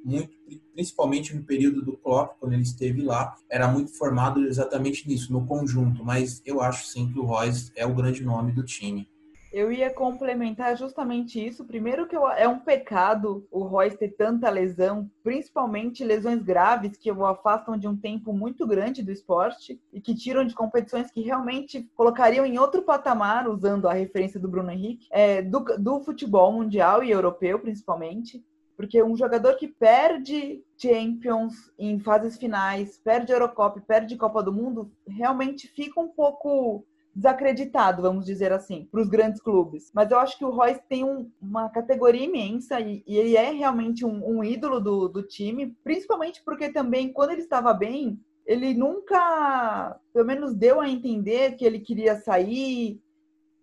muito, 0.05 0.36
principalmente 0.77 1.35
no 1.35 1.41
período 1.41 1.81
do 1.81 1.97
Klopp, 1.97 2.37
quando 2.39 2.53
ele 2.53 2.61
esteve 2.61 3.01
lá, 3.01 3.35
era 3.49 3.67
muito 3.67 3.97
formado 3.97 4.45
exatamente 4.45 5.07
nisso, 5.07 5.33
no 5.33 5.43
conjunto. 5.43 6.05
Mas 6.05 6.39
eu 6.45 6.61
acho 6.61 6.85
sim 6.85 7.11
que 7.11 7.17
o 7.17 7.25
Royce 7.25 7.71
é 7.75 7.83
o 7.83 7.95
grande 7.95 8.23
nome 8.23 8.51
do 8.51 8.63
time. 8.63 9.09
Eu 9.51 9.71
ia 9.71 9.91
complementar 9.91 10.77
justamente 10.77 11.43
isso. 11.43 11.65
Primeiro 11.65 12.07
que 12.07 12.15
é 12.15 12.47
um 12.47 12.59
pecado 12.59 13.47
o 13.49 13.63
Royce 13.63 13.97
ter 13.97 14.09
tanta 14.09 14.51
lesão, 14.51 15.09
principalmente 15.23 16.03
lesões 16.03 16.43
graves 16.43 16.95
que 16.95 17.11
o 17.11 17.25
afastam 17.25 17.75
de 17.75 17.87
um 17.87 17.97
tempo 17.97 18.31
muito 18.31 18.67
grande 18.67 19.01
do 19.01 19.11
esporte 19.11 19.81
e 19.91 19.99
que 19.99 20.13
tiram 20.13 20.45
de 20.45 20.53
competições 20.53 21.09
que 21.09 21.21
realmente 21.21 21.89
colocariam 21.95 22.45
em 22.45 22.59
outro 22.59 22.83
patamar, 22.83 23.49
usando 23.49 23.87
a 23.87 23.93
referência 23.93 24.39
do 24.39 24.47
Bruno 24.47 24.69
Henrique, 24.69 25.07
é, 25.09 25.41
do, 25.41 25.59
do 25.79 26.01
futebol 26.01 26.51
mundial 26.51 27.03
e 27.03 27.09
europeu 27.09 27.57
principalmente. 27.57 28.45
Porque 28.77 29.01
um 29.01 29.17
jogador 29.17 29.55
que 29.55 29.67
perde 29.67 30.63
Champions 30.77 31.71
em 31.79 31.99
fases 31.99 32.37
finais, 32.37 33.01
perde 33.03 33.33
Eurocopa, 33.33 33.81
perde 33.81 34.15
Copa 34.15 34.43
do 34.43 34.53
Mundo, 34.53 34.91
realmente 35.07 35.67
fica 35.67 35.99
um 35.99 36.07
pouco 36.07 36.85
desacreditado, 37.17 38.03
vamos 38.03 38.25
dizer 38.27 38.53
assim, 38.53 38.87
para 38.91 39.01
os 39.01 39.09
grandes 39.09 39.41
clubes. 39.41 39.89
Mas 39.91 40.11
eu 40.11 40.19
acho 40.19 40.37
que 40.37 40.45
o 40.45 40.51
Royce 40.51 40.83
tem 40.87 41.03
um, 41.03 41.31
uma 41.41 41.67
categoria 41.67 42.23
imensa 42.23 42.79
e, 42.79 43.03
e 43.07 43.17
ele 43.17 43.35
é 43.35 43.49
realmente 43.49 44.05
um, 44.05 44.23
um 44.23 44.43
ídolo 44.43 44.79
do, 44.79 45.07
do, 45.07 45.23
time, 45.23 45.75
principalmente 45.83 46.43
porque 46.45 46.69
também, 46.69 47.11
quando 47.11 47.31
ele 47.31 47.41
estava 47.41 47.73
bem, 47.73 48.19
ele 48.45 48.75
nunca, 48.75 49.99
pelo 50.13 50.27
menos, 50.27 50.53
deu 50.53 50.79
a 50.79 50.87
entender 50.87 51.55
que 51.55 51.65
ele 51.65 51.79
queria 51.79 52.17
sair, 52.17 53.01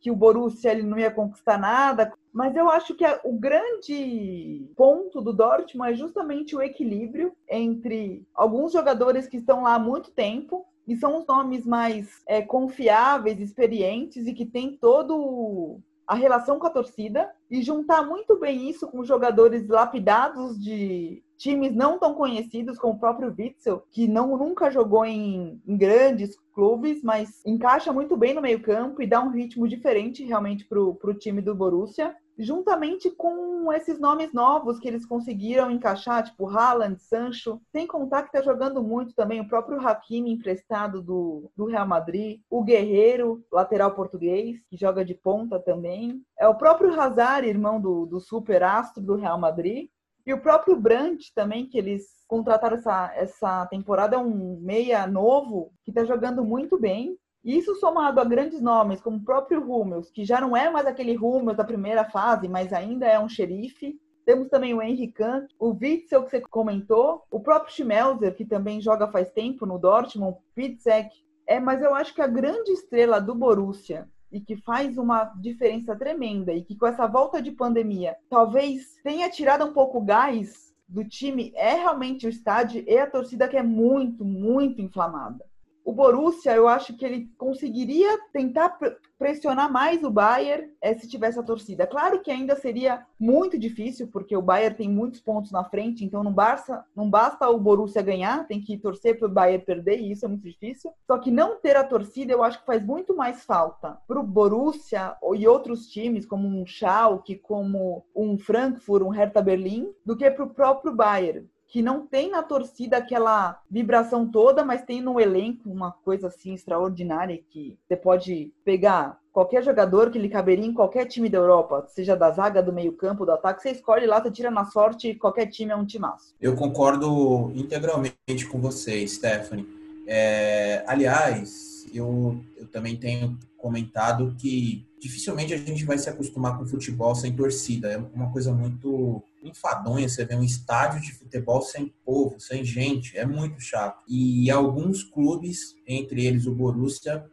que 0.04 0.10
o 0.10 0.14
Borussia 0.14 0.70
ele 0.70 0.82
não 0.82 0.98
ia 0.98 1.10
conquistar 1.10 1.58
nada. 1.58 2.12
Mas 2.30 2.54
eu 2.54 2.68
acho 2.68 2.94
que 2.94 3.06
o 3.24 3.32
grande 3.38 4.68
ponto 4.76 5.22
do 5.22 5.32
Dortmund 5.32 5.92
é 5.92 5.94
justamente 5.94 6.54
o 6.54 6.60
equilíbrio 6.60 7.32
entre 7.48 8.22
alguns 8.34 8.70
jogadores 8.70 9.26
que 9.26 9.38
estão 9.38 9.62
lá 9.62 9.76
há 9.76 9.78
muito 9.78 10.10
tempo 10.10 10.66
e 10.86 10.94
são 10.94 11.16
os 11.16 11.26
nomes 11.26 11.64
mais 11.64 12.22
é, 12.28 12.42
confiáveis, 12.42 13.40
experientes 13.40 14.26
e 14.26 14.34
que 14.34 14.44
têm 14.44 14.76
todo 14.76 15.80
a 16.06 16.14
relação 16.14 16.58
com 16.58 16.66
a 16.66 16.70
torcida 16.70 17.30
e 17.50 17.62
juntar 17.62 18.02
muito 18.02 18.38
bem 18.38 18.68
isso 18.68 18.86
com 18.86 19.02
jogadores 19.04 19.66
lapidados 19.66 20.62
de 20.62 21.22
times 21.44 21.76
não 21.76 21.98
tão 21.98 22.14
conhecidos 22.14 22.78
como 22.78 22.94
o 22.94 22.98
próprio 22.98 23.34
Witzel, 23.38 23.84
que 23.92 24.08
não 24.08 24.34
nunca 24.38 24.70
jogou 24.70 25.04
em, 25.04 25.60
em 25.66 25.76
grandes 25.76 26.34
clubes, 26.54 27.02
mas 27.02 27.44
encaixa 27.44 27.92
muito 27.92 28.16
bem 28.16 28.32
no 28.32 28.40
meio-campo 28.40 29.02
e 29.02 29.06
dá 29.06 29.20
um 29.20 29.30
ritmo 29.30 29.68
diferente 29.68 30.24
realmente 30.24 30.64
para 30.64 30.80
o 30.80 31.14
time 31.14 31.42
do 31.42 31.54
Borussia 31.54 32.16
juntamente 32.36 33.10
com 33.10 33.72
esses 33.72 34.00
nomes 34.00 34.32
novos 34.32 34.80
que 34.80 34.88
eles 34.88 35.06
conseguiram 35.06 35.70
encaixar, 35.70 36.24
tipo 36.24 36.48
Haaland, 36.48 37.00
Sancho, 37.00 37.60
sem 37.70 37.86
contar 37.86 38.22
que 38.22 38.36
está 38.36 38.42
jogando 38.42 38.82
muito 38.82 39.14
também 39.14 39.40
o 39.40 39.46
próprio 39.46 39.78
Hakimi 39.78 40.32
emprestado 40.32 41.00
do, 41.00 41.48
do 41.56 41.66
Real 41.66 41.86
Madrid, 41.86 42.40
o 42.50 42.64
Guerreiro, 42.64 43.44
lateral 43.52 43.94
português, 43.94 44.60
que 44.68 44.76
joga 44.76 45.04
de 45.04 45.14
ponta 45.14 45.60
também, 45.60 46.20
é 46.36 46.48
o 46.48 46.56
próprio 46.56 46.98
Hazard, 47.00 47.46
irmão 47.46 47.80
do, 47.80 48.04
do 48.04 48.18
super 48.18 48.64
astro 48.64 49.00
do 49.00 49.14
Real 49.14 49.38
Madrid, 49.38 49.88
e 50.26 50.32
o 50.32 50.40
próprio 50.40 50.74
Brandt 50.76 51.32
também, 51.34 51.66
que 51.66 51.76
eles 51.76 52.06
contrataram 52.26 52.76
essa, 52.76 53.12
essa 53.14 53.66
temporada, 53.66 54.16
é 54.16 54.18
um 54.18 54.58
meia 54.60 55.06
novo 55.06 55.72
que 55.84 55.90
está 55.90 56.04
jogando 56.04 56.42
muito 56.42 56.78
bem. 56.78 57.18
Isso 57.44 57.74
somado 57.74 58.18
a 58.20 58.24
grandes 58.24 58.62
nomes, 58.62 59.02
como 59.02 59.18
o 59.18 59.24
próprio 59.24 59.70
Hummels, 59.70 60.10
que 60.10 60.24
já 60.24 60.40
não 60.40 60.56
é 60.56 60.70
mais 60.70 60.86
aquele 60.86 61.18
Hummels 61.18 61.58
da 61.58 61.64
primeira 61.64 62.06
fase, 62.06 62.48
mas 62.48 62.72
ainda 62.72 63.06
é 63.06 63.20
um 63.20 63.28
xerife. 63.28 64.00
Temos 64.24 64.48
também 64.48 64.72
o 64.72 64.80
Henry 64.80 65.12
Kahn, 65.12 65.46
o 65.58 65.76
Witzel, 65.78 66.22
que 66.24 66.30
você 66.30 66.40
comentou, 66.40 67.22
o 67.30 67.40
próprio 67.40 67.74
Schmelzer, 67.74 68.34
que 68.34 68.46
também 68.46 68.80
joga 68.80 69.06
faz 69.08 69.30
tempo 69.30 69.66
no 69.66 69.78
Dortmund, 69.78 70.38
Pitzek. 70.54 71.10
É, 71.46 71.60
mas 71.60 71.82
eu 71.82 71.94
acho 71.94 72.14
que 72.14 72.22
a 72.22 72.26
grande 72.26 72.72
estrela 72.72 73.20
do 73.20 73.34
Borussia 73.34 74.08
e 74.34 74.40
que 74.40 74.56
faz 74.56 74.98
uma 74.98 75.32
diferença 75.40 75.94
tremenda 75.94 76.52
e 76.52 76.64
que 76.64 76.76
com 76.76 76.86
essa 76.86 77.06
volta 77.06 77.40
de 77.40 77.52
pandemia 77.52 78.16
talvez 78.28 78.96
tenha 79.04 79.30
tirado 79.30 79.64
um 79.64 79.72
pouco 79.72 79.98
o 79.98 80.04
gás 80.04 80.74
do 80.88 81.04
time 81.04 81.52
é 81.54 81.74
realmente 81.74 82.26
o 82.26 82.28
estádio 82.28 82.84
e 82.84 82.98
a 82.98 83.08
torcida 83.08 83.46
que 83.46 83.56
é 83.56 83.62
muito, 83.62 84.24
muito 84.24 84.82
inflamada 84.82 85.44
o 85.84 85.92
Borussia, 85.92 86.54
eu 86.54 86.66
acho 86.66 86.96
que 86.96 87.04
ele 87.04 87.28
conseguiria 87.36 88.18
tentar 88.32 88.78
pressionar 89.18 89.70
mais 89.70 90.02
o 90.02 90.10
Bayern 90.10 90.70
é, 90.80 90.94
se 90.94 91.06
tivesse 91.06 91.38
a 91.38 91.42
torcida. 91.42 91.86
Claro 91.86 92.20
que 92.20 92.30
ainda 92.30 92.56
seria 92.56 93.06
muito 93.20 93.58
difícil, 93.58 94.08
porque 94.08 94.36
o 94.36 94.42
Bayern 94.42 94.76
tem 94.76 94.88
muitos 94.88 95.20
pontos 95.20 95.52
na 95.52 95.62
frente, 95.62 96.04
então 96.04 96.24
não 96.24 96.32
basta, 96.32 96.84
não 96.96 97.08
basta 97.08 97.48
o 97.48 97.58
Borussia 97.58 98.02
ganhar, 98.02 98.46
tem 98.46 98.60
que 98.60 98.78
torcer 98.78 99.18
para 99.18 99.28
o 99.28 99.30
Bayern 99.30 99.64
perder, 99.64 100.00
e 100.00 100.10
isso 100.10 100.24
é 100.24 100.28
muito 100.28 100.42
difícil. 100.42 100.90
Só 101.06 101.18
que 101.18 101.30
não 101.30 101.60
ter 101.60 101.76
a 101.76 101.84
torcida, 101.84 102.32
eu 102.32 102.42
acho 102.42 102.60
que 102.60 102.66
faz 102.66 102.82
muito 102.82 103.14
mais 103.14 103.44
falta 103.44 103.98
para 104.08 104.18
o 104.18 104.22
Borussia 104.22 105.16
e 105.34 105.46
outros 105.46 105.88
times, 105.88 106.24
como 106.24 106.48
um 106.48 106.66
Schalke, 106.66 107.36
como 107.36 108.04
um 108.16 108.38
Frankfurt, 108.38 109.04
um 109.04 109.10
Hertha 109.10 109.42
Berlim, 109.42 109.92
do 110.04 110.16
que 110.16 110.30
para 110.30 110.44
o 110.44 110.50
próprio 110.50 110.94
Bayern 110.94 111.46
que 111.74 111.82
não 111.82 112.06
tem 112.06 112.30
na 112.30 112.40
torcida 112.40 112.98
aquela 112.98 113.60
vibração 113.68 114.30
toda, 114.30 114.64
mas 114.64 114.84
tem 114.84 115.00
no 115.00 115.18
elenco 115.18 115.68
uma 115.68 115.90
coisa 115.90 116.28
assim 116.28 116.54
extraordinária 116.54 117.42
que 117.50 117.76
você 117.84 117.96
pode 117.96 118.52
pegar 118.64 119.18
qualquer 119.32 119.60
jogador 119.60 120.08
que 120.12 120.16
lhe 120.20 120.28
caberia 120.28 120.64
em 120.64 120.72
qualquer 120.72 121.04
time 121.06 121.28
da 121.28 121.38
Europa, 121.38 121.84
seja 121.88 122.14
da 122.14 122.30
zaga, 122.30 122.62
do 122.62 122.72
meio-campo, 122.72 123.26
do 123.26 123.32
ataque, 123.32 123.60
você 123.60 123.72
escolhe 123.72 124.06
lá, 124.06 124.22
você 124.22 124.30
tira 124.30 124.52
na 124.52 124.66
sorte, 124.66 125.16
qualquer 125.16 125.46
time 125.46 125.72
é 125.72 125.76
um 125.76 125.84
timaço. 125.84 126.36
Eu 126.40 126.54
concordo 126.54 127.50
integralmente 127.56 128.46
com 128.48 128.60
você, 128.60 129.04
Stephanie. 129.08 129.66
É, 130.06 130.84
aliás, 130.86 131.86
eu, 131.92 132.42
eu 132.56 132.66
também 132.68 132.96
tenho 132.96 133.38
comentado 133.56 134.34
que 134.38 134.86
dificilmente 135.00 135.54
a 135.54 135.56
gente 135.56 135.84
vai 135.84 135.98
se 135.98 136.08
acostumar 136.08 136.58
com 136.58 136.66
futebol 136.66 137.14
sem 137.14 137.34
torcida. 137.34 137.92
É 137.92 137.96
uma 137.96 138.30
coisa 138.32 138.52
muito 138.52 139.22
enfadonha 139.42 140.08
você 140.08 140.24
ver 140.24 140.36
um 140.36 140.42
estádio 140.42 141.00
de 141.00 141.12
futebol 141.12 141.60
sem 141.62 141.92
povo, 142.04 142.40
sem 142.40 142.64
gente. 142.64 143.16
É 143.16 143.24
muito 143.24 143.60
chato. 143.60 144.02
E 144.08 144.50
alguns 144.50 145.02
clubes, 145.02 145.74
entre 145.86 146.26
eles 146.26 146.46
o 146.46 146.54
Borussia, 146.54 147.24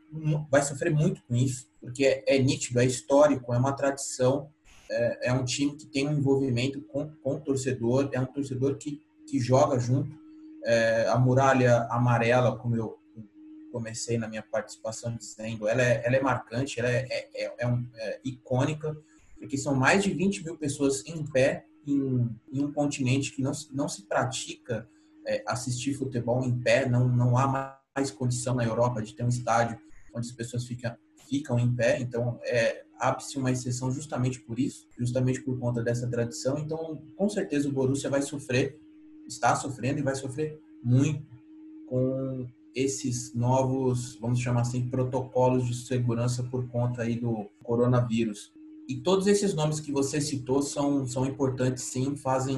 vai 0.50 0.62
sofrer 0.62 0.94
muito 0.94 1.22
com 1.24 1.36
isso, 1.36 1.68
porque 1.80 2.06
é, 2.06 2.24
é 2.36 2.40
nítido, 2.40 2.80
é 2.80 2.86
histórico, 2.86 3.54
é 3.54 3.58
uma 3.58 3.74
tradição. 3.74 4.50
É, 4.90 5.30
é 5.30 5.34
um 5.34 5.46
time 5.46 5.76
que 5.78 5.86
tem 5.86 6.08
um 6.08 6.18
envolvimento 6.18 6.82
com, 6.82 7.10
com 7.24 7.36
o 7.36 7.40
torcedor, 7.40 8.10
é 8.12 8.20
um 8.20 8.26
torcedor 8.26 8.78
que, 8.78 9.02
que 9.30 9.40
joga 9.40 9.80
junto. 9.80 10.21
É, 10.64 11.08
a 11.08 11.18
muralha 11.18 11.88
amarela, 11.90 12.58
como 12.58 12.76
eu 12.76 13.00
comecei 13.72 14.18
na 14.18 14.28
minha 14.28 14.44
participação 14.44 15.16
dizendo, 15.16 15.68
ela 15.68 15.82
é, 15.82 16.02
ela 16.06 16.16
é 16.16 16.22
marcante, 16.22 16.80
ela 16.80 16.90
é, 16.90 17.08
é, 17.10 17.46
é, 17.46 17.56
é 17.60 17.68
um, 17.68 17.88
é 17.96 18.20
icônica, 18.24 18.96
porque 19.40 19.58
são 19.58 19.74
mais 19.74 20.04
de 20.04 20.14
20 20.14 20.44
mil 20.44 20.58
pessoas 20.58 21.04
em 21.06 21.26
pé 21.26 21.66
em, 21.88 22.30
em 22.52 22.64
um 22.64 22.72
continente 22.72 23.32
que 23.32 23.42
não, 23.42 23.54
não 23.72 23.90
se 23.90 24.04
pratica 24.04 24.88
é, 25.26 25.44
assistir 25.48 25.94
futebol 25.94 26.44
em 26.44 26.60
pé, 26.60 26.88
não, 26.88 27.08
não 27.08 27.38
há 27.38 27.80
mais 27.96 28.12
condição 28.12 28.56
na 28.56 28.64
Europa 28.64 29.02
de 29.02 29.16
ter 29.16 29.24
um 29.24 29.30
estádio 29.30 29.80
onde 30.14 30.28
as 30.28 30.36
pessoas 30.36 30.66
ficam, 30.66 30.96
ficam 31.28 31.58
em 31.58 31.74
pé, 31.74 32.00
então 32.00 32.40
é, 32.44 32.84
abre-se 33.00 33.38
uma 33.38 33.52
exceção 33.52 33.92
justamente 33.92 34.40
por 34.42 34.60
isso, 34.60 34.88
justamente 34.98 35.42
por 35.42 35.58
conta 35.60 35.82
dessa 35.82 36.08
tradição. 36.08 36.58
Então, 36.60 37.02
com 37.16 37.30
certeza 37.30 37.68
o 37.68 37.72
Borussia 37.72 38.10
vai 38.10 38.22
sofrer, 38.22 38.80
está 39.28 39.56
sofrendo 39.56 40.00
e 40.00 40.04
vai 40.04 40.16
sofrer 40.16 40.60
muito 40.84 41.26
com 41.88 42.48
esses 42.74 43.34
novos, 43.34 44.18
vamos 44.20 44.40
chamar 44.40 44.62
assim, 44.62 44.88
protocolos 44.88 45.68
de 45.68 45.76
segurança 45.76 46.44
por 46.44 46.68
conta 46.70 47.02
aí 47.02 47.20
do 47.20 47.46
coronavírus. 47.64 48.52
E 48.88 48.96
todos 48.96 49.28
esses 49.28 49.54
nomes 49.54 49.80
que 49.80 49.92
você 49.92 50.20
citou 50.20 50.62
são, 50.62 51.06
são 51.06 51.26
importantes, 51.26 51.84
sim, 51.84 52.16
fazem 52.16 52.58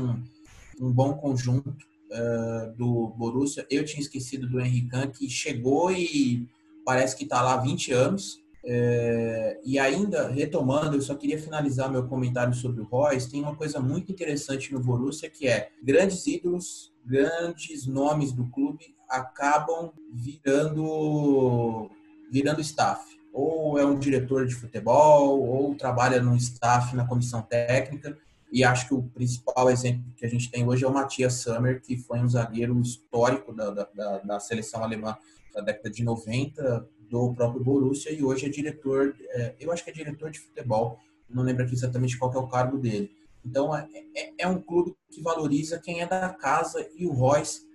um 0.79 0.91
bom 0.91 1.13
conjunto 1.13 1.85
uh, 2.11 2.75
do 2.75 3.09
Borussia. 3.09 3.65
Eu 3.69 3.83
tinha 3.85 4.01
esquecido 4.01 4.47
do 4.47 4.59
Henrique 4.59 5.07
que 5.09 5.29
chegou 5.29 5.91
e 5.91 6.47
parece 6.85 7.15
que 7.15 7.23
está 7.23 7.41
lá 7.41 7.53
há 7.53 7.57
20 7.57 7.91
anos. 7.91 8.42
Uh, 8.63 9.59
e 9.65 9.77
ainda, 9.77 10.29
retomando, 10.29 10.95
eu 10.95 11.01
só 11.01 11.15
queria 11.15 11.37
finalizar 11.37 11.91
meu 11.91 12.07
comentário 12.07 12.53
sobre 12.53 12.81
o 12.81 12.85
Royce. 12.85 13.29
Tem 13.29 13.41
uma 13.41 13.55
coisa 13.55 13.79
muito 13.79 14.11
interessante 14.11 14.71
no 14.71 14.79
Borussia 14.79 15.29
que 15.29 15.47
é 15.47 15.69
grandes 15.83 16.25
ídolos, 16.25 16.93
grandes 17.05 17.85
nomes 17.85 18.31
do 18.31 18.45
clube 18.47 18.95
acabam 19.09 19.91
virando 20.11 21.89
virando 22.31 22.61
staff 22.61 23.13
ou 23.33 23.79
é 23.79 23.85
um 23.85 23.97
diretor 23.97 24.45
de 24.45 24.53
futebol, 24.53 25.41
ou 25.41 25.73
trabalha 25.73 26.21
no 26.21 26.35
staff 26.35 26.95
na 26.95 27.07
comissão 27.07 27.41
técnica. 27.41 28.15
E 28.51 28.63
acho 28.63 28.87
que 28.87 28.93
o 28.93 29.01
principal 29.01 29.71
exemplo 29.71 30.03
que 30.15 30.23
a 30.23 30.29
gente 30.29 30.51
tem 30.51 30.67
hoje 30.67 30.85
é 30.85 30.87
o 30.87 30.93
Matias 30.93 31.33
Sammer, 31.33 31.81
que 31.81 31.97
foi 31.97 32.19
um 32.19 32.29
zagueiro 32.29 32.79
histórico 32.79 33.51
da, 33.51 33.71
da, 33.71 34.19
da 34.19 34.39
seleção 34.39 34.83
alemã 34.83 35.17
da 35.51 35.61
década 35.61 35.89
de 35.89 36.03
90, 36.03 36.87
do 37.13 37.33
próprio 37.35 37.63
Borussia, 37.63 38.11
e 38.11 38.23
hoje 38.23 38.47
é 38.47 38.49
diretor, 38.49 39.15
é, 39.29 39.55
eu 39.59 39.71
acho 39.71 39.83
que 39.83 39.91
é 39.91 39.93
diretor 39.93 40.31
de 40.31 40.39
futebol, 40.39 40.99
não 41.29 41.43
lembro 41.43 41.63
aqui 41.63 41.75
exatamente 41.75 42.17
qual 42.17 42.33
é 42.33 42.37
o 42.37 42.47
cargo 42.47 42.79
dele. 42.79 43.11
Então, 43.45 43.75
é, 43.75 43.87
é, 44.15 44.33
é 44.39 44.47
um 44.47 44.59
clube 44.59 44.95
que 45.11 45.21
valoriza 45.21 45.79
quem 45.79 46.01
é 46.01 46.07
da 46.07 46.29
casa, 46.29 46.87
e 46.97 47.05
o 47.05 47.11
Royce 47.11 47.67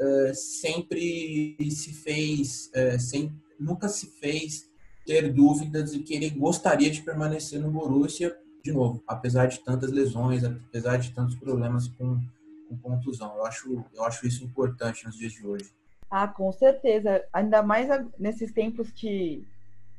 é, 0.00 0.32
sempre 0.34 1.56
se 1.70 1.92
fez, 1.92 2.70
é, 2.72 2.96
sem, 2.96 3.32
nunca 3.58 3.88
se 3.88 4.06
fez 4.06 4.70
ter 5.04 5.32
dúvidas 5.32 5.92
de 5.92 5.98
que 5.98 6.14
ele 6.14 6.30
gostaria 6.30 6.90
de 6.90 7.02
permanecer 7.02 7.60
no 7.60 7.72
Borussia, 7.72 8.36
de 8.62 8.72
novo, 8.72 9.02
apesar 9.08 9.46
de 9.46 9.58
tantas 9.58 9.90
lesões, 9.90 10.44
apesar 10.44 10.98
de 10.98 11.10
tantos 11.12 11.34
problemas 11.34 11.88
com, 11.88 12.20
com 12.68 12.78
contusão. 12.78 13.34
Eu 13.36 13.44
acho, 13.44 13.84
eu 13.92 14.04
acho 14.04 14.24
isso 14.24 14.44
importante 14.44 15.04
nos 15.04 15.18
dias 15.18 15.32
de 15.32 15.44
hoje. 15.44 15.70
Ah, 16.10 16.28
com 16.28 16.52
certeza. 16.52 17.24
Ainda 17.32 17.62
mais 17.62 17.88
nesses 18.18 18.52
tempos 18.52 18.90
que 18.90 19.46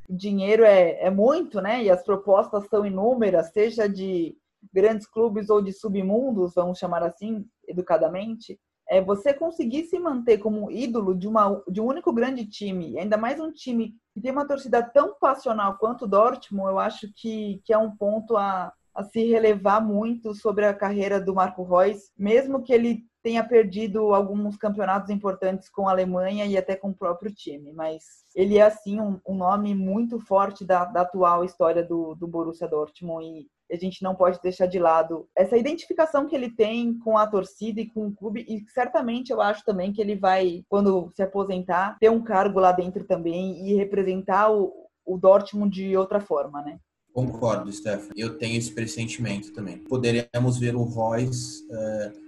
dinheiro 0.10 0.64
é, 0.64 1.04
é 1.04 1.10
muito, 1.10 1.60
né? 1.62 1.84
E 1.84 1.90
as 1.90 2.04
propostas 2.04 2.68
são 2.68 2.86
inúmeras, 2.86 3.52
seja 3.52 3.90
de 3.90 4.38
grandes 4.74 5.08
clubes 5.08 5.50
ou 5.50 5.62
de 5.62 5.72
submundos, 5.74 6.54
vamos 6.56 6.78
chamar 6.78 7.04
assim, 7.04 7.46
educadamente 7.68 8.60
é, 8.90 9.02
você 9.02 9.34
conseguir 9.34 9.86
se 9.86 10.00
manter 10.00 10.38
como 10.38 10.72
ídolo 10.72 11.16
de, 11.16 11.28
uma, 11.28 11.62
de 11.68 11.82
um 11.82 11.86
único 11.86 12.14
grande 12.14 12.46
time, 12.46 12.98
ainda 13.00 13.18
mais 13.18 13.40
um 13.40 13.52
time 13.52 13.96
que 14.14 14.22
tem 14.22 14.32
uma 14.32 14.48
torcida 14.48 14.82
tão 14.84 15.16
passional 15.20 15.78
quanto 15.78 16.06
o 16.06 16.08
Dortmund, 16.08 16.70
eu 16.70 16.80
acho 16.80 17.12
que, 17.16 17.62
que 17.66 17.74
é 17.74 17.78
um 17.78 17.96
ponto 17.96 18.38
a, 18.38 18.72
a 18.94 19.04
se 19.04 19.24
relevar 19.26 19.82
muito 19.82 20.34
sobre 20.36 20.66
a 20.66 20.74
carreira 20.74 21.20
do 21.20 21.34
Marco 21.34 21.64
Reus, 21.64 22.12
mesmo 22.18 22.62
que 22.62 22.74
ele 22.74 23.04
tenha 23.26 23.44
perdido 23.44 24.14
alguns 24.14 24.56
campeonatos 24.56 25.10
importantes 25.10 25.68
com 25.68 25.88
a 25.88 25.92
Alemanha 25.92 26.46
e 26.46 26.56
até 26.56 26.76
com 26.76 26.90
o 26.90 26.96
próprio 26.96 27.34
time, 27.34 27.74
mas 27.74 28.04
ele 28.36 28.60
é 28.60 28.62
assim 28.62 29.02
um, 29.02 29.20
um 29.28 29.36
nome 29.36 29.74
muito 29.74 30.20
forte 30.20 30.64
da, 30.64 30.86
da, 30.86 31.02
atual 31.02 31.44
história 31.44 31.84
do, 31.84 32.14
do 32.14 32.28
Borussia 32.28 32.68
Dortmund 32.68 33.26
e 33.26 33.74
a 33.74 33.76
gente 33.80 34.04
não 34.04 34.14
pode 34.14 34.40
deixar 34.44 34.68
de 34.68 34.78
lado 34.78 35.28
essa 35.36 35.58
identificação 35.58 36.28
que 36.28 36.36
ele 36.36 36.52
tem 36.52 37.00
com 37.00 37.18
a 37.18 37.26
torcida 37.26 37.82
e 37.82 37.90
com 37.90 38.06
o 38.06 38.16
clube 38.16 38.46
e 38.48 38.64
certamente 38.70 39.32
eu 39.32 39.42
acho 39.42 39.66
também 39.66 39.92
que 39.92 40.00
ele 40.00 40.16
vai 40.16 40.64
quando 40.70 41.12
se 41.16 41.24
aposentar 41.24 41.98
ter 42.00 42.12
um 42.12 42.24
cargo 42.24 42.60
lá 42.60 42.72
dentro 42.72 43.06
também 43.06 43.68
e 43.68 43.74
representar 43.74 44.52
o, 44.52 44.72
o 45.04 45.18
Dortmund 45.18 45.74
de 45.74 45.98
outra 45.98 46.20
forma, 46.20 46.62
né? 46.62 46.78
Concordo, 47.12 47.72
Stefan. 47.72 48.12
Eu 48.16 48.38
tenho 48.38 48.58
esse 48.58 48.72
pressentimento 48.72 49.52
também. 49.52 49.78
Poderíamos 49.78 50.60
ver 50.60 50.76
o 50.76 50.84
Royce 50.84 51.66
é, 51.72 52.25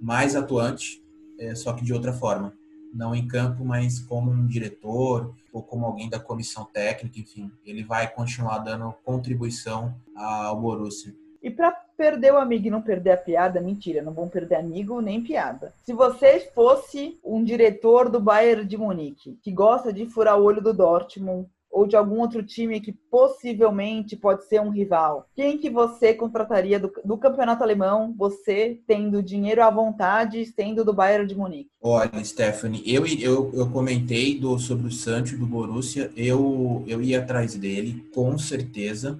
mais 0.00 0.36
atuante, 0.36 1.02
é, 1.38 1.54
só 1.54 1.72
que 1.72 1.84
de 1.84 1.92
outra 1.92 2.12
forma 2.12 2.52
não 2.96 3.14
em 3.14 3.28
campo, 3.28 3.64
mas 3.64 3.98
como 4.00 4.30
um 4.30 4.46
diretor 4.46 5.34
ou 5.52 5.62
como 5.62 5.84
alguém 5.84 6.08
da 6.08 6.18
comissão 6.18 6.64
técnica, 6.64 7.20
enfim, 7.20 7.52
ele 7.64 7.84
vai 7.84 8.10
continuar 8.12 8.58
dando 8.58 8.94
contribuição 9.04 9.94
ao 10.14 10.58
Borussia. 10.58 11.14
E 11.42 11.50
para 11.50 11.70
perder 11.70 12.32
o 12.32 12.38
amigo 12.38 12.66
e 12.66 12.70
não 12.70 12.82
perder 12.82 13.12
a 13.12 13.16
piada, 13.16 13.60
mentira, 13.60 14.02
não 14.02 14.12
vão 14.12 14.28
perder 14.28 14.56
amigo 14.56 15.00
nem 15.00 15.22
piada. 15.22 15.72
Se 15.84 15.92
você 15.92 16.40
fosse 16.54 17.18
um 17.24 17.44
diretor 17.44 18.10
do 18.10 18.20
Bayern 18.20 18.66
de 18.66 18.76
Munique, 18.76 19.38
que 19.42 19.52
gosta 19.52 19.92
de 19.92 20.06
furar 20.06 20.38
o 20.38 20.44
olho 20.44 20.60
do 20.60 20.72
Dortmund, 20.72 21.48
ou 21.76 21.86
de 21.86 21.94
algum 21.94 22.20
outro 22.20 22.42
time 22.42 22.80
que 22.80 22.90
possivelmente 22.90 24.16
pode 24.16 24.46
ser 24.46 24.62
um 24.62 24.70
rival? 24.70 25.28
Quem 25.36 25.58
que 25.58 25.68
você 25.68 26.14
contrataria 26.14 26.80
do, 26.80 26.90
do 27.04 27.18
campeonato 27.18 27.62
alemão, 27.62 28.14
você 28.16 28.80
tendo 28.86 29.22
dinheiro 29.22 29.62
à 29.62 29.68
vontade, 29.68 30.46
sendo 30.46 30.82
do 30.82 30.94
Bayern 30.94 31.26
de 31.26 31.34
Munique? 31.34 31.68
Olha, 31.82 32.24
Stephanie, 32.24 32.82
eu, 32.86 33.06
eu, 33.06 33.50
eu 33.52 33.70
comentei 33.70 34.40
do, 34.40 34.58
sobre 34.58 34.86
o 34.86 34.90
Sancho 34.90 35.36
do 35.36 35.44
Borussia, 35.44 36.10
eu, 36.16 36.82
eu 36.86 37.02
ia 37.02 37.18
atrás 37.18 37.54
dele, 37.54 38.08
com 38.14 38.38
certeza. 38.38 39.18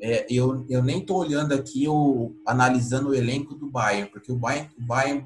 É, 0.00 0.26
eu, 0.30 0.64
eu 0.68 0.84
nem 0.84 1.00
estou 1.00 1.18
olhando 1.18 1.54
aqui, 1.54 1.82
eu, 1.82 2.36
analisando 2.46 3.08
o 3.08 3.14
elenco 3.16 3.52
do 3.52 3.66
Bayern, 3.66 4.08
porque 4.12 4.30
o 4.30 4.36
Bayern, 4.36 4.70
o 4.78 4.82
Bayern 4.82 5.24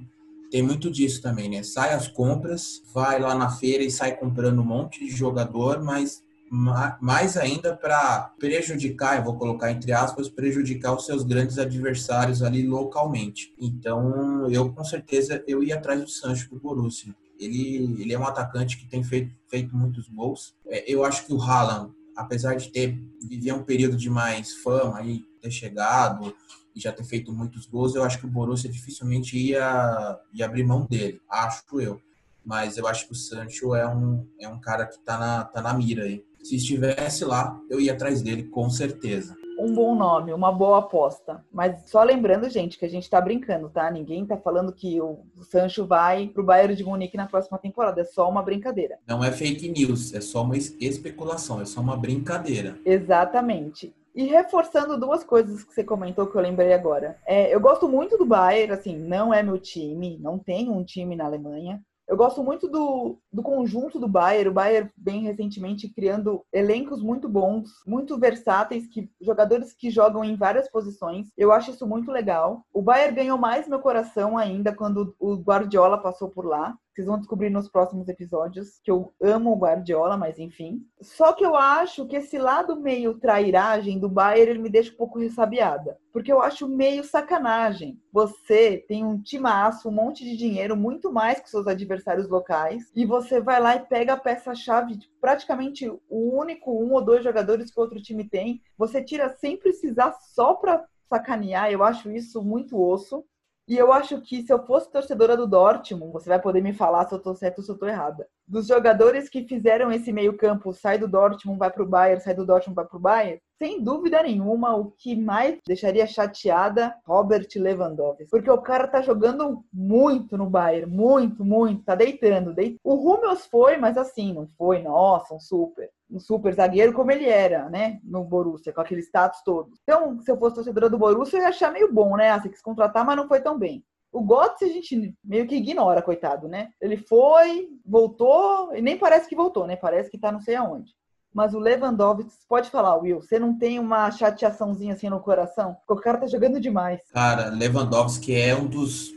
tem 0.50 0.62
muito 0.62 0.90
disso 0.90 1.20
também, 1.20 1.50
né? 1.50 1.62
Sai 1.62 1.92
as 1.92 2.08
compras, 2.08 2.82
vai 2.94 3.20
lá 3.20 3.34
na 3.34 3.50
feira 3.50 3.84
e 3.84 3.90
sai 3.90 4.16
comprando 4.16 4.60
um 4.60 4.64
monte 4.64 5.04
de 5.04 5.10
jogador, 5.10 5.84
mas 5.84 6.22
mais 6.50 7.36
ainda 7.36 7.76
para 7.76 8.32
prejudicar, 8.38 9.16
eu 9.16 9.24
vou 9.24 9.36
colocar 9.36 9.70
entre 9.70 9.92
aspas, 9.92 10.28
prejudicar 10.28 10.92
os 10.94 11.06
seus 11.06 11.22
grandes 11.22 11.58
adversários 11.58 12.42
ali 12.42 12.66
localmente. 12.66 13.54
Então, 13.56 14.50
eu 14.50 14.72
com 14.72 14.82
certeza 14.82 15.44
eu 15.46 15.62
ia 15.62 15.76
atrás 15.76 16.00
do 16.00 16.08
Sancho 16.08 16.50
do 16.50 16.58
Borussia. 16.58 17.14
Ele, 17.38 18.02
ele 18.02 18.12
é 18.12 18.18
um 18.18 18.26
atacante 18.26 18.76
que 18.76 18.86
tem 18.86 19.04
feito, 19.04 19.32
feito 19.48 19.76
muitos 19.76 20.08
gols. 20.08 20.54
É, 20.66 20.92
eu 20.92 21.04
acho 21.04 21.24
que 21.24 21.32
o 21.32 21.40
Haaland, 21.40 21.92
apesar 22.16 22.54
de 22.56 22.68
ter 22.70 23.00
vivido 23.22 23.54
um 23.54 23.62
período 23.62 23.96
de 23.96 24.10
mais 24.10 24.52
fama 24.56 25.00
e 25.02 25.22
ter 25.40 25.52
chegado 25.52 26.34
e 26.74 26.80
já 26.80 26.92
ter 26.92 27.04
feito 27.04 27.32
muitos 27.32 27.64
gols, 27.64 27.94
eu 27.94 28.02
acho 28.02 28.18
que 28.18 28.26
o 28.26 28.30
Borussia 28.30 28.68
dificilmente 28.68 29.38
ia, 29.38 30.18
ia 30.34 30.44
abrir 30.44 30.64
mão 30.64 30.84
dele, 30.84 31.20
acho 31.30 31.80
eu. 31.80 32.00
Mas 32.44 32.76
eu 32.76 32.86
acho 32.88 33.06
que 33.06 33.12
o 33.12 33.16
Sancho 33.16 33.74
é 33.74 33.86
um, 33.86 34.26
é 34.40 34.48
um 34.48 34.60
cara 34.60 34.86
que 34.86 34.98
tá 34.98 35.16
na, 35.16 35.44
tá 35.44 35.62
na 35.62 35.72
mira 35.72 36.04
aí. 36.04 36.24
Se 36.50 36.56
estivesse 36.56 37.24
lá, 37.24 37.56
eu 37.70 37.80
ia 37.80 37.92
atrás 37.92 38.20
dele, 38.22 38.42
com 38.42 38.68
certeza. 38.68 39.36
Um 39.56 39.72
bom 39.72 39.94
nome, 39.94 40.32
uma 40.32 40.50
boa 40.50 40.80
aposta. 40.80 41.44
Mas 41.52 41.88
só 41.88 42.02
lembrando, 42.02 42.50
gente, 42.50 42.76
que 42.76 42.84
a 42.84 42.88
gente 42.88 43.08
tá 43.08 43.20
brincando, 43.20 43.68
tá? 43.70 43.88
Ninguém 43.88 44.26
tá 44.26 44.36
falando 44.36 44.72
que 44.72 45.00
o 45.00 45.20
Sancho 45.42 45.86
vai 45.86 46.26
pro 46.26 46.42
Bayern 46.42 46.74
de 46.74 46.82
Munique 46.82 47.16
na 47.16 47.28
próxima 47.28 47.56
temporada. 47.56 48.00
É 48.00 48.04
só 48.04 48.28
uma 48.28 48.42
brincadeira. 48.42 48.98
Não 49.06 49.22
é 49.22 49.30
fake 49.30 49.68
news, 49.68 50.12
é 50.12 50.20
só 50.20 50.42
uma 50.42 50.56
especulação, 50.56 51.60
é 51.60 51.64
só 51.64 51.80
uma 51.80 51.96
brincadeira. 51.96 52.76
Exatamente. 52.84 53.94
E 54.12 54.24
reforçando 54.24 54.98
duas 54.98 55.22
coisas 55.22 55.62
que 55.62 55.72
você 55.72 55.84
comentou 55.84 56.26
que 56.26 56.36
eu 56.36 56.42
lembrei 56.42 56.72
agora. 56.72 57.16
É, 57.24 57.54
eu 57.54 57.60
gosto 57.60 57.88
muito 57.88 58.18
do 58.18 58.26
Bayern, 58.26 58.72
assim, 58.72 58.98
não 58.98 59.32
é 59.32 59.40
meu 59.40 59.56
time, 59.56 60.18
não 60.20 60.36
tenho 60.36 60.72
um 60.72 60.82
time 60.82 61.14
na 61.14 61.26
Alemanha. 61.26 61.80
Eu 62.10 62.16
gosto 62.16 62.42
muito 62.42 62.66
do, 62.66 63.20
do 63.32 63.40
conjunto 63.40 64.00
do 64.00 64.08
Bayern. 64.08 64.48
O 64.48 64.52
Bayern 64.52 64.90
bem 64.96 65.22
recentemente 65.22 65.88
criando 65.88 66.44
elencos 66.52 67.00
muito 67.00 67.28
bons, 67.28 67.70
muito 67.86 68.18
versáteis, 68.18 68.88
que 68.88 69.08
jogadores 69.20 69.72
que 69.72 69.92
jogam 69.92 70.24
em 70.24 70.34
várias 70.34 70.68
posições. 70.68 71.28
Eu 71.38 71.52
acho 71.52 71.70
isso 71.70 71.86
muito 71.86 72.10
legal. 72.10 72.66
O 72.74 72.82
Bayern 72.82 73.14
ganhou 73.14 73.38
mais 73.38 73.68
meu 73.68 73.78
coração 73.78 74.36
ainda 74.36 74.74
quando 74.74 75.14
o 75.20 75.36
Guardiola 75.36 75.98
passou 75.98 76.28
por 76.28 76.44
lá. 76.44 76.76
Vocês 77.00 77.08
vão 77.08 77.18
descobrir 77.18 77.48
nos 77.48 77.66
próximos 77.66 78.08
episódios 78.08 78.78
que 78.84 78.90
eu 78.90 79.10
amo 79.22 79.52
o 79.52 79.58
Guardiola, 79.58 80.18
mas 80.18 80.38
enfim. 80.38 80.84
Só 81.00 81.32
que 81.32 81.42
eu 81.42 81.56
acho 81.56 82.06
que 82.06 82.16
esse 82.16 82.36
lado 82.36 82.78
meio 82.78 83.18
trairagem 83.18 83.98
do 83.98 84.06
Bayern 84.06 84.50
ele 84.50 84.58
me 84.58 84.68
deixa 84.68 84.92
um 84.92 84.96
pouco 84.98 85.18
ressabiada. 85.18 85.96
Porque 86.12 86.30
eu 86.30 86.42
acho 86.42 86.68
meio 86.68 87.02
sacanagem. 87.02 87.98
Você 88.12 88.84
tem 88.86 89.02
um 89.02 89.18
timaço, 89.18 89.88
um 89.88 89.92
monte 89.92 90.24
de 90.24 90.36
dinheiro, 90.36 90.76
muito 90.76 91.10
mais 91.10 91.40
que 91.40 91.48
seus 91.48 91.66
adversários 91.66 92.28
locais, 92.28 92.92
e 92.94 93.06
você 93.06 93.40
vai 93.40 93.58
lá 93.62 93.76
e 93.76 93.86
pega 93.86 94.12
a 94.12 94.18
peça-chave 94.18 94.98
praticamente 95.22 95.88
o 95.88 96.38
único 96.38 96.70
um 96.70 96.92
ou 96.92 97.02
dois 97.02 97.24
jogadores 97.24 97.70
que 97.70 97.80
outro 97.80 98.02
time 98.02 98.28
tem. 98.28 98.60
Você 98.76 99.02
tira 99.02 99.30
sem 99.30 99.56
precisar 99.56 100.12
só 100.34 100.52
pra 100.52 100.84
sacanear. 101.08 101.72
Eu 101.72 101.82
acho 101.82 102.10
isso 102.10 102.42
muito 102.42 102.78
osso. 102.78 103.24
E 103.70 103.74
eu 103.78 103.90
acho 103.90 104.20
que 104.20 104.42
se 104.42 104.52
eu 104.52 104.66
fosse 104.66 104.90
torcedora 104.92 105.34
do 105.34 105.46
Dortmund, 105.46 106.12
você 106.12 106.28
vai 106.28 106.38
poder 106.42 106.60
me 106.60 106.74
falar 106.74 107.06
se 107.08 107.14
eu 107.14 107.18
tô 107.18 107.34
certo 107.34 107.60
ou 107.60 107.64
se 107.64 107.70
eu 107.70 107.78
tô 107.78 107.86
errada. 107.86 108.28
Dos 108.50 108.66
jogadores 108.66 109.28
que 109.28 109.44
fizeram 109.44 109.92
esse 109.92 110.12
meio-campo, 110.12 110.72
sai 110.72 110.98
do 110.98 111.06
Dortmund, 111.06 111.58
vai 111.58 111.70
para 111.70 111.82
o 111.82 111.88
Bayern, 111.88 112.20
sai 112.20 112.34
do 112.34 112.44
Dortmund, 112.44 112.74
vai 112.74 112.84
para 112.84 112.96
o 112.96 113.00
Bayern, 113.00 113.40
sem 113.58 113.82
dúvida 113.82 114.22
nenhuma, 114.22 114.74
o 114.74 114.90
que 114.90 115.14
mais 115.14 115.58
deixaria 115.66 116.06
chateada 116.06 116.94
Robert 117.06 117.46
Lewandowski. 117.54 118.26
Porque 118.28 118.50
o 118.50 118.60
cara 118.60 118.88
tá 118.88 119.02
jogando 119.02 119.64
muito 119.72 120.36
no 120.36 120.50
Bayern, 120.50 120.90
muito, 120.90 121.44
muito, 121.44 121.84
tá 121.84 121.94
deitando. 121.94 122.54
O 122.82 122.94
Hummels 122.94 123.46
foi, 123.46 123.76
mas 123.76 123.96
assim, 123.96 124.32
não 124.32 124.48
foi, 124.58 124.82
nossa, 124.82 125.34
um 125.34 125.40
super. 125.40 125.88
Um 126.10 126.18
super 126.18 126.52
zagueiro 126.52 126.92
como 126.92 127.12
ele 127.12 127.26
era, 127.26 127.70
né? 127.70 128.00
No 128.02 128.24
Borussia, 128.24 128.72
com 128.72 128.80
aquele 128.80 129.02
status 129.02 129.42
todo. 129.44 129.70
Então, 129.82 130.18
se 130.20 130.30
eu 130.30 130.36
fosse 130.36 130.56
torcedora 130.56 130.90
do 130.90 130.98
Borussia, 130.98 131.38
eu 131.38 131.42
ia 131.42 131.48
achar 131.50 131.70
meio 131.70 131.92
bom, 131.92 132.16
né? 132.16 132.30
Ah, 132.30 132.40
você 132.40 132.48
quis 132.48 132.60
contratar, 132.60 133.04
mas 133.04 133.16
não 133.16 133.28
foi 133.28 133.40
tão 133.40 133.56
bem. 133.56 133.84
O 134.12 134.22
Götze 134.22 134.64
a 134.64 134.68
gente 134.68 135.14
meio 135.24 135.46
que 135.46 135.54
ignora, 135.54 136.02
coitado, 136.02 136.48
né? 136.48 136.70
Ele 136.80 136.96
foi, 136.96 137.68
voltou, 137.86 138.74
e 138.74 138.82
nem 138.82 138.98
parece 138.98 139.28
que 139.28 139.36
voltou, 139.36 139.66
né? 139.66 139.76
Parece 139.76 140.10
que 140.10 140.18
tá 140.18 140.32
não 140.32 140.40
sei 140.40 140.56
aonde. 140.56 140.92
Mas 141.32 141.54
o 141.54 141.60
Lewandowski, 141.60 142.28
pode 142.48 142.70
falar, 142.70 142.96
Will, 142.96 143.20
você 143.20 143.38
não 143.38 143.56
tem 143.56 143.78
uma 143.78 144.10
chateaçãozinha 144.10 144.94
assim 144.94 145.08
no 145.08 145.20
coração? 145.20 145.76
Porque 145.86 146.00
o 146.00 146.02
cara 146.02 146.18
tá 146.18 146.26
jogando 146.26 146.60
demais. 146.60 147.00
Cara, 147.12 147.50
Lewandowski 147.50 148.34
é 148.34 148.54
um 148.54 148.66
dos 148.66 149.12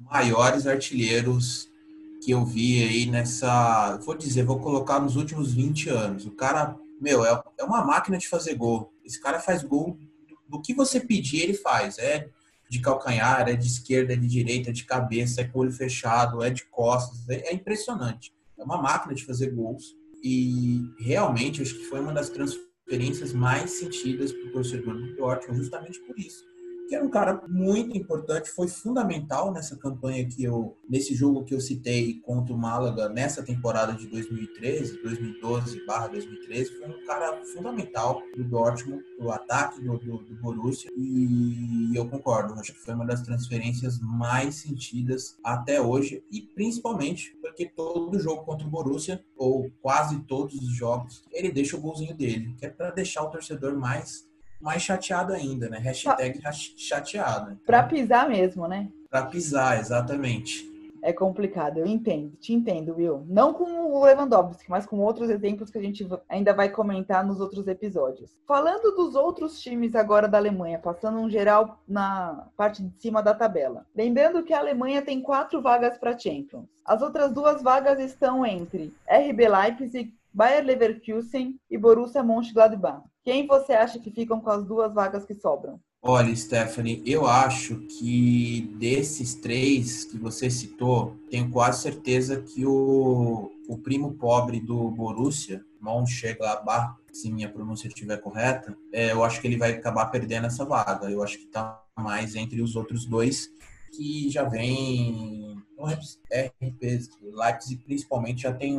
maiores 0.00 0.66
artilheiros 0.66 1.68
que 2.24 2.30
eu 2.30 2.44
vi 2.44 2.82
aí 2.82 3.06
nessa. 3.06 3.98
Vou 3.98 4.14
dizer, 4.14 4.44
vou 4.44 4.60
colocar 4.60 4.98
nos 4.98 5.16
últimos 5.16 5.52
20 5.52 5.90
anos. 5.90 6.24
O 6.24 6.30
cara, 6.30 6.74
meu, 7.00 7.24
é, 7.24 7.42
é 7.58 7.64
uma 7.64 7.84
máquina 7.84 8.16
de 8.16 8.28
fazer 8.28 8.54
gol. 8.54 8.90
Esse 9.04 9.20
cara 9.20 9.38
faz 9.38 9.62
gol 9.62 9.98
do 10.48 10.62
que 10.62 10.72
você 10.72 11.00
pedir, 11.00 11.42
ele 11.42 11.54
faz. 11.54 11.98
É 11.98 12.28
de 12.72 12.80
calcanhar, 12.80 13.46
é 13.50 13.54
de 13.54 13.66
esquerda, 13.66 14.14
é 14.14 14.16
de 14.16 14.26
direita, 14.26 14.70
é 14.70 14.72
de 14.72 14.84
cabeça, 14.84 15.42
é 15.42 15.44
com 15.44 15.58
olho 15.58 15.70
fechado, 15.70 16.42
é 16.42 16.48
de 16.48 16.64
costas. 16.64 17.28
É, 17.28 17.50
é 17.50 17.54
impressionante. 17.54 18.32
É 18.58 18.64
uma 18.64 18.80
máquina 18.80 19.14
de 19.14 19.26
fazer 19.26 19.50
gols. 19.50 19.94
E 20.24 20.80
realmente 20.98 21.60
acho 21.60 21.74
que 21.74 21.84
foi 21.84 22.00
uma 22.00 22.14
das 22.14 22.30
transferências 22.30 23.34
mais 23.34 23.72
sentidas 23.72 24.32
para 24.32 24.48
o 24.48 24.52
torcedor 24.52 24.94
do 24.94 25.14
Dortmund, 25.16 25.58
justamente 25.58 26.00
por 26.00 26.18
isso 26.18 26.51
que 26.88 26.94
era 26.94 27.04
um 27.04 27.10
cara 27.10 27.42
muito 27.48 27.96
importante, 27.96 28.50
foi 28.50 28.68
fundamental 28.68 29.52
nessa 29.52 29.76
campanha 29.76 30.26
que 30.26 30.42
eu, 30.44 30.76
nesse 30.88 31.14
jogo 31.14 31.44
que 31.44 31.54
eu 31.54 31.60
citei 31.60 32.20
contra 32.20 32.54
o 32.54 32.58
Málaga 32.58 33.08
nessa 33.08 33.42
temporada 33.42 33.92
de 33.92 34.06
2013, 34.06 35.02
2012 35.02 35.86
barra 35.86 36.08
2013, 36.08 36.78
foi 36.78 36.88
um 36.88 37.06
cara 37.06 37.44
fundamental 37.44 38.22
do 38.36 38.44
Dortmund, 38.44 39.02
do 39.18 39.30
ataque 39.30 39.80
do, 39.80 39.98
do, 39.98 40.18
do 40.18 40.34
Borussia 40.36 40.90
e 40.96 41.92
eu 41.94 42.08
concordo, 42.08 42.54
acho 42.54 42.72
que 42.72 42.80
foi 42.80 42.94
uma 42.94 43.06
das 43.06 43.22
transferências 43.22 43.98
mais 44.00 44.56
sentidas 44.56 45.36
até 45.44 45.80
hoje 45.80 46.22
e 46.30 46.40
principalmente 46.40 47.36
porque 47.40 47.66
todo 47.66 48.18
jogo 48.18 48.44
contra 48.44 48.66
o 48.66 48.70
Borussia, 48.70 49.22
ou 49.36 49.70
quase 49.80 50.18
todos 50.20 50.54
os 50.54 50.74
jogos, 50.74 51.24
ele 51.32 51.50
deixa 51.50 51.76
o 51.76 51.80
golzinho 51.80 52.16
dele, 52.16 52.54
que 52.58 52.66
é 52.66 52.70
para 52.70 52.90
deixar 52.90 53.22
o 53.22 53.30
torcedor 53.30 53.76
mais 53.76 54.26
mais 54.62 54.80
chateado 54.80 55.32
ainda, 55.32 55.68
né? 55.68 55.78
Hashtag 55.78 56.40
chateado. 56.76 57.58
Pra 57.66 57.82
pisar 57.82 58.28
mesmo, 58.28 58.68
né? 58.68 58.88
Pra 59.10 59.26
pisar, 59.26 59.78
exatamente. 59.78 60.70
É 61.04 61.12
complicado, 61.12 61.78
eu 61.78 61.86
entendo, 61.86 62.36
te 62.36 62.52
entendo, 62.52 62.94
Will. 62.94 63.24
Não 63.26 63.52
com 63.52 63.64
o 63.64 64.04
Lewandowski, 64.04 64.70
mas 64.70 64.86
com 64.86 65.00
outros 65.00 65.28
exemplos 65.30 65.68
que 65.68 65.76
a 65.76 65.82
gente 65.82 66.08
ainda 66.28 66.54
vai 66.54 66.68
comentar 66.68 67.26
nos 67.26 67.40
outros 67.40 67.66
episódios. 67.66 68.30
Falando 68.46 68.94
dos 68.94 69.16
outros 69.16 69.60
times 69.60 69.96
agora 69.96 70.28
da 70.28 70.38
Alemanha, 70.38 70.78
passando 70.78 71.18
um 71.18 71.28
geral 71.28 71.82
na 71.88 72.46
parte 72.56 72.84
de 72.84 73.02
cima 73.02 73.20
da 73.20 73.34
tabela. 73.34 73.84
Lembrando 73.92 74.44
que 74.44 74.54
a 74.54 74.60
Alemanha 74.60 75.02
tem 75.02 75.20
quatro 75.20 75.60
vagas 75.60 75.98
para 75.98 76.16
Champions. 76.16 76.68
As 76.84 77.02
outras 77.02 77.32
duas 77.32 77.60
vagas 77.60 77.98
estão 77.98 78.46
entre 78.46 78.94
RB 79.08 79.48
Leipzig, 79.48 80.14
Bayer 80.32 80.64
Leverkusen 80.64 81.58
e 81.68 81.76
Borussia 81.76 82.22
Mönchengladbach. 82.22 83.02
Quem 83.24 83.46
você 83.46 83.72
acha 83.72 83.98
que 84.00 84.10
ficam 84.10 84.40
com 84.40 84.50
as 84.50 84.64
duas 84.64 84.92
vagas 84.92 85.24
que 85.24 85.34
sobram? 85.34 85.80
Olha, 86.02 86.34
Stephanie, 86.34 87.00
eu 87.06 87.26
acho 87.26 87.78
que 87.86 88.74
desses 88.76 89.36
três 89.36 90.04
que 90.04 90.18
você 90.18 90.50
citou, 90.50 91.16
tenho 91.30 91.48
quase 91.48 91.82
certeza 91.82 92.42
que 92.42 92.66
o, 92.66 93.52
o 93.68 93.78
primo 93.78 94.14
pobre 94.14 94.58
do 94.58 94.90
Borussia, 94.90 95.64
Mönchengladbach, 95.80 96.96
se 97.12 97.30
minha 97.30 97.48
pronúncia 97.48 97.86
estiver 97.86 98.16
correta, 98.20 98.76
é, 98.92 99.12
eu 99.12 99.22
acho 99.22 99.40
que 99.40 99.46
ele 99.46 99.56
vai 99.56 99.70
acabar 99.72 100.06
perdendo 100.06 100.46
essa 100.46 100.64
vaga. 100.64 101.08
Eu 101.08 101.22
acho 101.22 101.38
que 101.38 101.44
está 101.44 101.80
mais 101.96 102.34
entre 102.34 102.60
os 102.60 102.74
outros 102.74 103.04
dois 103.04 103.48
que 103.96 104.28
já 104.30 104.42
vem 104.42 105.62
no 105.78 105.86
RP 105.86 106.98
Leipzig 107.20 107.76
principalmente 107.84 108.42
já 108.42 108.52
tem 108.52 108.78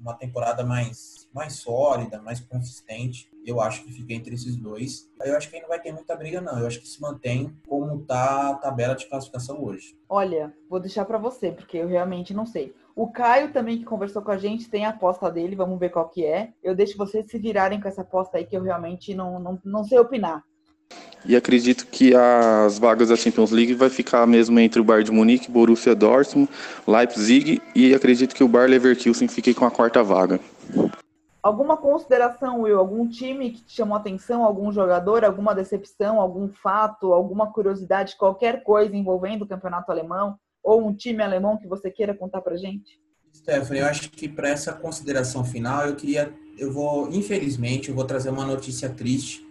uma 0.00 0.14
temporada 0.14 0.64
mais 0.64 1.18
mais 1.32 1.54
sólida, 1.54 2.20
mais 2.20 2.40
consistente. 2.40 3.30
Eu 3.44 3.60
acho 3.60 3.84
que 3.84 3.92
fica 3.92 4.12
entre 4.12 4.34
esses 4.34 4.56
dois. 4.56 5.10
Eu 5.22 5.36
acho 5.36 5.48
que 5.48 5.56
aí 5.56 5.62
não 5.62 5.68
vai 5.68 5.80
ter 5.80 5.92
muita 5.92 6.16
briga 6.16 6.40
não. 6.40 6.58
Eu 6.58 6.66
acho 6.66 6.80
que 6.80 6.88
se 6.88 7.00
mantém 7.00 7.54
como 7.66 8.04
tá 8.04 8.50
a 8.50 8.54
tabela 8.54 8.94
de 8.94 9.06
classificação 9.06 9.62
hoje. 9.62 9.96
Olha, 10.08 10.54
vou 10.68 10.80
deixar 10.80 11.04
para 11.04 11.18
você 11.18 11.52
porque 11.52 11.76
eu 11.76 11.86
realmente 11.86 12.34
não 12.34 12.46
sei. 12.46 12.74
O 12.96 13.12
Caio 13.12 13.52
também 13.52 13.78
que 13.78 13.84
conversou 13.84 14.22
com 14.22 14.32
a 14.32 14.36
gente 14.36 14.68
tem 14.68 14.84
a 14.84 14.88
aposta 14.88 15.30
dele, 15.30 15.54
vamos 15.54 15.78
ver 15.78 15.90
qual 15.90 16.08
que 16.08 16.24
é. 16.26 16.52
Eu 16.60 16.74
deixo 16.74 16.98
vocês 16.98 17.30
se 17.30 17.38
virarem 17.38 17.80
com 17.80 17.86
essa 17.86 18.02
aposta 18.02 18.38
aí 18.38 18.44
que 18.44 18.56
eu 18.56 18.62
realmente 18.62 19.14
não, 19.14 19.38
não, 19.38 19.60
não 19.64 19.84
sei 19.84 19.98
opinar. 20.00 20.44
E 21.28 21.36
acredito 21.36 21.86
que 21.86 22.14
as 22.14 22.78
vagas 22.78 23.10
da 23.10 23.16
Champions 23.16 23.50
League 23.50 23.74
vai 23.74 23.90
ficar 23.90 24.26
mesmo 24.26 24.58
entre 24.58 24.80
o 24.80 24.84
Bayern 24.84 25.04
de 25.04 25.12
Munique, 25.12 25.50
Borussia 25.50 25.94
Dortmund, 25.94 26.48
Leipzig 26.86 27.60
e 27.74 27.94
acredito 27.94 28.34
que 28.34 28.42
o 28.42 28.48
Bayer 28.48 28.70
Leverkusen 28.70 29.28
fique 29.28 29.52
com 29.52 29.66
a 29.66 29.70
quarta 29.70 30.02
vaga. 30.02 30.40
Alguma 31.42 31.76
consideração, 31.76 32.62
Will? 32.62 32.78
Algum 32.78 33.06
time 33.08 33.50
que 33.50 33.62
te 33.62 33.74
chamou 33.74 33.96
atenção? 33.96 34.44
Algum 34.44 34.72
jogador? 34.72 35.24
Alguma 35.24 35.54
decepção? 35.54 36.20
Algum 36.20 36.48
fato? 36.48 37.12
Alguma 37.12 37.52
curiosidade? 37.52 38.16
Qualquer 38.16 38.62
coisa 38.62 38.96
envolvendo 38.96 39.42
o 39.42 39.46
campeonato 39.46 39.90
alemão? 39.90 40.38
Ou 40.62 40.86
um 40.86 40.94
time 40.94 41.22
alemão 41.22 41.56
que 41.56 41.66
você 41.66 41.90
queira 41.90 42.14
contar 42.14 42.40
pra 42.40 42.56
gente? 42.56 43.00
Stephanie, 43.34 43.82
eu 43.82 43.86
acho 43.86 44.10
que 44.10 44.28
para 44.28 44.48
essa 44.48 44.72
consideração 44.72 45.44
final, 45.44 45.86
eu 45.86 45.94
queria, 45.94 46.32
eu 46.56 46.72
vou, 46.72 47.08
infelizmente, 47.10 47.88
eu 47.88 47.94
vou 47.94 48.04
trazer 48.04 48.30
uma 48.30 48.44
notícia 48.44 48.88
triste 48.88 49.47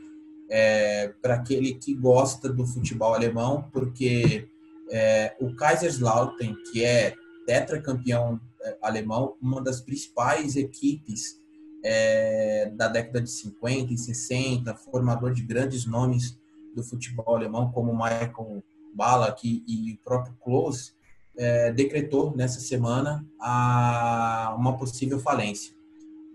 é, 0.50 1.14
para 1.22 1.36
aquele 1.36 1.74
que 1.74 1.94
gosta 1.94 2.50
do 2.50 2.66
futebol 2.66 3.14
alemão, 3.14 3.70
porque 3.72 4.48
é, 4.92 5.36
o 5.40 5.56
Kaiserslautern, 5.56 6.56
que 6.72 6.84
é 6.84 7.14
tetracampeão 7.46 8.40
é, 8.62 8.78
alemão, 8.82 9.36
uma 9.42 9.62
das 9.62 9.82
principais 9.82 10.56
equipes 10.56 11.42
é, 11.84 12.72
da 12.76 12.88
década 12.88 13.22
de 13.22 13.30
50 13.30 13.94
e 13.94 13.98
60, 13.98 14.76
formador 14.76 15.34
de 15.34 15.44
grandes 15.44 15.86
nomes 15.86 16.38
do 16.76 16.84
futebol 16.84 17.36
alemão, 17.36 17.72
como 17.72 17.94
Michael 17.94 18.64
Ballack 18.94 19.64
e 19.68 19.94
o 19.94 19.98
próprio 20.04 20.36
Klose, 20.40 20.94
é, 21.38 21.72
decretou 21.72 22.36
nessa 22.36 22.60
semana 22.60 23.26
a, 23.40 24.56
uma 24.58 24.78
possível 24.78 25.20
falência. 25.20 25.76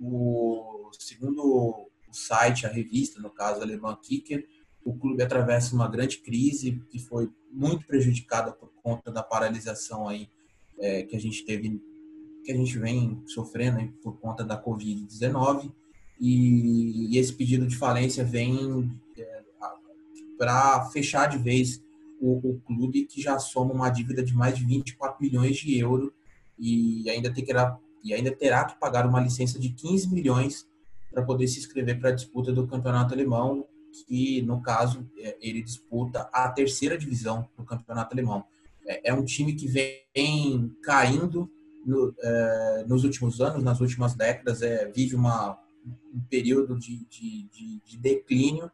O 0.01 0.90
segundo 0.98 1.90
o 2.12 2.14
site, 2.14 2.66
a 2.66 2.68
revista, 2.68 3.20
no 3.20 3.31
caso, 3.31 3.62
Alemã 3.62 3.96
Kicker, 4.01 4.46
o 4.85 4.94
clube 4.94 5.22
atravessa 5.22 5.75
uma 5.75 5.88
grande 5.88 6.18
crise 6.18 6.83
que 6.90 6.98
foi 6.98 7.31
muito 7.51 7.87
prejudicada 7.87 8.53
por 8.53 8.70
conta 8.83 9.11
da 9.11 9.22
paralisação 9.22 10.09
aí 10.09 10.29
é, 10.79 11.03
que 11.03 11.16
a 11.16 11.20
gente 11.20 11.44
teve, 11.44 11.81
que 12.44 12.53
a 12.53 12.57
gente 12.57 12.79
vem 12.79 13.22
sofrendo 13.27 13.79
aí 13.79 13.88
por 14.03 14.18
conta 14.18 14.44
da 14.44 14.62
Covid-19 14.62 15.72
e, 16.20 17.14
e, 17.14 17.18
esse 17.18 17.33
pedido 17.33 17.66
de 17.66 17.77
falência 17.77 18.25
vem 18.25 18.90
é, 19.16 19.42
para 20.37 20.85
fechar 20.90 21.27
de 21.27 21.38
vez 21.38 21.83
o, 22.20 22.51
o, 22.51 22.61
clube 22.61 23.07
que 23.07 23.20
já 23.20 23.38
soma 23.38 23.72
uma 23.72 23.90
dívida 23.90 24.22
de 24.22 24.35
mais 24.35 24.57
de 24.57 24.64
24 24.64 25.16
milhões 25.20 25.57
de 25.57 25.79
euros 25.79 26.11
e 26.59 27.09
ainda, 27.11 27.33
e 28.05 28.14
ainda 28.14 28.31
terá 28.31 28.64
que 28.64 28.79
pagar 28.79 29.07
uma 29.07 29.20
licença 29.20 29.59
de 29.59 29.70
15 29.70 30.12
milhões 30.12 30.66
para 31.12 31.22
poder 31.22 31.46
se 31.46 31.59
inscrever 31.59 32.01
para 32.01 32.11
a 32.11 32.14
disputa 32.14 32.53
do 32.53 32.66
campeonato 32.66 33.14
alemão, 33.14 33.66
que 34.07 34.42
no 34.42 34.62
caso 34.62 35.09
é, 35.18 35.37
ele 35.40 35.62
disputa 35.62 36.29
a 36.33 36.48
terceira 36.48 36.96
divisão 36.96 37.48
do 37.57 37.64
campeonato 37.64 38.14
alemão. 38.14 38.44
É, 38.87 39.11
é 39.11 39.14
um 39.14 39.25
time 39.25 39.53
que 39.55 39.68
vem 39.68 40.75
caindo 40.83 41.51
no, 41.85 42.14
é, 42.18 42.85
nos 42.88 43.05
últimos 43.05 43.40
anos, 43.40 43.62
nas 43.62 43.81
últimas 43.81 44.14
décadas, 44.14 44.62
é, 44.62 44.90
vive 44.90 45.14
uma, 45.14 45.59
um 45.85 46.20
período 46.31 46.79
de, 46.79 47.05
de, 47.07 47.48
de, 47.48 47.81
de 47.85 47.98
declínio 47.98 48.70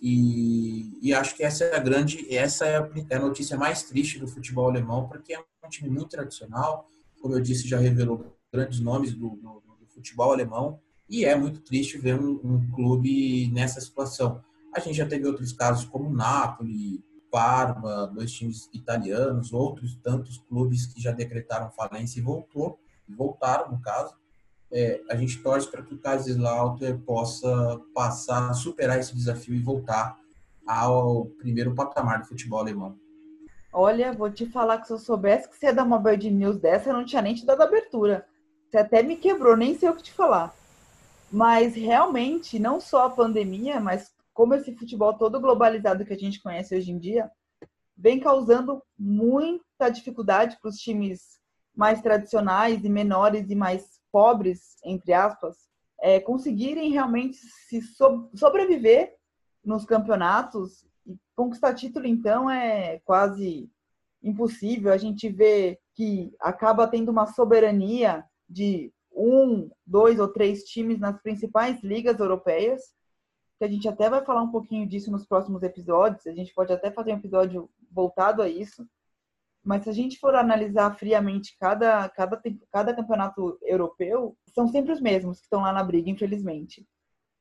e, 0.00 0.96
e, 1.02 1.12
acho 1.12 1.34
que 1.34 1.42
essa 1.42 1.64
é 1.64 1.74
a 1.74 1.80
grande, 1.80 2.32
essa 2.32 2.66
é 2.66 2.78
a, 2.78 2.88
é 3.10 3.16
a 3.16 3.20
notícia 3.20 3.56
mais 3.56 3.82
triste 3.82 4.20
do 4.20 4.28
futebol 4.28 4.68
alemão, 4.68 5.08
porque 5.08 5.34
é 5.34 5.40
um 5.40 5.68
time 5.68 5.90
muito 5.90 6.10
tradicional, 6.10 6.86
como 7.20 7.34
eu 7.34 7.40
disse, 7.40 7.66
já 7.66 7.78
revelou 7.78 8.36
grandes 8.52 8.78
nomes 8.78 9.12
do, 9.12 9.30
do, 9.30 9.62
do 9.80 9.86
futebol 9.88 10.32
alemão 10.32 10.80
e 11.08 11.24
é 11.24 11.34
muito 11.34 11.60
triste 11.60 11.98
ver 11.98 12.20
um, 12.20 12.40
um, 12.44 12.70
clube 12.70 13.50
nessa 13.52 13.80
situação. 13.80 14.42
A 14.74 14.80
gente 14.80 14.96
já 14.96 15.06
teve 15.06 15.26
outros 15.26 15.52
casos 15.52 15.84
como 15.84 16.10
Napoli, 16.10 17.02
Parma, 17.30 18.06
dois 18.06 18.32
times 18.32 18.70
italianos, 18.72 19.52
outros 19.52 19.94
tantos 20.02 20.38
clubes 20.48 20.86
que 20.86 21.00
já 21.00 21.12
decretaram 21.12 21.70
falência 21.70 22.20
e 22.20 22.22
voltou, 22.22 22.78
voltaram 23.08 23.70
no 23.70 23.80
caso. 23.80 24.14
é, 24.70 25.00
a 25.10 25.16
gente 25.16 25.42
torce 25.42 25.70
para 25.70 25.82
que 25.82 25.94
o 25.94 25.98
Kaiserslautern 25.98 26.98
possa 27.00 27.80
passar, 27.94 28.52
superar 28.54 28.98
esse 28.98 29.14
desafio 29.14 29.54
e 29.54 29.62
voltar 29.62 30.18
ao 30.66 31.26
primeiro 31.38 31.74
patamar 31.74 32.20
do 32.20 32.26
futebol 32.26 32.60
alemão. 32.60 32.96
Olha, 33.72 34.12
vou 34.12 34.30
te 34.30 34.46
falar 34.46 34.78
que 34.78 34.86
se 34.86 34.92
eu 34.92 34.98
soubesse 34.98 35.48
que 35.48 35.56
você 35.56 35.66
ia 35.66 35.74
dar 35.74 35.84
uma 35.84 35.98
bad 35.98 36.30
news 36.30 36.58
dessa, 36.58 36.90
eu 36.90 36.94
não 36.94 37.04
tinha 37.04 37.22
nem 37.22 37.34
te 37.34 37.46
dado 37.46 37.62
abertura. 37.62 38.26
Você 38.68 38.78
até 38.78 39.02
me 39.02 39.16
quebrou, 39.16 39.56
nem 39.56 39.78
sei 39.78 39.88
o 39.88 39.94
que 39.94 40.02
te 40.02 40.12
falar. 40.12 40.54
Mas 41.30 41.74
realmente, 41.74 42.58
não 42.58 42.80
só 42.80 43.06
a 43.06 43.10
pandemia, 43.10 43.80
mas 43.80 44.12
como 44.32 44.54
esse 44.54 44.74
futebol 44.74 45.14
todo 45.14 45.40
globalizado 45.40 46.04
que 46.04 46.12
a 46.12 46.18
gente 46.18 46.40
conhece 46.40 46.74
hoje 46.74 46.90
em 46.90 46.98
dia, 46.98 47.30
vem 47.96 48.20
causando 48.20 48.82
muita 48.98 49.90
dificuldade 49.90 50.56
para 50.60 50.68
os 50.68 50.76
times 50.76 51.38
mais 51.74 52.00
tradicionais 52.00 52.84
e 52.84 52.88
menores 52.88 53.50
e 53.50 53.54
mais 53.54 54.00
pobres, 54.10 54.76
entre 54.84 55.12
aspas, 55.12 55.56
é, 56.00 56.20
conseguirem 56.20 56.90
realmente 56.90 57.36
se 57.36 57.82
so 57.82 58.30
sobreviver 58.34 59.16
nos 59.64 59.84
campeonatos 59.84 60.86
e 61.06 61.18
conquistar 61.34 61.74
título, 61.74 62.06
então, 62.06 62.48
é 62.48 63.00
quase 63.04 63.70
impossível. 64.22 64.92
A 64.92 64.96
gente 64.96 65.28
vê 65.28 65.78
que 65.94 66.32
acaba 66.40 66.86
tendo 66.86 67.10
uma 67.10 67.26
soberania 67.26 68.24
de 68.48 68.92
um, 69.18 69.68
dois 69.84 70.20
ou 70.20 70.28
três 70.28 70.62
times 70.64 70.98
nas 70.98 71.20
principais 71.20 71.82
ligas 71.82 72.20
europeias, 72.20 72.80
que 73.58 73.64
a 73.64 73.68
gente 73.68 73.88
até 73.88 74.08
vai 74.08 74.24
falar 74.24 74.42
um 74.42 74.52
pouquinho 74.52 74.86
disso 74.86 75.10
nos 75.10 75.26
próximos 75.26 75.62
episódios. 75.64 76.26
A 76.26 76.32
gente 76.32 76.54
pode 76.54 76.72
até 76.72 76.92
fazer 76.92 77.12
um 77.12 77.16
episódio 77.16 77.68
voltado 77.90 78.40
a 78.40 78.48
isso. 78.48 78.86
Mas 79.64 79.82
se 79.82 79.90
a 79.90 79.92
gente 79.92 80.18
for 80.20 80.34
analisar 80.36 80.96
friamente 80.96 81.56
cada, 81.58 82.08
cada, 82.10 82.40
cada 82.70 82.94
campeonato 82.94 83.58
europeu, 83.62 84.36
são 84.54 84.68
sempre 84.68 84.92
os 84.92 85.00
mesmos 85.00 85.38
que 85.40 85.46
estão 85.46 85.62
lá 85.62 85.72
na 85.72 85.82
briga, 85.82 86.08
infelizmente. 86.08 86.86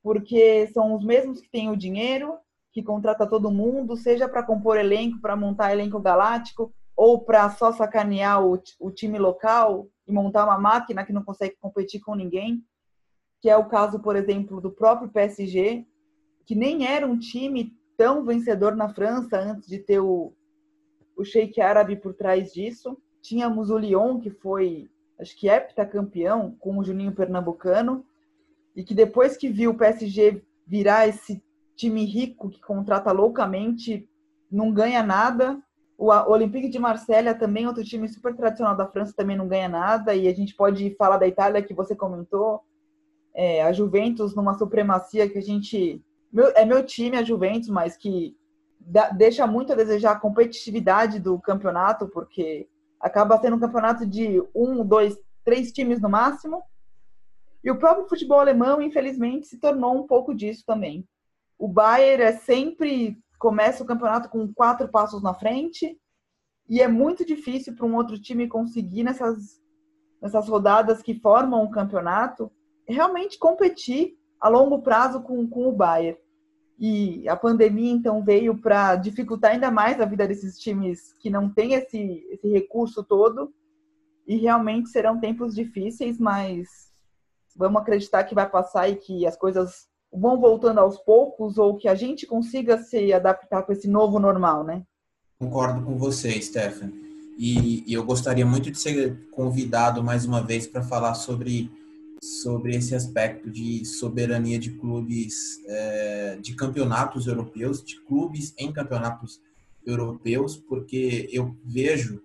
Porque 0.01 0.67
são 0.73 0.95
os 0.95 1.05
mesmos 1.05 1.39
que 1.39 1.49
têm 1.49 1.69
o 1.69 1.77
dinheiro, 1.77 2.35
que 2.73 2.81
contrata 2.81 3.27
todo 3.27 3.51
mundo, 3.51 3.95
seja 3.95 4.27
para 4.27 4.43
compor 4.43 4.77
elenco, 4.77 5.21
para 5.21 5.35
montar 5.35 5.71
elenco 5.71 5.99
galáctico, 5.99 6.73
ou 6.95 7.21
para 7.21 7.49
só 7.51 7.71
sacanear 7.71 8.43
o, 8.43 8.59
o 8.79 8.91
time 8.91 9.19
local 9.19 9.87
e 10.07 10.11
montar 10.11 10.45
uma 10.45 10.57
máquina 10.57 11.05
que 11.05 11.13
não 11.13 11.23
consegue 11.23 11.55
competir 11.59 11.99
com 11.99 12.15
ninguém. 12.15 12.63
Que 13.41 13.49
é 13.49 13.57
o 13.57 13.67
caso, 13.67 13.99
por 13.99 14.15
exemplo, 14.15 14.61
do 14.61 14.71
próprio 14.71 15.09
PSG, 15.09 15.85
que 16.45 16.55
nem 16.55 16.87
era 16.87 17.05
um 17.05 17.19
time 17.19 17.75
tão 17.97 18.23
vencedor 18.23 18.75
na 18.75 18.89
França 18.89 19.39
antes 19.39 19.67
de 19.67 19.79
ter 19.79 19.99
o, 19.99 20.33
o 21.15 21.25
Sheik 21.25 21.59
Árabe 21.59 21.95
por 21.95 22.13
trás 22.13 22.53
disso. 22.53 22.97
Tínhamos 23.21 23.69
o 23.69 23.77
Lyon, 23.77 24.19
que 24.19 24.29
foi, 24.29 24.89
acho 25.19 25.35
que 25.37 25.49
heptacampeão, 25.49 26.55
com 26.59 26.77
o 26.77 26.83
Juninho 26.83 27.11
Pernambucano, 27.11 28.05
e 28.75 28.83
que 28.83 28.93
depois 28.93 29.35
que 29.35 29.49
viu 29.49 29.71
o 29.71 29.77
PSG 29.77 30.41
virar 30.65 31.07
esse 31.07 31.43
time 31.75 32.05
rico 32.05 32.49
que 32.49 32.61
contrata 32.61 33.11
loucamente, 33.11 34.07
não 34.51 34.71
ganha 34.71 35.03
nada. 35.03 35.61
O 35.97 36.11
Olympique 36.31 36.69
de 36.69 36.77
Marselha 36.77 37.33
também, 37.33 37.65
outro 37.65 37.83
time 37.83 38.07
super 38.07 38.35
tradicional 38.35 38.75
da 38.75 38.85
França, 38.85 39.13
também 39.15 39.35
não 39.35 39.47
ganha 39.47 39.67
nada. 39.67 40.13
E 40.13 40.27
a 40.27 40.33
gente 40.33 40.55
pode 40.55 40.95
falar 40.95 41.17
da 41.17 41.27
Itália, 41.27 41.63
que 41.63 41.73
você 41.73 41.95
comentou. 41.95 42.61
É, 43.33 43.63
a 43.63 43.71
Juventus 43.71 44.35
numa 44.35 44.53
supremacia 44.53 45.27
que 45.27 45.37
a 45.37 45.41
gente. 45.41 46.03
Meu, 46.31 46.51
é 46.55 46.65
meu 46.65 46.85
time, 46.85 47.17
a 47.17 47.23
Juventus, 47.23 47.69
mas 47.69 47.97
que 47.97 48.35
deixa 49.15 49.45
muito 49.47 49.73
a 49.73 49.75
desejar 49.75 50.11
a 50.11 50.19
competitividade 50.19 51.19
do 51.19 51.39
campeonato, 51.39 52.07
porque 52.07 52.67
acaba 52.99 53.39
sendo 53.39 53.55
um 53.55 53.59
campeonato 53.59 54.05
de 54.05 54.41
um, 54.55 54.85
dois, 54.85 55.17
três 55.43 55.71
times 55.71 55.99
no 55.99 56.09
máximo. 56.09 56.63
E 57.63 57.71
o 57.71 57.77
próprio 57.77 58.07
futebol 58.07 58.39
alemão, 58.39 58.81
infelizmente, 58.81 59.47
se 59.47 59.59
tornou 59.59 59.95
um 59.95 60.07
pouco 60.07 60.33
disso 60.33 60.63
também. 60.65 61.07
O 61.57 61.67
Bayern 61.67 62.23
é 62.23 62.31
sempre 62.33 63.17
começa 63.37 63.83
o 63.83 63.85
campeonato 63.85 64.29
com 64.29 64.51
quatro 64.53 64.87
passos 64.87 65.21
na 65.21 65.33
frente 65.33 65.99
e 66.69 66.81
é 66.81 66.87
muito 66.87 67.25
difícil 67.25 67.75
para 67.75 67.85
um 67.85 67.95
outro 67.95 68.19
time 68.19 68.47
conseguir 68.47 69.03
nessas, 69.03 69.61
nessas 70.21 70.47
rodadas 70.47 71.01
que 71.01 71.19
formam 71.19 71.63
o 71.63 71.71
campeonato 71.71 72.51
realmente 72.87 73.37
competir 73.37 74.17
a 74.39 74.49
longo 74.49 74.81
prazo 74.81 75.21
com, 75.21 75.47
com 75.47 75.67
o 75.67 75.71
Bayern. 75.71 76.17
E 76.79 77.27
a 77.27 77.35
pandemia, 77.35 77.91
então, 77.91 78.23
veio 78.23 78.55
para 78.55 78.95
dificultar 78.95 79.51
ainda 79.51 79.71
mais 79.71 79.99
a 79.99 80.05
vida 80.05 80.27
desses 80.27 80.59
times 80.59 81.11
que 81.13 81.29
não 81.29 81.49
têm 81.49 81.73
esse, 81.73 82.27
esse 82.29 82.47
recurso 82.49 83.03
todo. 83.03 83.51
E 84.27 84.37
realmente 84.37 84.89
serão 84.89 85.19
tempos 85.19 85.55
difíceis, 85.55 86.19
mas 86.19 86.67
vamos 87.55 87.81
acreditar 87.81 88.23
que 88.25 88.35
vai 88.35 88.47
passar 88.47 88.87
e 88.89 88.95
que 88.95 89.25
as 89.25 89.35
coisas 89.35 89.87
vão 90.11 90.39
voltando 90.39 90.79
aos 90.79 90.97
poucos 90.97 91.57
ou 91.57 91.75
que 91.75 91.87
a 91.87 91.95
gente 91.95 92.25
consiga 92.25 92.77
se 92.81 93.11
adaptar 93.11 93.63
com 93.63 93.71
esse 93.71 93.87
novo 93.87 94.19
normal, 94.19 94.63
né? 94.63 94.83
Concordo 95.39 95.85
com 95.85 95.97
você, 95.97 96.41
Stefan. 96.41 96.91
E, 97.37 97.83
e 97.85 97.93
eu 97.93 98.03
gostaria 98.03 98.45
muito 98.45 98.71
de 98.71 98.79
ser 98.79 99.29
convidado 99.31 100.03
mais 100.03 100.25
uma 100.25 100.41
vez 100.41 100.65
para 100.65 100.81
falar 100.81 101.13
sobre 101.13 101.69
sobre 102.19 102.75
esse 102.75 102.95
aspecto 102.95 103.49
de 103.49 103.85
soberania 103.85 104.57
de 104.57 104.71
clubes, 104.71 105.63
é, 105.67 106.37
de 106.41 106.55
campeonatos 106.55 107.27
europeus, 107.27 107.83
de 107.83 107.99
clubes 108.01 108.55
em 108.57 108.71
campeonatos 108.71 109.39
europeus, 109.85 110.57
porque 110.57 111.29
eu 111.31 111.55
vejo 111.63 112.21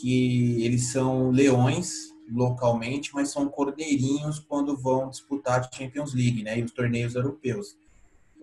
que 0.00 0.64
eles 0.64 0.90
são 0.90 1.30
leões 1.30 2.13
localmente, 2.30 3.10
mas 3.14 3.30
são 3.30 3.48
cordeirinhos 3.48 4.38
quando 4.38 4.76
vão 4.76 5.10
disputar 5.10 5.60
a 5.60 5.76
Champions 5.76 6.14
League, 6.14 6.42
né, 6.42 6.58
e 6.58 6.62
os 6.62 6.72
torneios 6.72 7.14
europeus. 7.14 7.76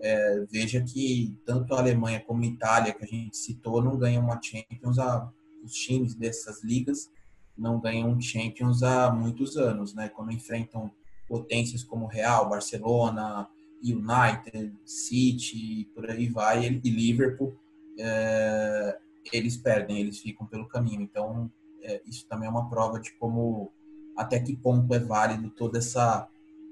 É, 0.00 0.44
veja 0.50 0.82
que 0.82 1.36
tanto 1.46 1.74
a 1.74 1.78
Alemanha 1.78 2.20
como 2.20 2.42
a 2.42 2.46
Itália, 2.46 2.92
que 2.92 3.04
a 3.04 3.06
gente 3.06 3.36
citou, 3.36 3.82
não 3.82 3.96
ganham 3.96 4.24
uma 4.24 4.40
Champions, 4.42 4.98
a, 4.98 5.30
os 5.62 5.72
times 5.72 6.14
dessas 6.14 6.62
ligas 6.64 7.10
não 7.56 7.78
ganham 7.78 8.20
Champions 8.20 8.82
há 8.82 9.12
muitos 9.12 9.56
anos, 9.56 9.94
né? 9.94 10.08
Quando 10.08 10.32
enfrentam 10.32 10.90
potências 11.28 11.84
como 11.84 12.06
Real, 12.06 12.48
Barcelona, 12.48 13.48
United, 13.82 14.74
City, 14.84 15.88
por 15.94 16.08
aí 16.10 16.28
vai, 16.28 16.66
e 16.66 16.90
Liverpool, 16.90 17.56
é, 17.98 18.98
eles 19.32 19.56
perdem, 19.56 19.98
eles 19.98 20.18
ficam 20.18 20.46
pelo 20.46 20.68
caminho. 20.68 21.02
Então, 21.02 21.50
é, 21.82 22.02
isso 22.06 22.26
também 22.28 22.48
é 22.48 22.50
uma 22.50 22.68
prova 22.68 23.00
de 23.00 23.12
como, 23.18 23.72
até 24.16 24.38
que 24.38 24.56
ponto 24.56 24.92
é 24.94 24.98
válido 24.98 25.50
toda 25.50 25.78
essa 25.78 26.28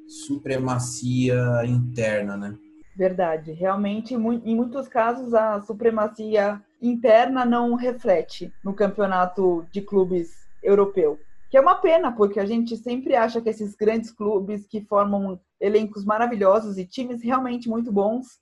supremacia 0.06 1.64
interna, 1.64 2.36
né? 2.36 2.58
Verdade. 2.96 3.52
Realmente, 3.52 4.14
em 4.14 4.56
muitos 4.56 4.88
casos, 4.88 5.32
a 5.32 5.61
supremacia 5.62 6.61
interna 6.82 7.44
não 7.44 7.74
reflete 7.74 8.52
no 8.64 8.74
campeonato 8.74 9.66
de 9.70 9.80
clubes 9.80 10.30
europeu. 10.62 11.18
Que 11.50 11.56
é 11.56 11.61
uma 11.61 11.76
pena, 11.76 12.12
porque 12.12 12.38
a 12.38 12.46
gente 12.46 12.76
sempre 12.76 13.14
acha 13.14 13.40
que 13.40 13.48
esses 13.48 13.74
grandes 13.74 14.11
clubes 14.11 14.66
que 14.66 14.82
formam 14.82 15.40
elencos 15.61 16.04
maravilhosos 16.04 16.78
e 16.78 16.86
times 16.86 17.22
realmente 17.22 17.68
muito 17.68 17.92
bons, 17.92 18.40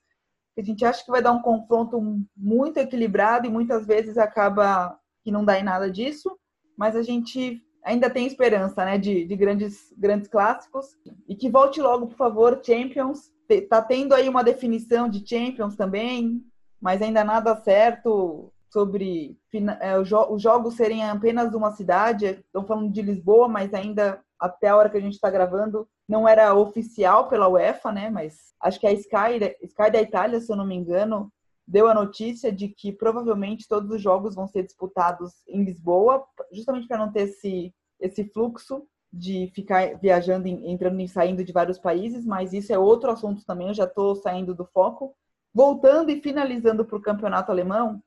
a 0.58 0.62
gente 0.62 0.84
acha 0.84 1.04
que 1.04 1.10
vai 1.10 1.22
dar 1.22 1.32
um 1.32 1.40
confronto 1.40 2.00
muito 2.36 2.78
equilibrado 2.78 3.46
e 3.46 3.50
muitas 3.50 3.86
vezes 3.86 4.18
acaba 4.18 4.98
que 5.22 5.30
não 5.30 5.44
dá 5.44 5.58
em 5.58 5.62
nada 5.62 5.90
disso, 5.90 6.36
mas 6.78 6.94
a 6.94 7.02
gente 7.02 7.60
ainda 7.84 8.08
tem 8.08 8.24
esperança, 8.26 8.84
né, 8.84 8.96
de, 8.96 9.24
de 9.24 9.36
grandes, 9.36 9.92
grandes 9.98 10.28
clássicos. 10.28 10.96
E 11.28 11.34
que 11.34 11.50
volte 11.50 11.80
logo, 11.80 12.06
por 12.06 12.16
favor, 12.16 12.60
Champions. 12.64 13.32
Tá 13.68 13.82
tendo 13.82 14.14
aí 14.14 14.28
uma 14.28 14.44
definição 14.44 15.08
de 15.08 15.26
Champions 15.26 15.74
também, 15.74 16.40
mas 16.80 17.02
ainda 17.02 17.24
nada 17.24 17.56
certo 17.56 18.52
sobre 18.70 19.36
é, 19.80 19.98
os 19.98 20.42
jogos 20.42 20.74
serem 20.74 21.02
apenas 21.02 21.52
uma 21.54 21.72
cidade. 21.72 22.26
Estão 22.26 22.64
falando 22.64 22.92
de 22.92 23.02
Lisboa, 23.02 23.48
mas 23.48 23.74
ainda 23.74 24.22
até 24.38 24.68
a 24.68 24.76
hora 24.76 24.90
que 24.90 24.98
a 24.98 25.00
gente 25.00 25.14
está 25.14 25.30
gravando 25.30 25.88
não 26.08 26.28
era 26.28 26.54
oficial 26.54 27.28
pela 27.28 27.48
UEFA, 27.48 27.90
né? 27.90 28.10
Mas 28.10 28.54
acho 28.60 28.78
que 28.78 28.86
a 28.86 28.92
Sky, 28.92 29.56
Sky 29.62 29.90
da 29.90 30.00
Itália, 30.00 30.40
se 30.40 30.52
eu 30.52 30.56
não 30.56 30.66
me 30.66 30.76
engano, 30.76 31.32
deu 31.68 31.86
a 31.86 31.94
notícia 31.94 32.50
de 32.50 32.66
que 32.68 32.90
provavelmente 32.90 33.68
todos 33.68 33.90
os 33.90 34.00
jogos 34.00 34.34
vão 34.34 34.48
ser 34.48 34.62
disputados 34.62 35.34
em 35.46 35.62
Lisboa, 35.62 36.24
justamente 36.50 36.88
para 36.88 36.96
não 36.96 37.12
ter 37.12 37.28
esse, 37.28 37.74
esse 38.00 38.24
fluxo 38.24 38.88
de 39.12 39.52
ficar 39.54 39.98
viajando, 39.98 40.48
entrando 40.48 40.98
e 41.00 41.06
saindo 41.06 41.44
de 41.44 41.52
vários 41.52 41.78
países, 41.78 42.24
mas 42.24 42.54
isso 42.54 42.72
é 42.72 42.78
outro 42.78 43.10
assunto 43.10 43.44
também, 43.44 43.68
eu 43.68 43.74
já 43.74 43.84
estou 43.84 44.16
saindo 44.16 44.54
do 44.54 44.64
foco. 44.64 45.14
Voltando 45.52 46.10
e 46.10 46.22
finalizando 46.22 46.84
para 46.86 46.96
o 46.96 47.02
campeonato 47.02 47.52
alemão, 47.52 48.02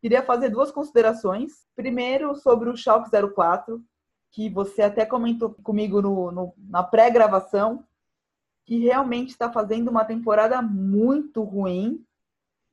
queria 0.00 0.22
fazer 0.22 0.48
duas 0.48 0.72
considerações. 0.72 1.52
Primeiro, 1.76 2.34
sobre 2.34 2.68
o 2.68 2.76
Schalke 2.76 3.10
04, 3.10 3.80
que 4.32 4.50
você 4.50 4.82
até 4.82 5.06
comentou 5.06 5.54
comigo 5.62 6.02
no, 6.02 6.32
no 6.32 6.54
na 6.56 6.82
pré-gravação, 6.82 7.84
que 8.64 8.78
realmente 8.78 9.30
está 9.30 9.52
fazendo 9.52 9.88
uma 9.88 10.04
temporada 10.04 10.60
muito 10.62 11.42
ruim, 11.42 12.04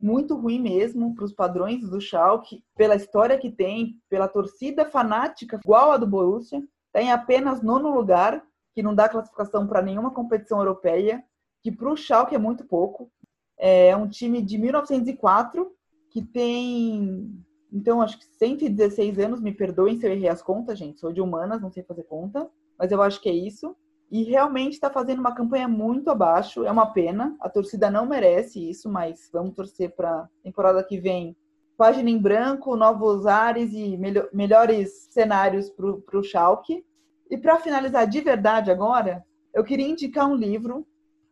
muito 0.02 0.36
ruim 0.36 0.60
mesmo 0.60 1.14
para 1.16 1.26
os 1.26 1.34
padrões 1.34 1.90
do 1.90 2.02
Schalke, 2.02 2.64
pela 2.76 2.96
história 2.96 3.38
que 3.38 3.52
tem, 3.52 4.02
pela 4.10 4.28
torcida 4.28 4.86
fanática 4.86 5.60
igual 5.64 5.92
a 5.92 5.98
do 5.98 6.08
Borussia. 6.08 6.62
Está 6.88 7.02
em 7.02 7.12
apenas 7.12 7.62
nono 7.62 7.94
lugar, 7.94 8.44
que 8.74 8.84
não 8.84 8.96
dá 8.96 9.08
classificação 9.08 9.68
para 9.68 9.82
nenhuma 9.82 10.12
competição 10.12 10.60
europeia, 10.60 11.24
que 11.62 11.72
para 11.72 11.92
o 11.92 11.96
Schalke 11.96 12.36
é 12.36 12.40
muito 12.40 12.66
pouco. 12.66 13.12
É 13.58 13.96
um 13.96 14.08
time 14.08 14.42
de 14.42 14.58
1904 14.58 15.72
que 16.10 16.22
tem, 16.22 17.32
então, 17.72 18.02
acho 18.02 18.20
que 18.20 18.26
116 18.26 19.18
anos. 19.20 19.40
Me 19.40 19.54
perdoem 19.54 19.98
se 19.98 20.06
eu 20.06 20.12
errei 20.12 20.28
as 20.28 20.42
contas, 20.42 20.78
gente. 20.78 21.00
Sou 21.00 21.14
de 21.14 21.22
humanas, 21.22 21.62
não 21.62 21.72
sei 21.72 21.84
fazer 21.84 22.04
conta, 22.04 22.50
mas 22.78 22.92
eu 22.92 23.02
acho 23.02 23.22
que 23.22 23.30
é 23.30 23.34
isso. 23.34 23.76
E 24.12 24.24
realmente 24.24 24.74
está 24.74 24.90
fazendo 24.90 25.20
uma 25.20 25.34
campanha 25.34 25.68
muito 25.68 26.10
abaixo. 26.10 26.66
É 26.66 26.72
uma 26.72 26.88
pena. 26.88 27.36
A 27.40 27.50
torcida 27.50 27.90
não 27.90 28.06
merece 28.06 28.70
isso, 28.70 28.90
mas 28.90 29.30
vamos 29.32 29.56
torcer 29.56 29.96
para 29.96 30.30
temporada 30.44 30.84
que 30.84 31.00
vem 31.00 31.36
página 31.78 32.10
em 32.12 32.18
branco, 32.18 32.76
novos 32.76 33.26
ares 33.26 33.74
e 33.74 33.98
melhor, 33.98 34.30
melhores 34.32 35.08
cenários 35.10 35.70
para 35.70 36.20
o 36.20 36.24
Schalke. 36.24 36.86
E 37.30 37.38
para 37.38 37.58
finalizar 37.58 38.06
de 38.06 38.22
verdade 38.22 38.70
agora, 38.70 39.26
eu 39.54 39.64
queria 39.64 39.88
indicar 39.88 40.28
um 40.28 40.36
livro 40.36 40.86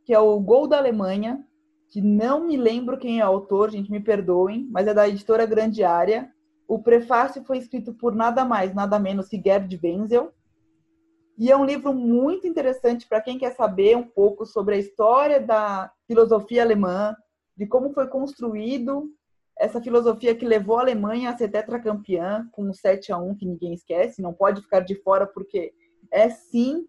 que 0.04 0.14
é 0.14 0.20
o 0.20 0.40
Gol 0.40 0.68
da 0.68 0.78
Alemanha, 0.78 1.46
que 1.90 2.02
não 2.02 2.48
me 2.48 2.58
lembro 2.58 2.98
quem 2.98 3.20
é 3.20 3.26
o 3.26 3.28
autor, 3.28 3.70
gente, 3.70 3.92
me 3.92 4.00
perdoem, 4.00 4.68
mas 4.72 4.88
é 4.88 4.94
da 4.94 5.08
editora 5.08 5.46
Grande 5.46 5.84
Área. 5.84 6.32
O 6.68 6.80
prefácio 6.80 7.44
foi 7.44 7.60
escrito 7.60 7.94
por 7.94 8.16
nada 8.16 8.44
mais, 8.44 8.74
nada 8.74 8.98
menos 8.98 9.28
que 9.28 9.40
Gerd 9.40 9.80
Wenzel. 9.84 10.32
E 11.40 11.50
é 11.50 11.56
um 11.56 11.64
livro 11.64 11.94
muito 11.94 12.46
interessante 12.46 13.08
para 13.08 13.22
quem 13.22 13.38
quer 13.38 13.56
saber 13.56 13.96
um 13.96 14.04
pouco 14.04 14.46
sobre 14.46 14.76
a 14.76 14.78
história 14.78 15.40
da 15.40 15.90
filosofia 16.06 16.62
alemã, 16.62 17.16
de 17.56 17.66
como 17.66 17.94
foi 17.94 18.08
construído 18.08 19.10
essa 19.58 19.82
filosofia 19.82 20.36
que 20.36 20.46
levou 20.46 20.78
a 20.78 20.82
Alemanha 20.82 21.30
a 21.30 21.38
ser 21.38 21.48
tetracampeã 21.48 22.46
com 22.52 22.64
um 22.64 22.74
7 22.74 23.14
a 23.14 23.18
1 23.18 23.36
que 23.36 23.46
ninguém 23.46 23.74
esquece, 23.74 24.22
não 24.22 24.34
pode 24.34 24.62
ficar 24.62 24.82
de 24.82 24.96
fora 24.96 25.26
porque 25.26 25.74
é 26.12 26.30
sim 26.30 26.86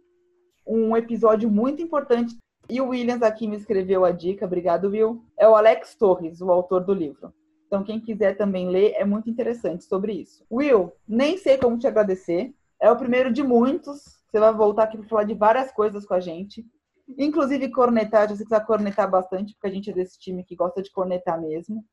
um 0.67 0.97
episódio 0.97 1.49
muito 1.49 1.81
importante. 1.81 2.37
E 2.69 2.81
o 2.81 2.89
Williams 2.89 3.23
aqui 3.23 3.47
me 3.47 3.57
escreveu 3.57 4.05
a 4.05 4.11
dica, 4.11 4.47
obrigado, 4.47 4.89
Will. 4.89 5.23
É 5.37 5.49
o 5.49 5.55
Alex 5.55 5.95
Torres, 5.95 6.41
o 6.41 6.51
autor 6.51 6.85
do 6.85 6.95
livro. 6.95 7.33
Então, 7.67 7.85
quem 7.85 8.01
quiser 8.01 8.37
também 8.37 8.69
ler, 8.69 8.95
é 8.97 9.05
muito 9.05 9.31
interessante 9.31 9.85
sobre 9.85 10.13
isso. 10.13 10.45
Will, 10.51 10.93
nem 11.07 11.37
sei 11.37 11.57
como 11.57 11.79
te 11.79 11.87
agradecer. 11.87 12.53
É 12.81 12.91
o 12.91 12.97
primeiro 12.97 13.33
de 13.33 13.43
muitos. 13.43 14.21
Você 14.31 14.41
vai 14.41 14.53
voltar 14.55 14.85
aqui 14.85 14.97
para 14.97 15.09
falar 15.09 15.25
de 15.25 15.35
várias 15.35 15.71
coisas 15.73 16.07
com 16.07 16.15
a 16.15 16.21
gente. 16.21 16.65
Inclusive 17.19 17.71
cornetar, 17.71 18.29
já 18.29 18.37
sei 18.37 18.45
que 18.45 18.49
você 18.49 18.57
vai 18.57 18.65
cornetar 18.65 19.11
bastante, 19.11 19.53
porque 19.55 19.67
a 19.67 19.71
gente 19.71 19.91
é 19.91 19.93
desse 19.93 20.19
time 20.19 20.45
que 20.45 20.55
gosta 20.55 20.81
de 20.81 20.91
cornetar 20.91 21.41
mesmo. 21.41 21.85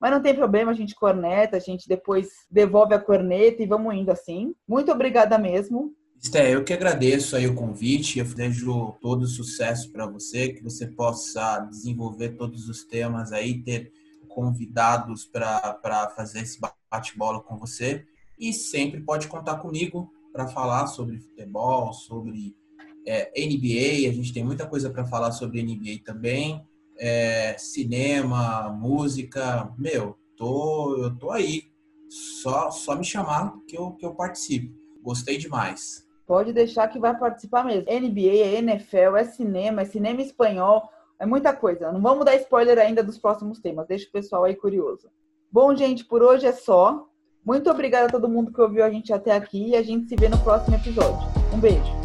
Mas 0.00 0.10
não 0.10 0.22
tem 0.22 0.34
problema, 0.34 0.72
a 0.72 0.74
gente 0.74 0.94
corneta, 0.94 1.56
a 1.56 1.60
gente 1.60 1.88
depois 1.88 2.28
devolve 2.50 2.94
a 2.94 2.98
corneta 2.98 3.62
e 3.62 3.66
vamos 3.66 3.94
indo 3.94 4.10
assim. 4.10 4.54
Muito 4.66 4.90
obrigada 4.90 5.36
mesmo. 5.38 5.94
Esté, 6.20 6.54
eu 6.54 6.62
que 6.62 6.72
agradeço 6.72 7.34
aí 7.34 7.48
o 7.48 7.54
convite, 7.54 8.20
eu 8.20 8.24
desejo 8.24 8.92
todo 9.00 9.26
sucesso 9.26 9.90
para 9.90 10.06
você, 10.06 10.50
que 10.50 10.62
você 10.62 10.86
possa 10.86 11.58
desenvolver 11.60 12.30
todos 12.30 12.68
os 12.68 12.84
temas 12.84 13.32
aí, 13.32 13.60
ter 13.62 13.92
convidados 14.28 15.24
para 15.24 16.12
fazer 16.16 16.40
esse 16.40 16.60
bate-bola 16.90 17.40
com 17.40 17.56
você. 17.58 18.06
E 18.38 18.52
sempre 18.52 19.00
pode 19.00 19.28
contar 19.28 19.56
comigo 19.56 20.10
para 20.32 20.48
falar 20.48 20.86
sobre 20.86 21.18
futebol, 21.18 21.92
sobre 21.92 22.56
é, 23.06 23.30
NBA. 23.36 24.08
A 24.08 24.12
gente 24.12 24.32
tem 24.32 24.44
muita 24.44 24.66
coisa 24.66 24.90
para 24.90 25.04
falar 25.04 25.32
sobre 25.32 25.62
NBA 25.62 26.02
também 26.04 26.64
é, 26.98 27.56
cinema, 27.58 28.68
música, 28.70 29.72
meu, 29.76 30.16
tô, 30.36 30.96
eu 31.02 31.18
tô 31.18 31.30
aí. 31.30 31.64
Só, 32.08 32.70
só 32.70 32.94
me 32.94 33.04
chamar 33.04 33.54
que 33.66 33.76
eu, 33.76 33.92
que 33.92 34.04
eu 34.04 34.14
participo. 34.14 34.72
Gostei 35.02 35.38
demais. 35.38 36.06
Pode 36.26 36.52
deixar 36.52 36.88
que 36.88 36.98
vai 36.98 37.18
participar 37.18 37.64
mesmo. 37.64 37.90
NBA, 37.90 38.44
é 38.44 38.58
NFL, 38.58 39.16
é 39.16 39.24
cinema, 39.24 39.82
é 39.82 39.84
cinema 39.84 40.20
espanhol, 40.20 40.88
é 41.18 41.26
muita 41.26 41.54
coisa. 41.54 41.90
Não 41.90 42.00
vamos 42.00 42.24
dar 42.24 42.36
spoiler 42.36 42.78
ainda 42.78 43.02
dos 43.02 43.18
próximos 43.18 43.58
temas, 43.58 43.88
deixa 43.88 44.08
o 44.08 44.12
pessoal 44.12 44.44
aí 44.44 44.54
curioso. 44.54 45.08
Bom, 45.50 45.74
gente, 45.74 46.04
por 46.04 46.22
hoje 46.22 46.46
é 46.46 46.52
só. 46.52 47.08
Muito 47.44 47.68
obrigada 47.70 48.06
a 48.06 48.10
todo 48.10 48.28
mundo 48.28 48.52
que 48.52 48.60
ouviu 48.60 48.84
a 48.84 48.90
gente 48.90 49.12
até 49.12 49.32
aqui 49.32 49.70
e 49.70 49.76
a 49.76 49.82
gente 49.82 50.08
se 50.08 50.16
vê 50.16 50.28
no 50.28 50.38
próximo 50.38 50.76
episódio. 50.76 51.28
Um 51.52 51.58
beijo. 51.58 52.01